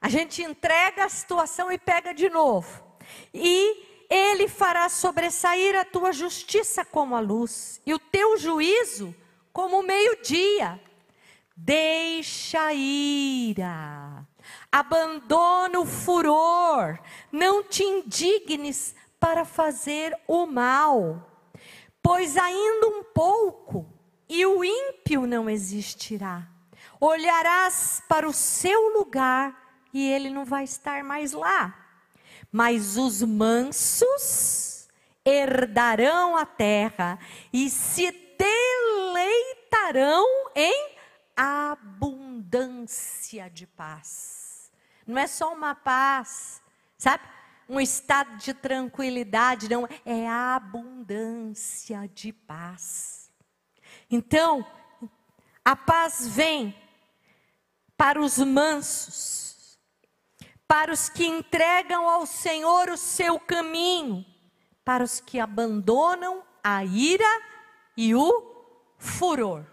A 0.00 0.08
gente 0.08 0.42
entrega 0.42 1.04
a 1.04 1.08
situação 1.08 1.70
e 1.72 1.78
pega 1.78 2.12
de 2.12 2.28
novo. 2.28 2.84
E 3.32 4.06
ele 4.10 4.48
fará 4.48 4.88
sobressair 4.88 5.78
a 5.78 5.84
tua 5.84 6.12
justiça 6.12 6.84
como 6.84 7.16
a 7.16 7.20
luz 7.20 7.80
e 7.86 7.94
o 7.94 7.98
teu 7.98 8.36
juízo 8.36 9.14
como 9.52 9.78
o 9.78 9.82
meio-dia. 9.82 10.80
Deixa 11.56 12.72
ira 12.74 14.13
abandona 14.74 15.78
o 15.78 15.86
furor, 15.86 16.98
não 17.30 17.62
te 17.62 17.84
indignes 17.84 18.92
para 19.20 19.44
fazer 19.44 20.18
o 20.26 20.46
mal, 20.46 21.30
pois 22.02 22.36
ainda 22.36 22.88
um 22.88 23.04
pouco 23.04 23.86
e 24.28 24.44
o 24.44 24.64
ímpio 24.64 25.28
não 25.28 25.48
existirá. 25.48 26.48
Olharás 26.98 28.02
para 28.08 28.28
o 28.28 28.32
seu 28.32 28.98
lugar 28.98 29.78
e 29.92 30.10
ele 30.10 30.28
não 30.28 30.44
vai 30.44 30.64
estar 30.64 31.04
mais 31.04 31.30
lá. 31.30 31.72
Mas 32.50 32.96
os 32.96 33.22
mansos 33.22 34.88
herdarão 35.24 36.36
a 36.36 36.44
terra 36.44 37.16
e 37.52 37.70
se 37.70 38.10
deleitarão 38.36 40.26
em 40.52 40.96
abundância 41.36 43.48
de 43.48 43.68
paz. 43.68 44.43
Não 45.06 45.18
é 45.18 45.26
só 45.26 45.52
uma 45.52 45.74
paz, 45.74 46.62
sabe? 46.96 47.24
Um 47.68 47.80
estado 47.80 48.36
de 48.36 48.52
tranquilidade, 48.52 49.68
não. 49.68 49.88
É 50.04 50.28
a 50.28 50.56
abundância 50.56 52.08
de 52.14 52.32
paz. 52.32 53.30
Então, 54.10 54.66
a 55.64 55.74
paz 55.74 56.26
vem 56.26 56.74
para 57.96 58.20
os 58.20 58.38
mansos, 58.38 59.78
para 60.66 60.92
os 60.92 61.08
que 61.08 61.24
entregam 61.24 62.08
ao 62.08 62.26
Senhor 62.26 62.90
o 62.90 62.96
seu 62.96 63.38
caminho, 63.38 64.24
para 64.84 65.04
os 65.04 65.20
que 65.20 65.38
abandonam 65.38 66.42
a 66.62 66.84
ira 66.84 67.42
e 67.96 68.14
o 68.14 68.54
furor. 68.98 69.64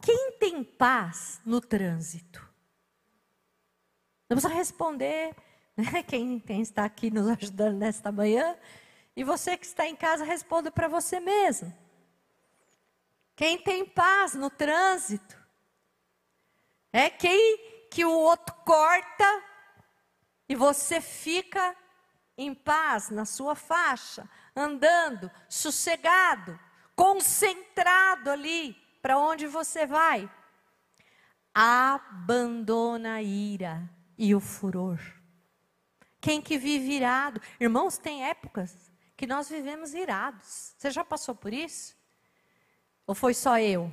Quem 0.00 0.32
tem 0.38 0.62
paz 0.62 1.40
no 1.44 1.60
trânsito? 1.60 2.46
Vamos 4.28 4.44
responder, 4.44 5.34
né? 5.76 6.02
quem, 6.06 6.40
quem 6.40 6.60
está 6.60 6.84
aqui 6.84 7.10
nos 7.10 7.28
ajudando 7.28 7.76
nesta 7.76 8.10
manhã. 8.10 8.56
E 9.14 9.22
você 9.22 9.56
que 9.56 9.64
está 9.64 9.86
em 9.86 9.94
casa, 9.94 10.24
responda 10.24 10.70
para 10.70 10.88
você 10.88 11.20
mesmo. 11.20 11.72
Quem 13.36 13.58
tem 13.58 13.84
paz 13.84 14.34
no 14.34 14.50
trânsito? 14.50 15.36
É 16.92 17.08
quem 17.08 17.86
que 17.90 18.04
o 18.04 18.10
outro 18.10 18.54
corta 18.64 19.42
e 20.48 20.56
você 20.56 21.00
fica 21.00 21.76
em 22.36 22.54
paz 22.54 23.10
na 23.10 23.24
sua 23.24 23.54
faixa, 23.54 24.28
andando, 24.54 25.30
sossegado, 25.48 26.58
concentrado 26.94 28.30
ali 28.30 28.74
para 29.00 29.18
onde 29.18 29.46
você 29.46 29.86
vai. 29.86 30.28
Abandona 31.54 33.14
a 33.14 33.22
ira 33.22 33.95
e 34.18 34.34
o 34.34 34.40
furor. 34.40 34.98
Quem 36.20 36.40
que 36.40 36.58
vive 36.58 36.92
irado? 36.92 37.40
Irmãos, 37.60 37.98
tem 37.98 38.24
épocas 38.24 38.90
que 39.16 39.26
nós 39.26 39.48
vivemos 39.48 39.94
irados. 39.94 40.74
Você 40.76 40.90
já 40.90 41.04
passou 41.04 41.34
por 41.34 41.52
isso? 41.52 41.96
Ou 43.06 43.14
foi 43.14 43.34
só 43.34 43.58
eu? 43.58 43.92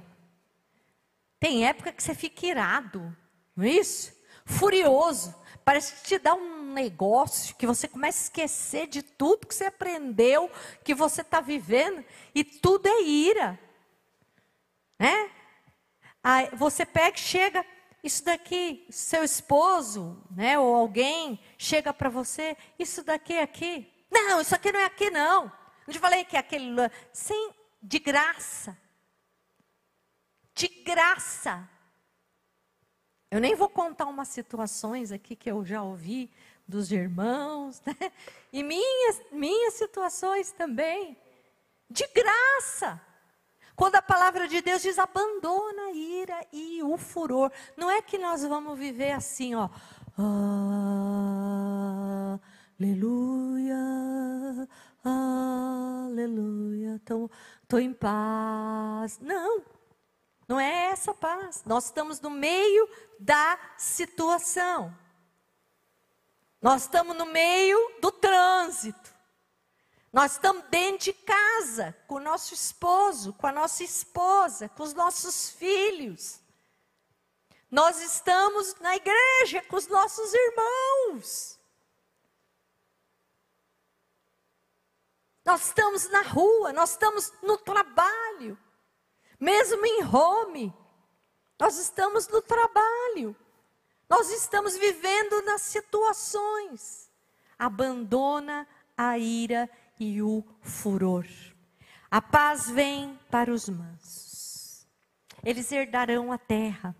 Tem 1.39 1.67
época 1.67 1.91
que 1.91 2.01
você 2.01 2.15
fica 2.15 2.45
irado, 2.45 3.15
não 3.55 3.65
é 3.65 3.69
isso? 3.69 4.13
Furioso. 4.45 5.35
Parece 5.63 5.95
que 5.95 6.03
te 6.03 6.19
dá 6.19 6.33
um 6.33 6.73
negócio 6.73 7.55
que 7.55 7.67
você 7.67 7.87
começa 7.87 8.19
a 8.19 8.23
esquecer 8.23 8.87
de 8.87 9.01
tudo 9.01 9.47
que 9.47 9.55
você 9.55 9.65
aprendeu, 9.65 10.49
que 10.83 10.93
você 10.93 11.21
está 11.21 11.39
vivendo, 11.39 12.03
e 12.33 12.43
tudo 12.43 12.87
é 12.87 13.01
ira. 13.03 13.59
Né? 14.99 15.31
Aí 16.23 16.49
você 16.53 16.85
pega, 16.85 17.17
chega, 17.17 17.65
isso 18.03 18.23
daqui, 18.25 18.85
seu 18.89 19.23
esposo, 19.23 20.21
né, 20.29 20.59
ou 20.59 20.75
alguém 20.75 21.39
chega 21.57 21.93
para 21.93 22.09
você, 22.09 22.57
isso 22.77 23.01
daqui 23.01 23.33
é 23.33 23.41
aqui. 23.41 23.89
Não, 24.11 24.41
isso 24.41 24.53
aqui 24.53 24.71
não 24.71 24.79
é 24.81 24.85
aqui 24.85 25.09
não. 25.09 25.45
Não 25.87 25.93
te 25.93 25.99
falei 25.99 26.25
que 26.25 26.35
é 26.35 26.39
aquele 26.39 26.75
sim, 27.13 27.51
de 27.81 27.99
graça. 27.99 28.77
De 30.53 30.67
graça. 30.67 31.67
Eu 33.31 33.39
nem 33.39 33.55
vou 33.55 33.69
contar 33.69 34.05
umas 34.05 34.27
situações 34.27 35.11
aqui 35.11 35.35
que 35.35 35.49
eu 35.49 35.65
já 35.65 35.81
ouvi 35.81 36.29
dos 36.67 36.91
irmãos, 36.91 37.81
né? 37.81 37.95
E 38.51 38.61
minhas, 38.61 39.21
minhas 39.31 39.73
situações 39.73 40.51
também. 40.51 41.17
De 41.89 42.05
graça. 42.07 43.01
Quando 43.75 43.95
a 43.95 44.01
palavra 44.01 44.47
de 44.47 44.61
Deus 44.61 44.81
diz 44.81 44.99
abandona 44.99 45.83
a 45.83 45.91
ira 45.91 46.47
e 46.51 46.83
o 46.83 46.97
furor. 46.97 47.51
Não 47.75 47.89
é 47.89 48.01
que 48.01 48.17
nós 48.17 48.43
vamos 48.43 48.77
viver 48.77 49.11
assim, 49.11 49.55
ó. 49.55 49.69
Aleluia, 52.79 53.75
aleluia. 55.03 56.95
Estou 56.95 57.79
em 57.79 57.93
paz. 57.93 59.19
Não, 59.19 59.63
não 60.47 60.59
é 60.59 60.91
essa 60.91 61.13
paz. 61.13 61.63
Nós 61.65 61.85
estamos 61.85 62.21
no 62.21 62.29
meio 62.29 62.87
da 63.19 63.57
situação. 63.77 64.95
Nós 66.61 66.83
estamos 66.83 67.17
no 67.17 67.25
meio 67.25 67.77
do 67.99 68.11
trânsito. 68.11 69.12
Nós 70.13 70.33
estamos 70.33 70.63
dentro 70.69 71.05
de 71.05 71.13
casa, 71.13 71.97
com 72.05 72.15
o 72.15 72.19
nosso 72.19 72.53
esposo, 72.53 73.33
com 73.33 73.47
a 73.47 73.51
nossa 73.51 73.83
esposa, 73.83 74.69
com 74.69 74.83
os 74.83 74.93
nossos 74.93 75.49
filhos. 75.49 76.39
Nós 77.71 77.99
estamos 77.99 78.75
na 78.75 78.95
igreja 78.95 79.63
com 79.63 79.75
os 79.75 79.87
nossos 79.87 80.31
irmãos. 80.31 81.59
Nós 85.43 85.65
estamos 85.65 86.07
na 86.09 86.21
rua, 86.21 86.71
nós 86.71 86.91
estamos 86.91 87.33
no 87.41 87.57
trabalho. 87.57 88.55
Mesmo 89.39 89.83
em 89.83 90.03
home, 90.05 90.71
nós 91.59 91.79
estamos 91.79 92.27
no 92.27 92.39
trabalho. 92.39 93.35
Nós 94.07 94.29
estamos 94.29 94.77
vivendo 94.77 95.41
nas 95.41 95.63
situações. 95.63 97.09
Abandona 97.57 98.67
a 98.95 99.17
ira 99.17 99.67
e 99.99 100.21
o 100.21 100.43
furor. 100.61 101.25
A 102.09 102.21
paz 102.21 102.69
vem 102.69 103.19
para 103.31 103.51
os 103.51 103.67
mansos. 103.67 104.87
Eles 105.43 105.71
herdarão 105.71 106.31
a 106.31 106.37
terra. 106.37 106.95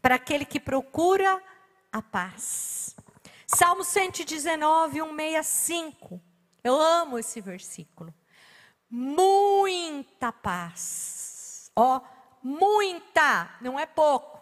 Para 0.00 0.16
aquele 0.16 0.44
que 0.44 0.60
procura 0.60 1.42
a 1.90 2.00
paz. 2.00 2.96
Salmo 3.46 3.84
119, 3.84 5.00
165. 5.00 6.20
Eu 6.64 6.80
amo 6.80 7.18
esse 7.18 7.40
versículo. 7.40 8.14
Muita 8.88 10.32
paz. 10.32 11.70
Ó, 11.74 12.00
muita, 12.42 13.56
não 13.60 13.78
é 13.78 13.86
pouco. 13.86 14.40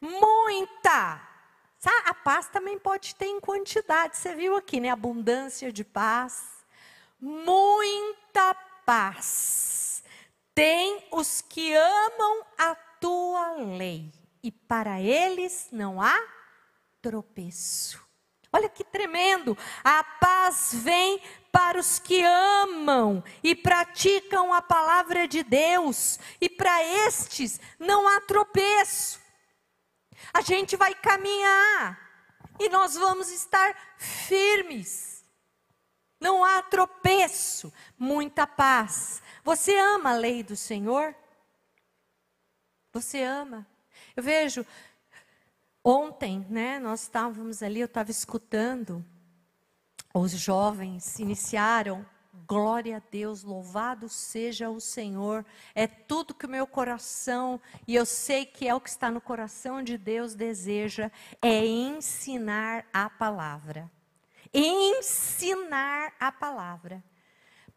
Muita 0.00 1.33
a 1.90 2.14
paz 2.14 2.48
também 2.48 2.78
pode 2.78 3.14
ter 3.14 3.26
em 3.26 3.40
quantidade. 3.40 4.16
Você 4.16 4.34
viu 4.34 4.56
aqui, 4.56 4.80
né? 4.80 4.90
Abundância 4.90 5.72
de 5.72 5.84
paz. 5.84 6.44
Muita 7.20 8.54
paz. 8.84 10.02
Tem 10.54 11.06
os 11.10 11.40
que 11.40 11.74
amam 11.74 12.44
a 12.58 12.74
tua 13.00 13.52
lei. 13.76 14.12
E 14.42 14.52
para 14.52 15.00
eles 15.00 15.68
não 15.72 16.00
há 16.00 16.18
tropeço. 17.00 18.02
Olha 18.52 18.68
que 18.68 18.84
tremendo. 18.84 19.58
A 19.82 20.04
paz 20.04 20.70
vem 20.74 21.20
para 21.50 21.78
os 21.78 21.98
que 21.98 22.22
amam 22.22 23.24
e 23.42 23.54
praticam 23.54 24.52
a 24.52 24.62
palavra 24.62 25.26
de 25.26 25.42
Deus. 25.42 26.18
E 26.40 26.48
para 26.48 26.84
estes 27.06 27.60
não 27.78 28.06
há 28.06 28.20
tropeço 28.20 29.23
a 30.32 30.40
gente 30.40 30.76
vai 30.76 30.94
caminhar 30.94 32.00
e 32.58 32.68
nós 32.68 32.94
vamos 32.94 33.30
estar 33.30 33.76
firmes. 33.98 35.24
Não 36.20 36.44
há 36.44 36.62
tropeço, 36.62 37.72
muita 37.98 38.46
paz. 38.46 39.22
Você 39.42 39.76
ama 39.76 40.10
a 40.10 40.16
lei 40.16 40.42
do 40.42 40.56
Senhor? 40.56 41.14
Você 42.92 43.22
ama? 43.22 43.66
Eu 44.16 44.22
vejo, 44.22 44.64
ontem, 45.82 46.46
né, 46.48 46.78
nós 46.78 47.02
estávamos 47.02 47.62
ali, 47.62 47.80
eu 47.80 47.86
estava 47.86 48.10
escutando, 48.10 49.04
os 50.14 50.30
jovens 50.30 51.18
iniciaram 51.18 52.06
Glória 52.46 52.98
a 52.98 53.02
Deus, 53.10 53.42
louvado 53.42 54.08
seja 54.08 54.68
o 54.68 54.80
Senhor. 54.80 55.46
É 55.74 55.86
tudo 55.86 56.34
que 56.34 56.46
o 56.46 56.48
meu 56.48 56.66
coração, 56.66 57.60
e 57.86 57.94
eu 57.94 58.04
sei 58.04 58.44
que 58.44 58.68
é 58.68 58.74
o 58.74 58.80
que 58.80 58.88
está 58.88 59.10
no 59.10 59.20
coração 59.20 59.82
de 59.82 59.96
Deus, 59.96 60.34
deseja, 60.34 61.10
é 61.40 61.64
ensinar 61.64 62.84
a 62.92 63.08
palavra. 63.08 63.90
Ensinar 64.52 66.12
a 66.20 66.30
palavra. 66.30 67.02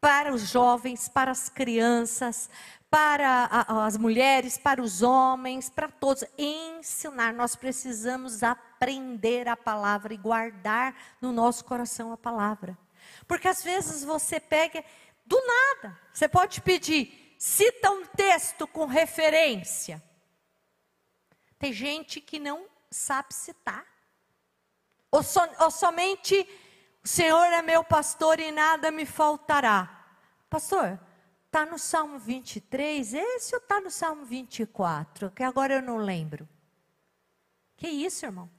Para 0.02 0.34
os 0.34 0.50
jovens, 0.50 1.08
para 1.08 1.32
as 1.32 1.50
crianças, 1.50 2.50
para 2.90 3.66
as 3.86 3.98
mulheres, 3.98 4.58
para 4.58 4.82
os 4.82 5.02
homens, 5.02 5.70
para 5.70 5.88
todos. 5.88 6.24
Ensinar. 6.38 7.34
Nós 7.34 7.56
precisamos 7.56 8.44
aprender 8.44 9.48
a 9.48 9.58
palavra 9.58 10.14
e 10.14 10.18
guardar 10.18 10.96
no 11.22 11.32
nosso 11.32 11.66
coração 11.66 12.12
a 12.12 12.18
palavra. 12.18 12.78
Porque 13.28 13.48
às 13.48 13.64
vezes 13.64 14.04
você 14.04 14.40
pega 14.40 14.84
do 15.26 15.40
nada. 15.46 16.00
Você 16.14 16.28
pode 16.28 16.62
pedir, 16.62 17.36
cita 17.38 17.92
um 17.92 18.06
texto 18.06 18.66
com 18.68 18.86
referência. 18.86 20.02
Tem 21.60 21.74
gente 21.74 22.22
que 22.22 22.40
não 22.40 22.68
sabe 22.90 23.34
citar. 23.34 23.86
Ou, 25.12 25.24
so, 25.24 25.40
ou 25.60 25.72
somente 25.72 26.48
o 27.04 27.08
Senhor 27.08 27.46
é 27.46 27.62
meu 27.62 27.84
pastor 27.84 28.40
e 28.40 28.52
nada 28.52 28.92
me 28.92 29.06
faltará. 29.06 30.06
Pastor, 30.50 31.00
está 31.46 31.66
no 31.66 31.80
Salmo 31.80 32.20
23, 32.20 33.14
esse 33.14 33.56
ou 33.56 33.62
está 33.62 33.82
no 33.82 33.90
Salmo 33.90 34.26
24? 34.26 35.32
Que 35.32 35.44
agora 35.44 35.76
eu 35.76 35.82
não 35.82 35.98
lembro. 35.98 36.48
Que 37.76 37.88
isso, 37.88 38.26
irmão? 38.26 38.50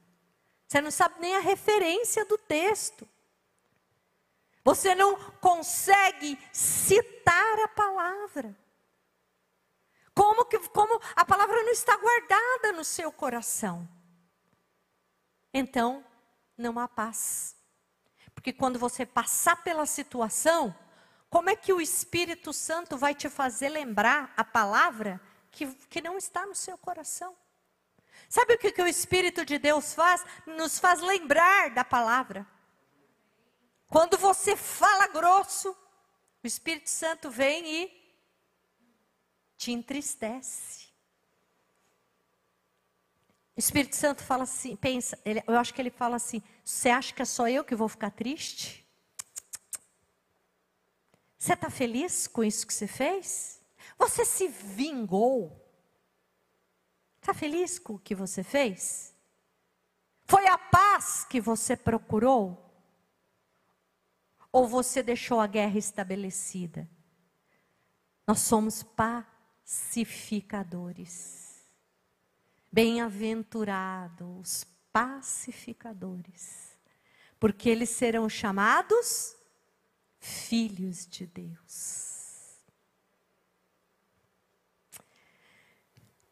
Você 0.67 0.81
não 0.81 0.91
sabe 0.91 1.15
nem 1.19 1.35
a 1.35 1.39
referência 1.39 2.25
do 2.25 2.37
texto. 2.37 3.07
Você 4.63 4.93
não 4.93 5.15
consegue 5.39 6.37
citar 6.51 7.59
a 7.59 7.67
palavra. 7.67 8.57
Como 10.13 10.45
que 10.45 10.59
como 10.69 11.01
a 11.15 11.23
palavra 11.23 11.63
não 11.63 11.71
está 11.71 11.95
guardada 11.95 12.73
no 12.73 12.83
seu 12.83 13.11
coração? 13.11 13.87
Então, 15.53 16.03
não 16.57 16.77
há 16.77 16.87
paz. 16.87 17.55
Porque 18.35 18.53
quando 18.53 18.77
você 18.77 19.05
passar 19.05 19.63
pela 19.63 19.85
situação, 19.85 20.75
como 21.29 21.49
é 21.49 21.55
que 21.55 21.71
o 21.71 21.81
Espírito 21.81 22.51
Santo 22.51 22.97
vai 22.97 23.15
te 23.15 23.29
fazer 23.29 23.69
lembrar 23.69 24.33
a 24.35 24.43
palavra 24.43 25.21
que, 25.51 25.67
que 25.89 26.01
não 26.01 26.17
está 26.17 26.45
no 26.45 26.55
seu 26.55 26.77
coração? 26.77 27.35
Sabe 28.27 28.53
o 28.53 28.57
que, 28.57 28.71
que 28.71 28.81
o 28.81 28.87
Espírito 28.87 29.45
de 29.45 29.57
Deus 29.57 29.93
faz? 29.93 30.23
Nos 30.45 30.79
faz 30.79 30.99
lembrar 31.01 31.71
da 31.71 31.83
palavra. 31.83 32.45
Quando 33.89 34.17
você 34.17 34.55
fala 34.55 35.07
grosso, 35.07 35.75
o 36.43 36.47
Espírito 36.47 36.89
Santo 36.89 37.31
vem 37.31 37.65
e 37.65 37.99
te 39.57 39.71
entristece. 39.71 40.87
O 43.57 43.59
Espírito 43.59 43.95
Santo 43.95 44.23
fala 44.23 44.43
assim, 44.43 44.75
pensa, 44.75 45.19
ele, 45.25 45.43
eu 45.45 45.57
acho 45.57 45.73
que 45.73 45.81
ele 45.81 45.89
fala 45.89 46.15
assim: 46.15 46.41
você 46.63 46.89
acha 46.89 47.13
que 47.13 47.21
é 47.21 47.25
só 47.25 47.49
eu 47.49 47.63
que 47.63 47.75
vou 47.75 47.89
ficar 47.89 48.11
triste? 48.11 48.87
Você 51.37 51.53
está 51.53 51.69
feliz 51.69 52.27
com 52.27 52.43
isso 52.43 52.67
que 52.67 52.73
você 52.73 52.87
fez? 52.87 53.59
Você 53.97 54.23
se 54.23 54.47
vingou? 54.47 55.65
Está 57.19 57.33
feliz 57.33 57.79
com 57.79 57.95
o 57.95 57.99
que 57.99 58.13
você 58.13 58.43
fez? 58.43 59.15
Foi 60.25 60.47
a 60.47 60.57
paz 60.57 61.25
que 61.25 61.41
você 61.41 61.75
procurou? 61.75 62.68
Ou 64.51 64.67
você 64.67 65.03
deixou 65.03 65.39
a 65.39 65.47
guerra 65.47 65.77
estabelecida? 65.77 66.89
Nós 68.27 68.39
somos 68.39 68.83
pacificadores. 68.83 71.63
Bem-aventurados 72.71 74.65
pacificadores, 74.91 76.77
porque 77.39 77.69
eles 77.69 77.89
serão 77.89 78.27
chamados 78.27 79.35
filhos 80.19 81.07
de 81.07 81.25
Deus. 81.25 82.08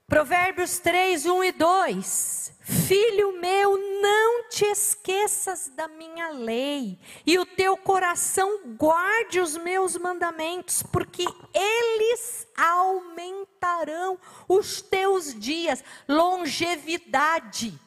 Provérbios 0.08 0.80
3, 0.80 1.26
1 1.26 1.44
e 1.44 1.52
2. 1.52 2.54
Filho 2.62 3.40
meu, 3.40 3.78
não 4.02 4.48
te 4.48 4.64
esqueças 4.64 5.70
da 5.76 5.90
minha 5.90 6.30
lei, 6.30 6.98
e 7.26 7.38
o 7.38 7.46
teu 7.46 7.76
coração 7.76 8.74
guarde 8.78 9.42
os 9.42 9.58
meus 9.58 9.98
mandamentos, 9.98 10.82
porque 10.82 11.26
eles 11.54 12.48
aumentarão 12.56 14.18
os 14.48 14.82
teus 14.82 15.34
dias, 15.34 15.84
longevidade, 16.08 17.78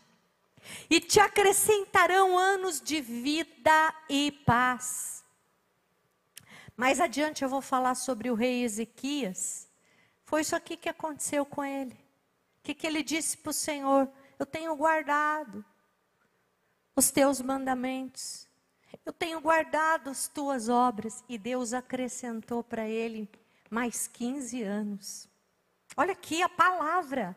e 0.91 1.01
te 1.01 1.21
acrescentarão 1.21 2.37
anos 2.37 2.83
de 2.83 3.01
vida 3.01 3.95
e 4.11 4.31
paz. 4.31 5.25
Mais 6.77 7.01
adiante 7.01 7.43
eu 7.43 7.49
vou 7.49 7.63
falar 7.63 7.95
sobre 7.95 8.31
o 8.31 8.35
rei 8.35 8.63
Ezequias. 8.63 9.69
Foi 10.25 10.43
isso 10.43 10.55
aqui 10.55 10.77
que 10.77 10.89
aconteceu 10.89 11.45
com 11.47 11.65
ele. 11.65 12.10
Que, 12.63 12.75
que 12.75 12.87
ele 12.87 13.03
disse 13.03 13.37
para 13.37 13.51
o 13.51 13.55
Senhor? 13.55 14.09
Eu 14.39 14.47
tenho 14.47 14.75
guardado 14.77 15.65
os 16.95 17.11
teus 17.11 17.41
mandamentos. 17.41 18.49
Eu 19.05 19.13
tenho 19.13 19.41
guardado 19.41 20.11
as 20.11 20.29
tuas 20.29 20.69
obras. 20.69 21.25
E 21.29 21.39
Deus 21.39 21.73
acrescentou 21.73 22.63
para 22.63 22.87
ele 22.87 23.31
mais 23.71 24.07
15 24.07 24.63
anos. 24.63 25.29
Olha 25.97 26.13
aqui 26.13 26.43
a 26.43 26.49
palavra. 26.49 27.37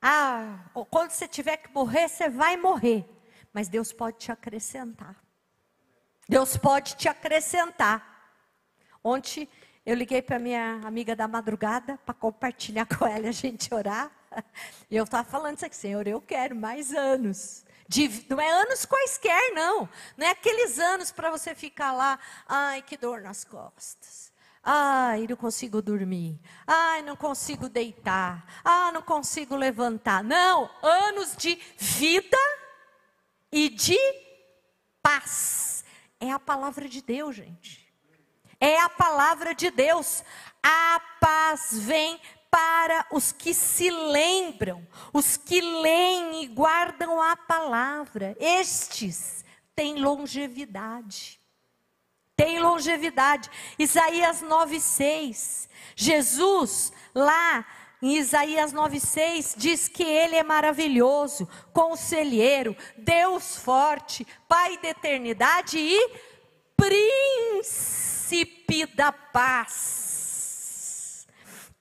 Ah, 0.00 0.58
quando 0.90 1.10
você 1.10 1.26
tiver 1.26 1.56
que 1.56 1.72
morrer, 1.72 2.08
você 2.08 2.28
vai 2.28 2.56
morrer. 2.56 3.04
Mas 3.52 3.68
Deus 3.68 3.92
pode 3.92 4.18
te 4.18 4.32
acrescentar. 4.32 5.16
Deus 6.28 6.56
pode 6.56 6.96
te 6.96 7.08
acrescentar. 7.08 8.14
Ontem 9.02 9.48
eu 9.84 9.94
liguei 9.94 10.20
para 10.20 10.38
minha 10.38 10.80
amiga 10.84 11.14
da 11.14 11.28
madrugada 11.28 11.96
para 12.04 12.14
compartilhar 12.14 12.86
com 12.98 13.06
ela 13.06 13.26
e 13.26 13.28
a 13.28 13.32
gente 13.32 13.72
orar. 13.72 14.10
E 14.90 14.96
eu 14.96 15.04
estava 15.04 15.28
falando 15.28 15.56
isso 15.56 15.66
aqui, 15.66 15.76
Senhor, 15.76 16.06
eu 16.06 16.20
quero 16.20 16.54
mais 16.54 16.92
anos. 16.92 17.64
De, 17.88 18.26
não 18.28 18.40
é 18.40 18.50
anos 18.50 18.84
quaisquer, 18.84 19.52
não. 19.54 19.88
Não 20.16 20.26
é 20.26 20.30
aqueles 20.30 20.78
anos 20.78 21.12
para 21.12 21.30
você 21.30 21.54
ficar 21.54 21.92
lá, 21.92 22.18
ai, 22.48 22.82
que 22.82 22.96
dor 22.96 23.20
nas 23.20 23.44
costas. 23.44 24.32
Ai, 24.62 25.26
não 25.28 25.36
consigo 25.36 25.80
dormir. 25.80 26.40
Ai, 26.66 27.00
não 27.02 27.14
consigo 27.14 27.68
deitar. 27.68 28.44
Ah, 28.64 28.90
não 28.92 29.00
consigo 29.00 29.54
levantar. 29.54 30.24
Não, 30.24 30.68
anos 30.82 31.36
de 31.36 31.54
vida 31.78 32.36
e 33.52 33.68
de 33.68 33.96
paz. 35.00 35.84
É 36.18 36.32
a 36.32 36.38
palavra 36.40 36.88
de 36.88 37.00
Deus, 37.00 37.36
gente. 37.36 37.86
É 38.58 38.80
a 38.80 38.88
palavra 38.88 39.54
de 39.54 39.70
Deus. 39.70 40.24
A 40.60 41.00
paz 41.20 41.78
vem 41.78 42.20
para 42.50 43.06
os 43.10 43.32
que 43.32 43.52
se 43.52 43.90
lembram, 43.90 44.86
os 45.12 45.36
que 45.36 45.60
leem 45.60 46.44
e 46.44 46.46
guardam 46.46 47.20
a 47.20 47.36
palavra. 47.36 48.36
Estes 48.38 49.44
têm 49.74 49.96
longevidade. 49.96 51.40
Tem 52.36 52.58
longevidade. 52.58 53.50
Isaías 53.78 54.42
9:6. 54.42 55.68
Jesus 55.94 56.92
lá 57.14 57.64
em 58.02 58.18
Isaías 58.18 58.72
9,6 58.74 59.54
diz 59.56 59.88
que 59.88 60.02
Ele 60.02 60.36
é 60.36 60.42
maravilhoso, 60.42 61.48
conselheiro, 61.72 62.76
Deus 62.98 63.56
forte, 63.56 64.26
Pai 64.46 64.76
da 64.78 64.90
eternidade 64.90 65.78
e 65.78 66.10
príncipe 67.56 68.84
da 68.94 69.10
paz. 69.10 70.05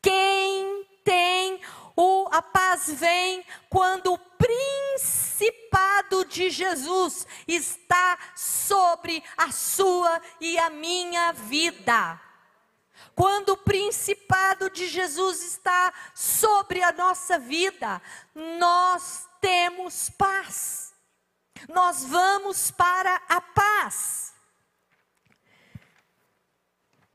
Quem 0.05 0.85
tem 1.03 1.59
o, 1.95 2.29
a 2.31 2.39
paz 2.39 2.91
vem 2.91 3.43
quando 3.71 4.13
o 4.13 4.19
principado 4.19 6.23
de 6.25 6.51
Jesus 6.51 7.25
está 7.47 8.15
sobre 8.35 9.23
a 9.35 9.51
sua 9.51 10.21
e 10.39 10.59
a 10.59 10.69
minha 10.69 11.31
vida. 11.31 12.21
Quando 13.15 13.53
o 13.53 13.57
principado 13.57 14.69
de 14.69 14.87
Jesus 14.87 15.41
está 15.41 15.91
sobre 16.13 16.83
a 16.83 16.91
nossa 16.91 17.39
vida, 17.39 17.99
nós 18.59 19.27
temos 19.41 20.11
paz. 20.11 20.93
Nós 21.67 22.05
vamos 22.05 22.69
para 22.69 23.23
a 23.27 23.41
paz. 23.41 24.34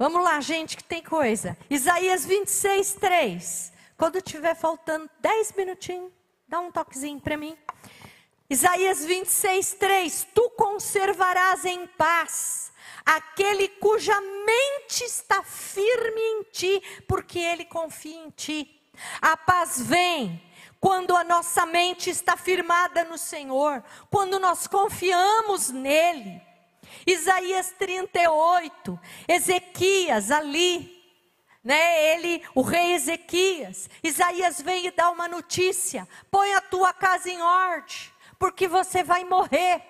Vamos 0.01 0.25
lá, 0.25 0.41
gente, 0.41 0.79
que 0.79 0.83
tem 0.83 1.03
coisa. 1.03 1.59
Isaías 1.69 2.25
26, 2.25 2.95
3. 2.95 3.71
Quando 3.99 4.23
tiver 4.23 4.55
faltando 4.55 5.11
10 5.21 5.53
minutinhos, 5.53 6.11
dá 6.49 6.59
um 6.59 6.73
toquezinho 6.73 7.21
para 7.21 7.37
mim. 7.37 7.55
Isaías 8.49 9.05
26, 9.05 9.75
3. 9.75 10.27
Tu 10.35 10.51
conservarás 10.57 11.67
em 11.67 11.87
paz 11.87 12.73
aquele 13.05 13.69
cuja 13.69 14.19
mente 14.23 15.05
está 15.05 15.43
firme 15.43 16.19
em 16.19 16.43
ti, 16.45 16.83
porque 17.07 17.39
ele 17.39 17.67
confia 17.67 18.25
em 18.25 18.31
ti. 18.31 18.81
A 19.21 19.37
paz 19.37 19.83
vem 19.83 20.43
quando 20.81 21.15
a 21.15 21.23
nossa 21.23 21.67
mente 21.67 22.09
está 22.09 22.39
firmada 22.39 23.05
no 23.05 23.19
Senhor, 23.19 23.85
quando 24.11 24.41
nós 24.41 24.67
confiamos 24.67 25.69
nele. 25.69 26.50
Isaías 27.07 27.73
38, 27.79 28.99
Ezequias 29.29 30.31
ali, 30.31 31.01
né? 31.63 32.15
Ele, 32.15 32.43
o 32.55 32.63
rei 32.63 32.95
Ezequias, 32.95 33.89
Isaías 34.03 34.61
veio 34.61 34.87
e 34.87 34.91
dá 34.91 35.11
uma 35.11 35.29
notícia: 35.29 36.09
põe 36.31 36.55
a 36.55 36.61
tua 36.61 36.93
casa 36.93 37.31
em 37.31 37.41
ordem, 37.41 37.97
porque 38.39 38.67
você 38.67 39.03
vai 39.03 39.25
morrer. 39.25 39.83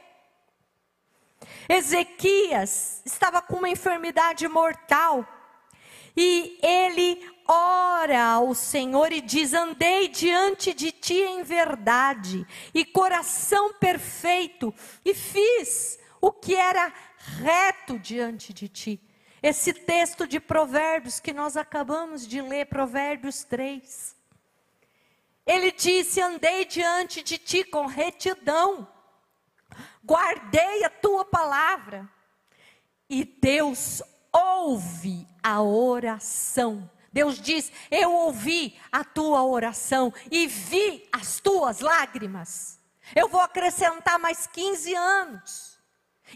Ezequias 1.68 3.00
estava 3.04 3.40
com 3.40 3.56
uma 3.56 3.68
enfermidade 3.68 4.46
mortal 4.48 5.26
e 6.16 6.58
ele 6.62 7.24
ora 7.46 8.22
ao 8.22 8.54
Senhor 8.54 9.12
e 9.12 9.20
diz: 9.20 9.54
Andei 9.54 10.08
diante 10.08 10.74
de 10.74 10.90
ti 10.90 11.14
em 11.14 11.42
verdade 11.42 12.46
e 12.74 12.84
coração 12.84 13.72
perfeito, 13.74 14.74
e 15.04 15.14
fiz 15.14 15.99
o 16.20 16.30
que 16.30 16.54
era 16.54 16.92
reto 17.16 17.98
diante 17.98 18.52
de 18.52 18.68
ti. 18.68 19.00
Esse 19.42 19.72
texto 19.72 20.26
de 20.26 20.38
Provérbios 20.38 21.18
que 21.18 21.32
nós 21.32 21.56
acabamos 21.56 22.26
de 22.26 22.42
ler, 22.42 22.66
Provérbios 22.66 23.42
3. 23.44 24.14
Ele 25.46 25.72
disse: 25.72 26.20
Andei 26.20 26.66
diante 26.66 27.22
de 27.22 27.38
ti 27.38 27.64
com 27.64 27.86
retidão, 27.86 28.86
guardei 30.04 30.84
a 30.84 30.90
tua 30.90 31.24
palavra, 31.24 32.08
e 33.08 33.24
Deus 33.24 34.02
ouve 34.30 35.26
a 35.42 35.62
oração. 35.62 36.88
Deus 37.10 37.40
diz: 37.40 37.72
Eu 37.90 38.12
ouvi 38.12 38.78
a 38.92 39.02
tua 39.02 39.42
oração 39.42 40.12
e 40.30 40.46
vi 40.46 41.08
as 41.10 41.40
tuas 41.40 41.80
lágrimas. 41.80 42.78
Eu 43.16 43.26
vou 43.26 43.40
acrescentar 43.40 44.18
mais 44.18 44.46
15 44.46 44.94
anos 44.94 45.69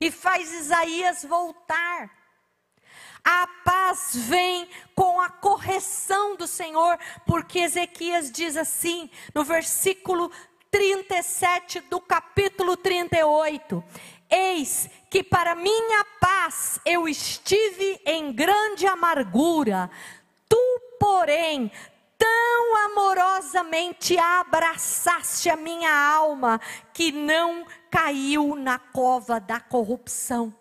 e 0.00 0.10
faz 0.10 0.52
Isaías 0.52 1.24
voltar. 1.24 2.10
A 3.24 3.46
paz 3.64 4.10
vem 4.14 4.68
com 4.94 5.20
a 5.20 5.30
correção 5.30 6.36
do 6.36 6.46
Senhor, 6.46 6.98
porque 7.26 7.60
Ezequias 7.60 8.30
diz 8.30 8.54
assim, 8.56 9.10
no 9.34 9.42
versículo 9.42 10.30
37 10.70 11.80
do 11.82 12.00
capítulo 12.00 12.76
38: 12.76 13.82
Eis 14.28 14.90
que 15.08 15.22
para 15.22 15.54
minha 15.54 16.04
paz 16.20 16.80
eu 16.84 17.08
estive 17.08 18.00
em 18.04 18.32
grande 18.32 18.86
amargura, 18.86 19.90
tu, 20.48 20.58
porém, 20.98 21.70
tão 22.18 22.76
amorosamente 22.86 24.18
abraçaste 24.18 25.48
a 25.48 25.56
minha 25.56 25.92
alma, 25.92 26.60
que 26.92 27.12
não 27.12 27.66
caiu 27.90 28.54
na 28.56 28.78
cova 28.78 29.40
da 29.40 29.60
corrupção. 29.60 30.54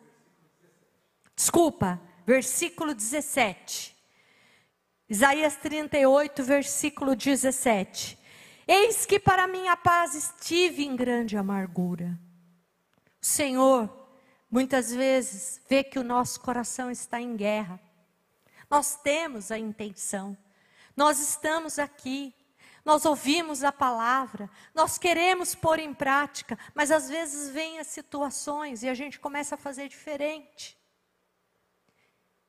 Desculpa, 1.35 1.99
versículo 2.25 2.93
17. 2.93 3.93
Isaías 5.09 5.55
38, 5.57 6.43
versículo 6.43 7.15
17. 7.15 8.17
Eis 8.67 9.05
que 9.05 9.19
para 9.19 9.47
minha 9.47 9.75
paz 9.75 10.15
estive 10.15 10.85
em 10.85 10.95
grande 10.95 11.35
amargura. 11.35 12.17
O 13.21 13.25
Senhor, 13.25 14.07
muitas 14.49 14.91
vezes, 14.91 15.61
vê 15.67 15.83
que 15.83 15.99
o 15.99 16.03
nosso 16.03 16.39
coração 16.39 16.89
está 16.89 17.19
em 17.19 17.35
guerra. 17.35 17.79
Nós 18.69 18.95
temos 18.95 19.51
a 19.51 19.57
intenção, 19.57 20.37
nós 20.95 21.19
estamos 21.19 21.79
aqui, 21.79 22.33
nós 22.85 23.05
ouvimos 23.05 23.63
a 23.63 23.71
palavra, 23.71 24.49
nós 24.73 24.97
queremos 24.97 25.55
pôr 25.55 25.79
em 25.79 25.93
prática, 25.93 26.57
mas 26.75 26.91
às 26.91 27.07
vezes 27.09 27.49
vêm 27.49 27.79
as 27.79 27.87
situações 27.87 28.83
e 28.83 28.89
a 28.89 28.93
gente 28.93 29.19
começa 29.19 29.55
a 29.55 29.57
fazer 29.57 29.87
diferente. 29.87 30.77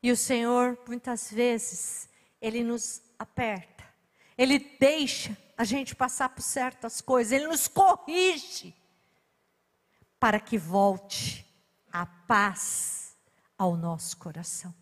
E 0.02 0.10
o 0.10 0.16
Senhor, 0.16 0.78
muitas 0.86 1.30
vezes, 1.30 2.08
Ele 2.40 2.62
nos 2.62 3.00
aperta, 3.18 3.84
Ele 4.36 4.58
deixa 4.58 5.36
a 5.56 5.64
gente 5.64 5.94
passar 5.94 6.28
por 6.30 6.42
certas 6.42 7.00
coisas, 7.00 7.32
Ele 7.32 7.46
nos 7.46 7.68
corrige 7.68 8.74
para 10.18 10.40
que 10.40 10.58
volte 10.58 11.46
a 11.92 12.04
paz 12.04 13.16
ao 13.56 13.76
nosso 13.76 14.16
coração. 14.16 14.74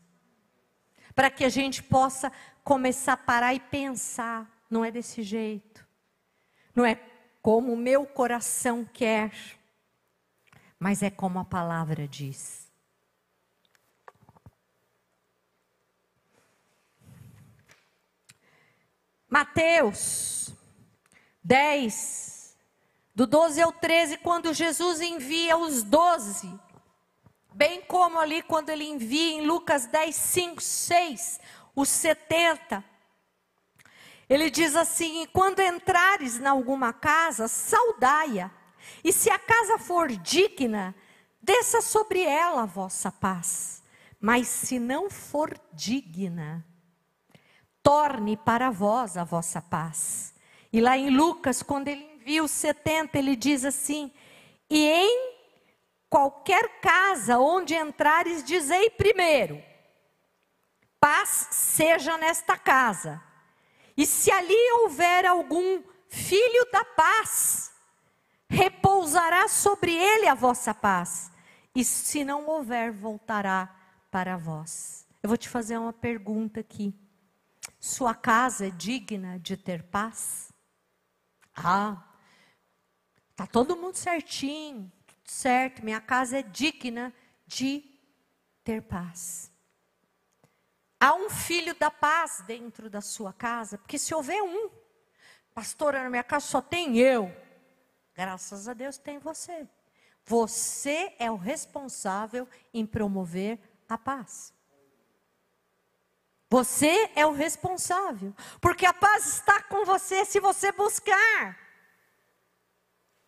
Para 1.14 1.30
que 1.30 1.44
a 1.44 1.48
gente 1.48 1.82
possa 1.82 2.32
começar 2.64 3.14
a 3.14 3.16
parar 3.16 3.54
e 3.54 3.60
pensar, 3.60 4.50
não 4.70 4.84
é 4.84 4.90
desse 4.90 5.22
jeito. 5.22 5.86
Não 6.74 6.84
é 6.84 6.94
como 7.42 7.72
o 7.72 7.76
meu 7.76 8.06
coração 8.06 8.84
quer, 8.84 9.32
mas 10.78 11.02
é 11.02 11.10
como 11.10 11.38
a 11.38 11.44
palavra 11.44 12.06
diz. 12.06 12.70
Mateus 19.28 20.52
10, 21.42 22.54
do 23.14 23.26
12 23.26 23.62
ao 23.62 23.72
13, 23.72 24.18
quando 24.18 24.52
Jesus 24.52 25.00
envia 25.00 25.56
os 25.56 25.82
doze, 25.82 26.52
bem 27.54 27.80
como 27.82 28.18
ali 28.18 28.42
quando 28.42 28.68
ele 28.68 28.84
envia 28.84 29.32
em 29.32 29.46
Lucas 29.46 29.86
10, 29.86 30.14
5, 30.14 30.60
6, 30.62 31.40
os 31.74 31.88
70. 31.88 32.84
Ele 34.28 34.50
diz 34.50 34.76
assim: 34.76 35.26
quando 35.32 35.60
entrares 35.60 36.38
em 36.38 36.46
alguma 36.46 36.92
casa, 36.92 37.48
saudai-a, 37.48 38.50
e 39.04 39.12
se 39.12 39.30
a 39.30 39.38
casa 39.38 39.78
for 39.78 40.08
digna, 40.08 40.94
desça 41.40 41.80
sobre 41.80 42.22
ela 42.22 42.62
a 42.62 42.66
vossa 42.66 43.10
paz. 43.10 43.82
Mas 44.20 44.46
se 44.46 44.78
não 44.78 45.10
for 45.10 45.58
digna, 45.72 46.64
torne 47.82 48.36
para 48.36 48.70
vós 48.70 49.16
a 49.16 49.24
vossa 49.24 49.60
paz. 49.60 50.34
E 50.72 50.80
lá 50.80 50.96
em 50.96 51.10
Lucas, 51.10 51.62
quando 51.62 51.88
ele 51.88 52.04
envia 52.14 52.42
os 52.42 52.52
70, 52.52 53.18
ele 53.18 53.34
diz 53.34 53.64
assim: 53.64 54.12
E 54.70 54.86
em 54.86 55.32
qualquer 56.08 56.80
casa 56.80 57.38
onde 57.38 57.74
entrares, 57.74 58.44
dizei 58.44 58.88
primeiro: 58.90 59.62
Paz 61.02 61.48
seja 61.50 62.16
nesta 62.16 62.56
casa. 62.56 63.20
E 63.96 64.06
se 64.06 64.30
ali 64.30 64.70
houver 64.82 65.26
algum 65.26 65.82
filho 66.08 66.70
da 66.70 66.84
paz, 66.84 67.72
repousará 68.48 69.48
sobre 69.48 69.92
ele 69.92 70.28
a 70.28 70.34
vossa 70.34 70.72
paz. 70.72 71.32
E 71.74 71.84
se 71.84 72.22
não 72.22 72.46
houver, 72.46 72.92
voltará 72.92 73.74
para 74.12 74.36
vós. 74.36 75.04
Eu 75.20 75.28
vou 75.28 75.36
te 75.36 75.48
fazer 75.48 75.76
uma 75.76 75.92
pergunta 75.92 76.60
aqui. 76.60 76.94
Sua 77.80 78.14
casa 78.14 78.68
é 78.68 78.70
digna 78.70 79.40
de 79.40 79.56
ter 79.56 79.82
paz? 79.82 80.52
Ah, 81.56 82.00
tá 83.34 83.44
todo 83.44 83.76
mundo 83.76 83.96
certinho, 83.96 84.92
tudo 85.04 85.20
certo. 85.24 85.84
Minha 85.84 86.00
casa 86.00 86.38
é 86.38 86.42
digna 86.42 87.12
de 87.44 87.82
ter 88.62 88.82
paz. 88.82 89.51
Há 91.02 91.14
um 91.14 91.28
filho 91.28 91.74
da 91.74 91.90
paz 91.90 92.44
dentro 92.46 92.88
da 92.88 93.00
sua 93.00 93.32
casa, 93.32 93.76
porque 93.76 93.98
se 93.98 94.14
houver 94.14 94.40
um, 94.40 94.70
pastora, 95.52 96.00
na 96.00 96.08
minha 96.08 96.22
casa 96.22 96.46
só 96.46 96.62
tem 96.62 96.96
eu. 96.96 97.28
Graças 98.14 98.68
a 98.68 98.72
Deus 98.72 98.98
tem 98.98 99.18
você. 99.18 99.66
Você 100.24 101.12
é 101.18 101.28
o 101.28 101.34
responsável 101.34 102.48
em 102.72 102.86
promover 102.86 103.58
a 103.88 103.98
paz. 103.98 104.54
Você 106.48 107.10
é 107.16 107.26
o 107.26 107.32
responsável, 107.32 108.32
porque 108.60 108.86
a 108.86 108.94
paz 108.94 109.26
está 109.26 109.60
com 109.60 109.84
você 109.84 110.24
se 110.24 110.38
você 110.38 110.70
buscar. 110.70 111.58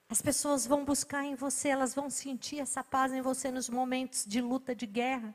As 0.09 0.22
pessoas 0.22 0.64
vão 0.64 0.85
buscar 0.85 1.25
em 1.25 1.35
você, 1.35 1.70
elas 1.70 1.93
vão 1.93 2.09
sentir 2.09 2.61
essa 2.61 2.85
paz 2.85 3.12
em 3.12 3.20
você 3.20 3.51
nos 3.51 3.68
momentos 3.68 4.25
de 4.25 4.41
luta, 4.41 4.77
de 4.77 4.87
guerra. 4.87 5.35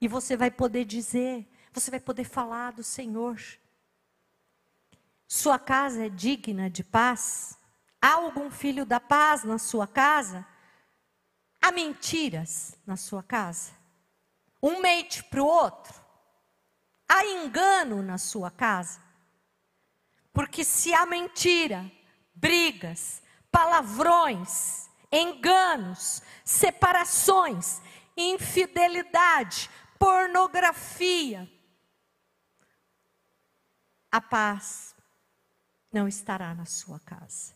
E 0.00 0.08
você 0.08 0.38
vai 0.38 0.50
poder 0.50 0.86
dizer, 0.86 1.46
você 1.80 1.90
vai 1.90 2.00
poder 2.00 2.24
falar 2.24 2.72
do 2.72 2.82
Senhor. 2.82 3.38
Sua 5.28 5.58
casa 5.58 6.06
é 6.06 6.08
digna 6.08 6.70
de 6.70 6.82
paz? 6.82 7.58
Há 8.00 8.14
algum 8.14 8.50
filho 8.50 8.86
da 8.86 8.98
paz 8.98 9.44
na 9.44 9.58
sua 9.58 9.86
casa? 9.86 10.46
Há 11.60 11.70
mentiras 11.70 12.78
na 12.86 12.96
sua 12.96 13.22
casa? 13.22 13.72
Um 14.62 14.80
mente 14.80 15.22
para 15.24 15.42
o 15.42 15.46
outro? 15.46 15.94
Há 17.06 17.26
engano 17.26 18.02
na 18.02 18.16
sua 18.16 18.50
casa? 18.50 19.00
Porque 20.32 20.64
se 20.64 20.94
há 20.94 21.04
mentira, 21.04 21.90
brigas, 22.34 23.22
palavrões, 23.50 24.88
enganos, 25.12 26.22
separações, 26.42 27.82
infidelidade, 28.16 29.68
pornografia, 29.98 31.50
a 34.16 34.20
paz 34.20 34.94
não 35.92 36.06
estará 36.08 36.54
na 36.54 36.64
sua 36.64 36.98
casa. 37.00 37.54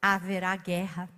Haverá 0.00 0.54
guerra 0.56 1.08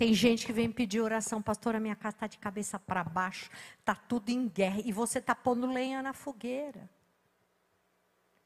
tem 0.00 0.14
gente 0.14 0.46
que 0.46 0.52
vem 0.54 0.72
pedir 0.72 1.02
oração, 1.02 1.42
pastor, 1.42 1.76
a 1.76 1.78
minha 1.78 1.94
casa 1.94 2.16
está 2.16 2.26
de 2.26 2.38
cabeça 2.38 2.78
para 2.78 3.04
baixo, 3.04 3.50
está 3.78 3.94
tudo 3.94 4.30
em 4.30 4.48
guerra, 4.48 4.80
e 4.82 4.90
você 4.90 5.18
está 5.18 5.34
pondo 5.34 5.66
lenha 5.66 6.00
na 6.00 6.14
fogueira. 6.14 6.88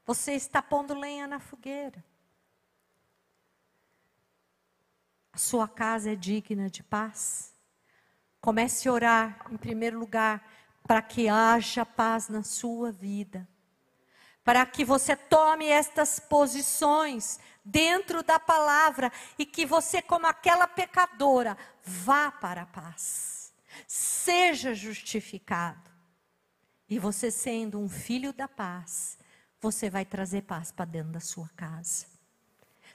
Você 0.05 0.33
está 0.33 0.61
pondo 0.61 0.93
lenha 0.93 1.25
na 1.25 1.39
fogueira. 1.39 2.03
A 5.31 5.37
sua 5.37 5.65
casa 5.65 6.11
é 6.11 6.15
digna 6.17 6.69
de 6.69 6.83
paz. 6.83 7.55
Comece 8.41 8.89
a 8.89 8.91
orar, 8.91 9.47
em 9.49 9.55
primeiro 9.55 9.97
lugar, 9.97 10.45
para 10.87 11.01
que 11.01 11.27
haja 11.27 11.85
paz 11.85 12.29
na 12.29 12.43
sua 12.43 12.91
vida. 12.91 13.47
Para 14.43 14.65
que 14.65 14.85
você 14.85 15.15
tome 15.15 15.65
estas 15.65 16.19
posições 16.19 17.39
dentro 17.63 18.21
da 18.21 18.39
palavra 18.39 19.11
e 19.39 19.45
que 19.45 19.65
você, 19.65 20.01
como 20.01 20.27
aquela 20.27 20.67
pecadora, 20.67 21.57
vá 21.83 22.31
para 22.31 22.61
a 22.61 22.65
paz. 22.67 23.51
Seja 23.87 24.75
justificado. 24.75 25.89
E 26.87 26.99
você, 26.99 27.31
sendo 27.31 27.79
um 27.79 27.89
filho 27.89 28.31
da 28.31 28.47
paz, 28.47 29.17
você 29.59 29.89
vai 29.89 30.05
trazer 30.05 30.43
paz 30.43 30.71
para 30.71 30.85
dentro 30.85 31.11
da 31.11 31.19
sua 31.19 31.49
casa. 31.55 32.05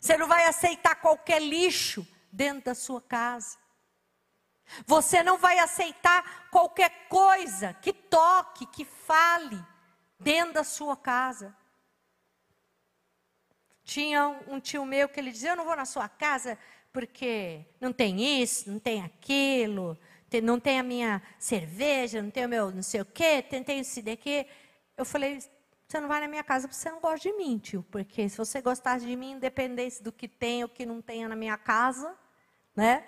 Você 0.01 0.17
não 0.17 0.29
vai 0.29 0.47
aceitar 0.47 0.95
qualquer 0.95 1.43
lixo 1.43 2.07
dentro 2.31 2.67
da 2.67 2.75
sua 2.77 3.03
casa. 3.03 3.59
Você 4.87 5.23
não 5.23 5.39
vai 5.39 5.59
aceitar 5.59 6.49
qualquer 6.51 7.09
coisa 7.09 7.75
que 7.75 7.93
toque, 7.93 8.67
que 8.67 8.85
fale 8.85 9.63
dentro 10.19 10.55
da 10.55 10.65
sua 10.65 10.97
casa. 10.97 11.55
Tinha 13.85 14.29
um 14.47 14.61
tio 14.61 14.85
meu 14.85 15.09
que 15.09 15.19
ele 15.19 15.33
dizia: 15.33 15.51
Eu 15.51 15.57
não 15.57 15.65
vou 15.65 15.77
na 15.77 15.85
sua 15.85 16.09
casa 16.09 16.59
porque 16.93 17.65
não 17.81 17.93
tem 17.93 18.43
isso, 18.43 18.71
não 18.71 18.79
tem 18.79 19.03
aquilo, 19.03 19.99
não 20.43 20.61
tem 20.61 20.79
a 20.79 20.83
minha 20.83 21.23
cerveja, 21.39 22.23
não 22.23 22.31
tem 22.31 22.47
o 22.47 22.49
meu 22.49 22.71
não 22.71 22.83
sei 22.83 23.01
o 23.01 23.05
quê, 23.05 23.43
tem 23.43 23.81
esse 23.81 24.03
daqui. 24.03 24.47
Eu 24.97 25.05
falei: 25.05 25.41
Você 25.89 26.01
não 26.01 26.09
vai 26.09 26.21
na 26.21 26.29
minha 26.29 26.45
casa 26.45 26.69
porque 26.69 26.81
você 26.81 26.91
não 26.91 27.01
gosta 27.01 27.29
de 27.29 27.37
mim, 27.37 27.59
tio, 27.59 27.85
porque 27.91 28.29
se 28.29 28.37
você 28.37 28.61
gostasse 28.61 29.05
de 29.05 29.17
mim, 29.17 29.33
independente 29.33 30.03
do 30.03 30.13
que 30.13 30.29
tem 30.29 30.63
ou 30.63 30.69
que 30.69 30.87
não 30.87 31.03
tenha 31.03 31.29
na 31.29 31.35
minha 31.35 31.59
casa, 31.59 32.17
né? 32.77 33.05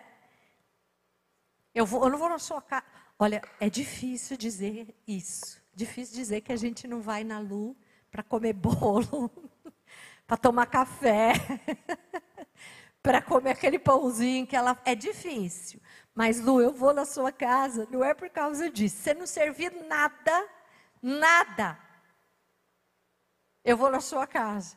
Eu, 1.75 1.87
vou, 1.87 2.05
eu 2.05 2.11
não 2.11 2.19
vou 2.19 2.29
na 2.29 2.39
sua 2.39 2.61
casa. 2.61 2.85
Olha, 3.19 3.43
é 3.61 3.71
difícil 3.71 4.37
dizer 4.37 4.95
isso. 5.07 5.63
Difícil 5.75 6.17
dizer 6.17 6.41
que 6.41 6.53
a 6.53 6.57
gente 6.57 6.87
não 6.87 7.01
vai 7.01 7.25
na 7.25 7.39
Lu 7.39 7.77
para 8.11 8.23
comer 8.23 8.53
bolo 8.53 9.31
para 10.27 10.37
tomar 10.37 10.67
café, 10.67 11.33
para 13.03 13.21
comer 13.21 13.51
aquele 13.51 13.79
pãozinho 13.79 14.47
que 14.47 14.57
ela. 14.57 14.81
É 14.85 14.95
difícil. 14.95 15.81
Mas, 16.15 16.41
Lu, 16.41 16.61
eu 16.61 16.73
vou 16.73 16.93
na 16.93 17.05
sua 17.05 17.31
casa, 17.31 17.87
não 17.91 18.03
é 18.03 18.15
por 18.15 18.31
causa 18.31 18.71
disso. 18.71 18.97
Você 18.97 19.15
não 19.15 19.27
servir 19.27 19.71
nada, 19.87 20.49
nada. 21.03 21.79
Eu 23.65 23.77
vou 23.77 23.91
na 23.91 24.01
sua 24.01 24.27
casa. 24.27 24.77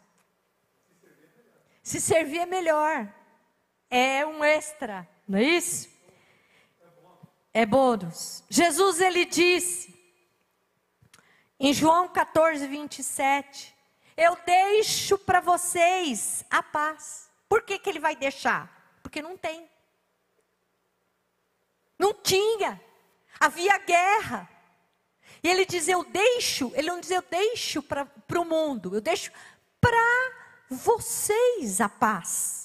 Se 1.82 2.02
servir 2.02 2.40
é 2.40 2.46
melhor. 2.46 3.14
É 3.90 4.26
um 4.26 4.44
extra, 4.44 5.08
não 5.28 5.38
é 5.38 5.44
isso? 5.44 5.95
É 7.56 7.66
bônus. 7.66 8.44
Jesus, 8.50 9.00
ele 9.00 9.24
disse, 9.24 9.98
em 11.58 11.72
João 11.72 12.10
14, 12.10 12.68
27, 12.68 13.74
eu 14.18 14.38
deixo 14.46 15.18
para 15.18 15.40
vocês 15.40 16.44
a 16.50 16.62
paz. 16.62 17.30
Por 17.48 17.62
que, 17.62 17.80
que 17.80 17.90
ele 17.90 18.00
vai 18.02 18.14
deixar? 18.14 18.98
Porque 19.02 19.22
não 19.22 19.38
tem. 19.38 19.70
Não 21.98 22.14
tinha. 22.14 22.82
Havia 23.40 23.78
guerra. 23.78 24.50
E 25.42 25.48
ele 25.48 25.66
diz: 25.66 25.88
Eu 25.88 26.04
deixo, 26.04 26.74
ele 26.76 26.90
não 26.90 27.00
diz: 27.00 27.12
Eu 27.12 27.22
deixo 27.22 27.82
para 27.82 28.06
o 28.38 28.44
mundo, 28.44 28.94
eu 28.94 29.00
deixo 29.00 29.32
para 29.80 30.34
vocês 30.70 31.80
a 31.80 31.88
paz. 31.88 32.65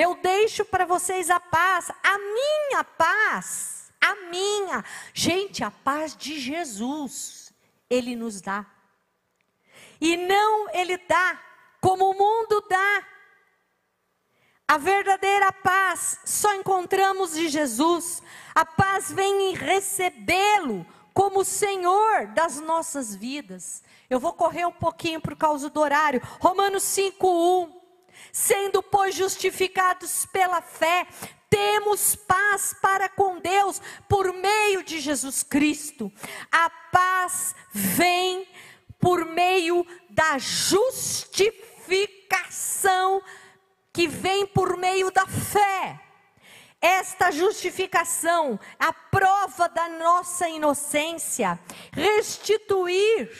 Eu 0.00 0.14
deixo 0.14 0.64
para 0.64 0.86
vocês 0.86 1.28
a 1.28 1.38
paz, 1.38 1.90
a 2.02 2.16
minha 2.16 2.82
paz, 2.82 3.92
a 4.00 4.14
minha. 4.30 4.82
Gente, 5.12 5.62
a 5.62 5.70
paz 5.70 6.16
de 6.16 6.40
Jesus, 6.40 7.52
Ele 7.90 8.16
nos 8.16 8.40
dá. 8.40 8.64
E 10.00 10.16
não 10.16 10.70
Ele 10.70 10.96
dá 10.96 11.38
como 11.82 12.10
o 12.10 12.14
mundo 12.14 12.64
dá. 12.66 13.06
A 14.66 14.78
verdadeira 14.78 15.52
paz 15.52 16.18
só 16.24 16.54
encontramos 16.54 17.36
em 17.36 17.50
Jesus. 17.50 18.22
A 18.54 18.64
paz 18.64 19.12
vem 19.12 19.50
em 19.50 19.54
recebê-lo 19.54 20.86
como 21.12 21.44
Senhor 21.44 22.28
das 22.28 22.58
nossas 22.58 23.14
vidas. 23.14 23.82
Eu 24.08 24.18
vou 24.18 24.32
correr 24.32 24.64
um 24.64 24.72
pouquinho 24.72 25.20
por 25.20 25.36
causa 25.36 25.68
do 25.68 25.78
horário. 25.78 26.22
Romanos 26.40 26.84
5:1. 26.84 27.79
Sendo 28.32 28.82
pois 28.82 29.14
justificados 29.14 30.26
pela 30.26 30.60
fé, 30.60 31.06
temos 31.48 32.14
paz 32.14 32.76
para 32.80 33.08
com 33.08 33.40
Deus 33.40 33.80
por 34.08 34.32
meio 34.32 34.84
de 34.84 35.00
Jesus 35.00 35.42
Cristo. 35.42 36.12
A 36.50 36.70
paz 36.70 37.54
vem 37.72 38.46
por 39.00 39.24
meio 39.24 39.86
da 40.08 40.38
justificação 40.38 43.22
que 43.92 44.06
vem 44.06 44.46
por 44.46 44.76
meio 44.76 45.10
da 45.10 45.26
fé. 45.26 46.00
Esta 46.80 47.30
justificação, 47.30 48.58
a 48.78 48.92
prova 48.92 49.68
da 49.68 49.88
nossa 49.88 50.48
inocência, 50.48 51.58
restituir 51.92 53.30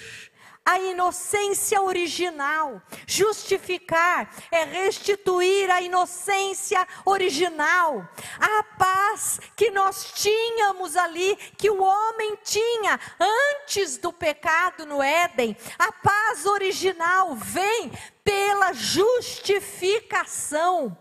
a 0.65 0.79
inocência 0.79 1.81
original. 1.81 2.81
Justificar 3.07 4.31
é 4.53 4.65
restituir 4.65 5.71
a 5.71 5.81
inocência 5.81 6.87
original. 7.05 8.09
A 8.39 8.63
paz 8.63 9.41
que 9.57 9.71
nós 9.71 10.13
tínhamos 10.15 10.97
ali, 10.97 11.37
que 11.57 11.71
o 11.71 11.83
homem 11.83 12.39
tinha 12.45 12.99
antes 13.19 13.97
do 13.99 14.13
pecado 14.13 14.87
no 14.87 15.03
Éden. 15.03 15.57
A 15.79 15.91
paz 15.93 16.47
original 16.47 17.35
vem 17.35 17.91
pela 18.25 18.73
justificação, 18.73 20.97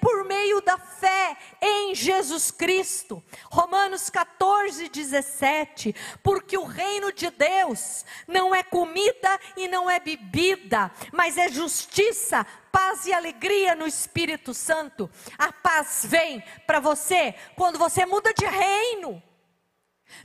por 0.00 0.24
meio 0.24 0.60
da 0.60 0.78
fé 0.78 1.36
em 1.60 1.94
Jesus 1.94 2.50
Cristo. 2.50 3.22
Romanos 3.50 4.10
14, 4.10 4.88
17. 4.88 5.94
Porque 6.22 6.58
o 6.58 6.64
reino 6.64 7.12
de 7.12 7.30
Deus 7.30 8.04
não 8.26 8.52
é 8.54 8.62
comida 8.62 9.40
e 9.56 9.66
não 9.68 9.90
é 9.90 9.98
bebida, 9.98 10.92
mas 11.12 11.38
é 11.38 11.48
justiça, 11.48 12.46
paz 12.70 13.06
e 13.06 13.12
alegria 13.12 13.74
no 13.74 13.86
Espírito 13.86 14.52
Santo. 14.52 15.10
A 15.38 15.52
paz 15.52 16.04
vem 16.08 16.42
para 16.66 16.80
você 16.80 17.34
quando 17.56 17.78
você 17.78 18.04
muda 18.04 18.34
de 18.34 18.46
reino. 18.46 19.22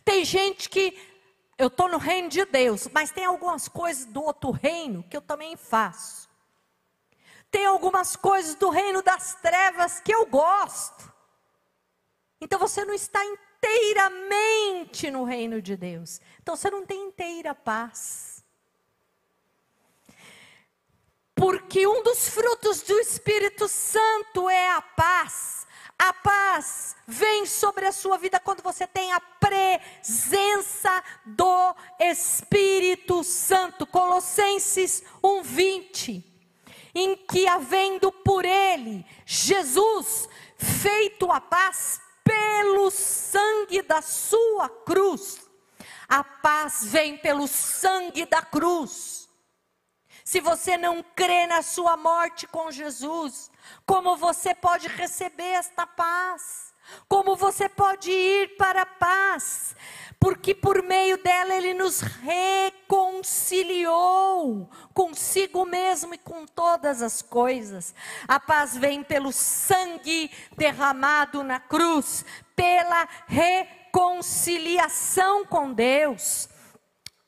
Tem 0.04 0.26
gente 0.26 0.70
que 0.70 1.17
eu 1.58 1.68
estou 1.68 1.90
no 1.90 1.98
reino 1.98 2.30
de 2.30 2.46
Deus, 2.46 2.88
mas 2.94 3.12
tem 3.12 3.26
algumas 3.26 3.68
coisas 3.68 4.06
do 4.06 4.24
outro 4.24 4.52
reino 4.52 5.04
que 5.10 5.18
eu 5.18 5.22
também 5.22 5.56
faço. 5.58 6.30
Tem 7.50 7.66
algumas 7.66 8.16
coisas 8.16 8.56
do 8.56 8.70
reino 8.70 9.02
das 9.02 9.36
trevas 9.36 10.00
que 10.00 10.14
eu 10.14 10.26
gosto. 10.26 11.12
Então 12.40 12.60
você 12.60 12.86
não 12.86 12.94
está 12.94 13.20
inteiramente 13.26 15.10
no 15.10 15.24
reino 15.24 15.62
de 15.62 15.76
Deus. 15.76 16.22
Então 16.42 16.56
você 16.56 16.70
não 16.70 16.86
tem 16.86 17.08
inteira 17.08 17.56
paz. 17.56 18.44
Porque 21.34 21.88
um 21.88 22.04
dos 22.04 22.30
frutos 22.30 22.82
do 22.82 23.00
Espírito 23.00 23.68
Santo 23.68 24.50
é 24.50 24.72
a 24.72 24.82
paz. 24.82 25.67
A 26.00 26.14
paz 26.14 26.96
vem 27.08 27.46
sobre 27.46 27.88
a 27.88 27.92
sua 27.92 28.18
vida 28.18 28.40
quando 28.40 28.62
você 28.62 28.86
tem 28.86 29.12
a 29.14 29.20
presença 29.20 31.04
do 31.26 31.76
Espírito 32.00 33.24
Santo. 33.24 33.88
Colossenses 33.88 35.04
1:20. 35.24 36.24
Em 36.94 37.16
que 37.16 37.48
havendo 37.48 38.12
por 38.12 38.46
ele 38.46 39.06
Jesus 39.26 40.30
feito 40.58 41.32
a 41.32 41.42
paz 41.42 42.00
pelo 42.24 42.92
sangue 42.92 43.82
da 43.82 44.02
sua 44.02 44.70
cruz. 44.70 45.40
A 46.08 46.24
paz 46.24 46.86
vem 46.86 47.18
pelo 47.18 47.48
sangue 47.48 48.26
da 48.26 48.42
cruz. 48.42 49.28
Se 50.24 50.42
você 50.42 50.78
não 50.78 51.02
crê 51.16 51.48
na 51.48 51.62
sua 51.62 51.96
morte 51.96 52.46
com 52.48 52.70
Jesus, 52.70 53.50
como 53.86 54.18
você 54.18 54.54
pode 54.54 54.88
receber 54.88 55.44
esta 55.44 55.88
paz? 55.88 56.68
Como 57.08 57.36
você 57.36 57.70
pode 57.70 58.12
ir 58.12 58.58
para 58.58 58.82
a 58.84 58.86
paz? 58.86 59.76
Porque 60.20 60.54
por 60.56 60.84
meio 60.84 61.22
dela 61.22 61.54
ele 61.54 61.74
nos 61.74 62.02
reconciliou 62.02 64.70
consigo 64.94 65.66
mesmo 65.66 66.14
e 66.14 66.18
com 66.18 66.46
todas 66.46 67.02
as 67.02 67.22
coisas. 67.22 67.96
A 68.28 68.38
paz 68.40 68.76
vem 68.76 69.04
pelo 69.04 69.32
sangue 69.32 70.30
derramado 70.56 71.44
na 71.44 71.60
cruz, 71.60 72.26
pela 72.56 73.08
reconciliação 73.28 75.46
com 75.46 75.72
Deus. 75.72 76.50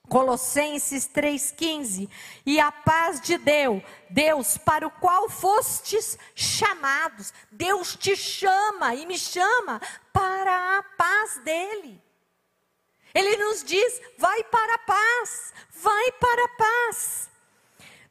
Colossenses 0.10 1.08
3,15. 1.08 2.10
E 2.46 2.60
a 2.60 2.72
paz 2.72 3.22
de 3.22 3.38
Deus, 3.38 3.84
Deus 4.10 4.58
para 4.58 4.86
o 4.86 4.92
qual 4.92 5.30
fostes 5.30 6.18
chamados. 6.36 7.32
Deus 7.52 7.96
te 7.96 8.16
chama 8.16 8.96
e 8.96 9.06
me 9.06 9.18
chama 9.18 9.80
para 10.12 10.80
a 10.80 10.84
paz 10.84 11.40
dEle. 11.44 12.02
Ele 13.14 13.38
nos 13.38 13.64
diz: 13.64 14.02
vai 14.18 14.44
para 14.46 14.74
a 14.76 14.80
paz, 14.80 15.54
vai 15.72 16.12
para 16.14 16.46
a 16.46 16.50
paz. 16.50 17.30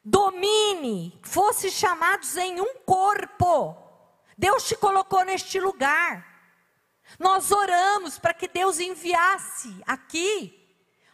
Domine, 0.03 1.19
fosse 1.23 1.69
chamados 1.69 2.35
em 2.37 2.59
um 2.61 2.75
corpo. 2.85 3.77
Deus 4.37 4.67
te 4.67 4.75
colocou 4.75 5.23
neste 5.25 5.59
lugar. 5.59 6.25
Nós 7.17 7.51
oramos 7.51 8.17
para 8.17 8.33
que 8.33 8.47
Deus 8.47 8.79
enviasse 8.79 9.81
aqui 9.85 10.58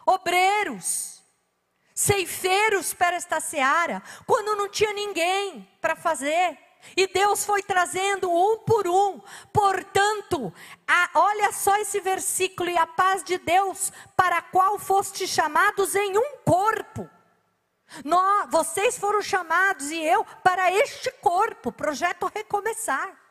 obreiros, 0.05 1.23
ceifeiros 1.93 2.93
para 2.93 3.15
esta 3.15 3.39
seara, 3.39 4.03
quando 4.25 4.55
não 4.55 4.69
tinha 4.69 4.93
ninguém 4.93 5.67
para 5.81 5.95
fazer. 5.95 6.57
E 6.95 7.07
Deus 7.07 7.43
foi 7.43 7.63
trazendo 7.63 8.29
um 8.29 8.59
por 8.59 8.87
um. 8.87 9.19
Portanto, 9.51 10.53
a, 10.87 11.09
olha 11.15 11.51
só 11.51 11.75
esse 11.77 11.99
versículo: 11.99 12.69
e 12.69 12.77
a 12.77 12.85
paz 12.85 13.23
de 13.23 13.37
Deus, 13.39 13.91
para 14.15 14.37
a 14.37 14.41
qual 14.41 14.77
foste 14.77 15.25
chamados 15.25 15.95
em 15.95 16.17
um 16.17 16.37
corpo. 16.45 17.09
Nós, 18.03 18.49
vocês 18.51 18.97
foram 18.97 19.21
chamados 19.21 19.89
e 19.89 20.03
eu 20.03 20.25
para 20.43 20.71
este 20.71 21.11
corpo, 21.13 21.71
projeto 21.71 22.31
recomeçar. 22.33 23.24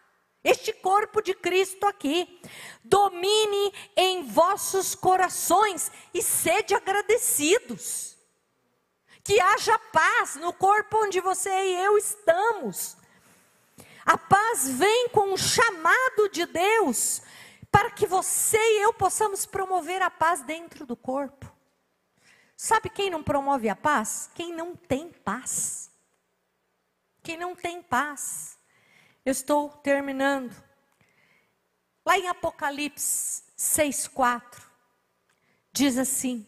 Este 0.44 0.74
corpo 0.74 1.22
de 1.22 1.32
Cristo 1.32 1.86
aqui, 1.86 2.38
domine 2.84 3.72
em 3.96 4.22
vossos 4.22 4.94
corações 4.94 5.90
e 6.12 6.22
sede 6.22 6.74
agradecidos. 6.74 8.14
Que 9.22 9.40
haja 9.40 9.78
paz 9.78 10.36
no 10.36 10.52
corpo 10.52 10.98
onde 11.02 11.18
você 11.18 11.48
e 11.48 11.82
eu 11.82 11.96
estamos. 11.96 12.94
A 14.04 14.18
paz 14.18 14.68
vem 14.68 15.08
com 15.08 15.32
o 15.32 15.38
chamado 15.38 16.28
de 16.30 16.44
Deus 16.44 17.22
para 17.72 17.90
que 17.90 18.06
você 18.06 18.58
e 18.58 18.82
eu 18.82 18.92
possamos 18.92 19.46
promover 19.46 20.02
a 20.02 20.10
paz 20.10 20.42
dentro 20.42 20.84
do 20.84 20.94
corpo. 20.94 21.50
Sabe 22.54 22.90
quem 22.90 23.08
não 23.08 23.22
promove 23.22 23.68
a 23.68 23.74
paz? 23.74 24.30
Quem 24.34 24.52
não 24.52 24.76
tem 24.76 25.08
paz. 25.10 25.90
Quem 27.22 27.38
não 27.38 27.56
tem 27.56 27.82
paz. 27.82 28.53
Eu 29.24 29.32
estou 29.32 29.70
terminando. 29.70 30.54
Lá 32.04 32.18
em 32.18 32.28
Apocalipse 32.28 33.42
6,4, 33.56 34.62
diz 35.72 35.96
assim: 35.96 36.46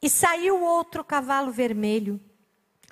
E 0.00 0.08
saiu 0.08 0.62
outro 0.62 1.04
cavalo 1.04 1.50
vermelho, 1.50 2.20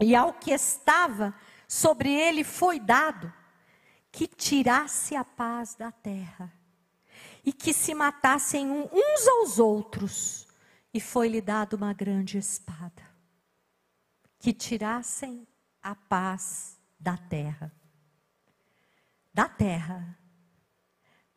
e 0.00 0.14
ao 0.16 0.32
que 0.32 0.50
estava 0.50 1.34
sobre 1.66 2.12
ele 2.12 2.42
foi 2.42 2.80
dado 2.80 3.32
que 4.10 4.26
tirasse 4.26 5.14
a 5.14 5.24
paz 5.24 5.74
da 5.74 5.92
terra 5.92 6.52
e 7.44 7.52
que 7.52 7.72
se 7.72 7.94
matassem 7.94 8.70
uns 8.70 9.26
aos 9.26 9.58
outros, 9.58 10.46
e 10.92 11.00
foi-lhe 11.00 11.40
dado 11.40 11.74
uma 11.74 11.94
grande 11.94 12.36
espada, 12.36 13.02
que 14.38 14.52
tirassem 14.52 15.46
a 15.82 15.94
paz 15.94 16.78
da 17.00 17.16
terra. 17.16 17.72
Da 19.38 19.48
terra. 19.48 20.18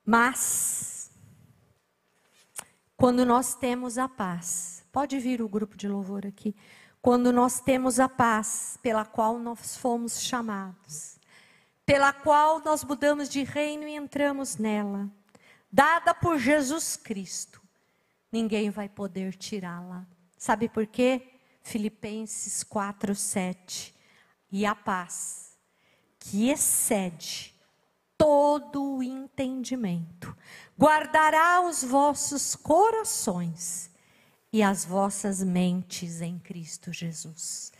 Mas, 0.03 1.11
Quando 2.97 3.23
nós 3.23 3.53
temos 3.53 3.99
a 3.99 4.09
paz, 4.09 4.83
pode 4.91 5.19
vir 5.19 5.39
o 5.39 5.47
grupo 5.47 5.77
de 5.77 5.87
louvor 5.87 6.25
aqui. 6.25 6.55
Quando 6.99 7.31
nós 7.31 7.59
temos 7.59 7.99
a 7.99 8.09
paz 8.09 8.79
pela 8.81 9.05
qual 9.05 9.37
nós 9.37 9.77
fomos 9.77 10.19
chamados, 10.19 11.19
pela 11.85 12.11
qual 12.11 12.59
nós 12.59 12.83
mudamos 12.83 13.29
de 13.29 13.43
reino 13.43 13.87
e 13.87 13.95
entramos 13.95 14.57
nela, 14.57 15.07
dada 15.71 16.11
por 16.15 16.39
Jesus 16.39 16.95
Cristo, 16.95 17.61
ninguém 18.31 18.71
vai 18.71 18.89
poder 18.89 19.35
tirá-la. 19.35 20.07
Sabe 20.39 20.67
por 20.67 20.87
quê? 20.87 21.35
Filipenses 21.61 22.63
4, 22.63 23.13
7. 23.13 23.93
E 24.51 24.65
a 24.65 24.73
paz, 24.73 25.55
que 26.19 26.49
excede 26.49 27.51
todo 28.21 28.97
o 28.97 29.01
entendimento, 29.01 30.37
guardará 30.79 31.59
os 31.67 31.83
vossos 31.83 32.55
corações 32.55 33.89
e 34.53 34.61
as 34.61 34.85
vossas 34.85 35.41
mentes 35.41 36.21
em 36.21 36.37
Cristo 36.37 36.93
Jesus. 36.93 37.73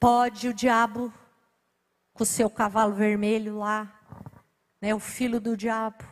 Pode 0.00 0.48
o 0.48 0.54
diabo, 0.54 1.12
com 2.14 2.22
o 2.22 2.26
seu 2.26 2.48
cavalo 2.48 2.94
vermelho 2.94 3.58
lá, 3.58 4.00
né, 4.80 4.94
o 4.94 4.98
filho 4.98 5.38
do 5.38 5.54
diabo, 5.54 6.02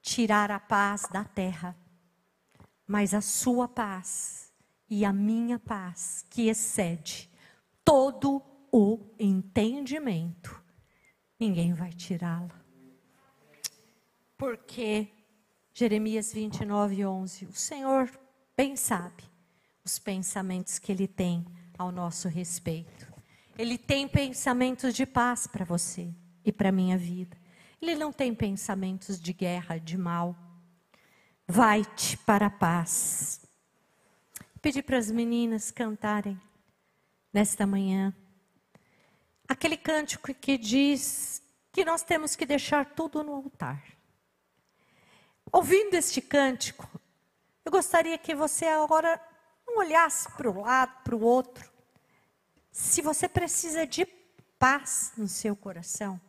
tirar 0.00 0.50
a 0.50 0.58
paz 0.58 1.06
da 1.12 1.22
terra, 1.22 1.76
mas 2.86 3.12
a 3.12 3.20
sua 3.20 3.68
paz 3.68 4.50
e 4.88 5.04
a 5.04 5.12
minha 5.12 5.58
paz, 5.58 6.24
que 6.30 6.48
excede 6.48 7.30
todo 7.84 8.40
o 8.72 9.14
entendimento, 9.18 10.63
ninguém 11.38 11.72
vai 11.72 11.92
tirá-la. 11.92 12.62
Porque 14.36 15.08
Jeremias 15.72 16.32
29, 16.32 17.04
11, 17.04 17.46
o 17.46 17.52
Senhor 17.52 18.10
bem 18.56 18.76
sabe 18.76 19.24
os 19.84 19.98
pensamentos 19.98 20.78
que 20.78 20.92
Ele 20.92 21.06
tem 21.06 21.44
ao 21.76 21.90
nosso 21.90 22.28
respeito. 22.28 23.12
Ele 23.56 23.78
tem 23.78 24.08
pensamentos 24.08 24.94
de 24.94 25.06
paz 25.06 25.46
para 25.46 25.64
você 25.64 26.12
e 26.44 26.52
para 26.52 26.72
minha 26.72 26.96
vida. 26.96 27.36
Ele 27.80 27.94
não 27.94 28.12
tem 28.12 28.34
pensamentos 28.34 29.20
de 29.20 29.32
guerra, 29.32 29.78
de 29.78 29.96
mal. 29.98 30.36
Vai-te 31.46 32.16
para 32.18 32.46
a 32.46 32.50
paz. 32.50 33.44
Pedi 34.62 34.82
para 34.82 34.96
as 34.96 35.10
meninas 35.10 35.70
cantarem 35.70 36.40
nesta 37.32 37.66
manhã 37.66 38.14
aquele 39.48 39.76
cântico 39.76 40.32
que 40.34 40.56
diz 40.56 41.42
que 41.72 41.84
nós 41.84 42.02
temos 42.02 42.36
que 42.36 42.46
deixar 42.46 42.84
tudo 42.94 43.22
no 43.22 43.34
altar. 43.34 43.82
Ouvindo 45.52 45.94
este 45.94 46.20
cântico, 46.20 46.88
eu 47.64 47.72
gostaria 47.72 48.18
que 48.18 48.34
você 48.34 48.66
agora 48.66 49.20
não 49.66 49.78
olhasse 49.78 50.30
para 50.32 50.50
o 50.50 50.60
lado, 50.60 51.02
para 51.02 51.16
o 51.16 51.22
outro. 51.22 51.70
Se 52.70 53.00
você 53.00 53.28
precisa 53.28 53.86
de 53.86 54.04
paz 54.58 55.12
no 55.16 55.28
seu 55.28 55.54
coração, 55.54 56.20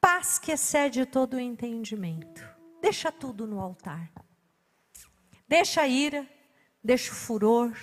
paz 0.00 0.38
que 0.38 0.52
excede 0.52 1.06
todo 1.06 1.34
o 1.34 1.40
entendimento, 1.40 2.42
deixa 2.80 3.12
tudo 3.12 3.46
no 3.46 3.60
altar. 3.60 4.10
Deixa 5.46 5.82
a 5.82 5.88
ira, 5.88 6.28
deixa 6.82 7.10
o 7.10 7.14
furor, 7.14 7.76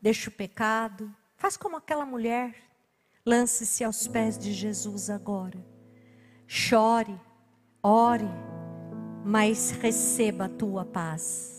deixa 0.00 0.28
o 0.28 0.32
pecado. 0.32 1.14
Faz 1.36 1.56
como 1.56 1.76
aquela 1.76 2.04
mulher. 2.04 2.54
Lance-se 3.26 3.82
aos 3.82 4.06
pés 4.06 4.36
de 4.36 4.52
Jesus 4.52 5.08
agora. 5.08 5.58
Chore, 6.46 7.18
ore, 7.82 8.28
mas 9.24 9.70
receba 9.70 10.44
a 10.44 10.48
tua 10.50 10.84
paz. 10.84 11.53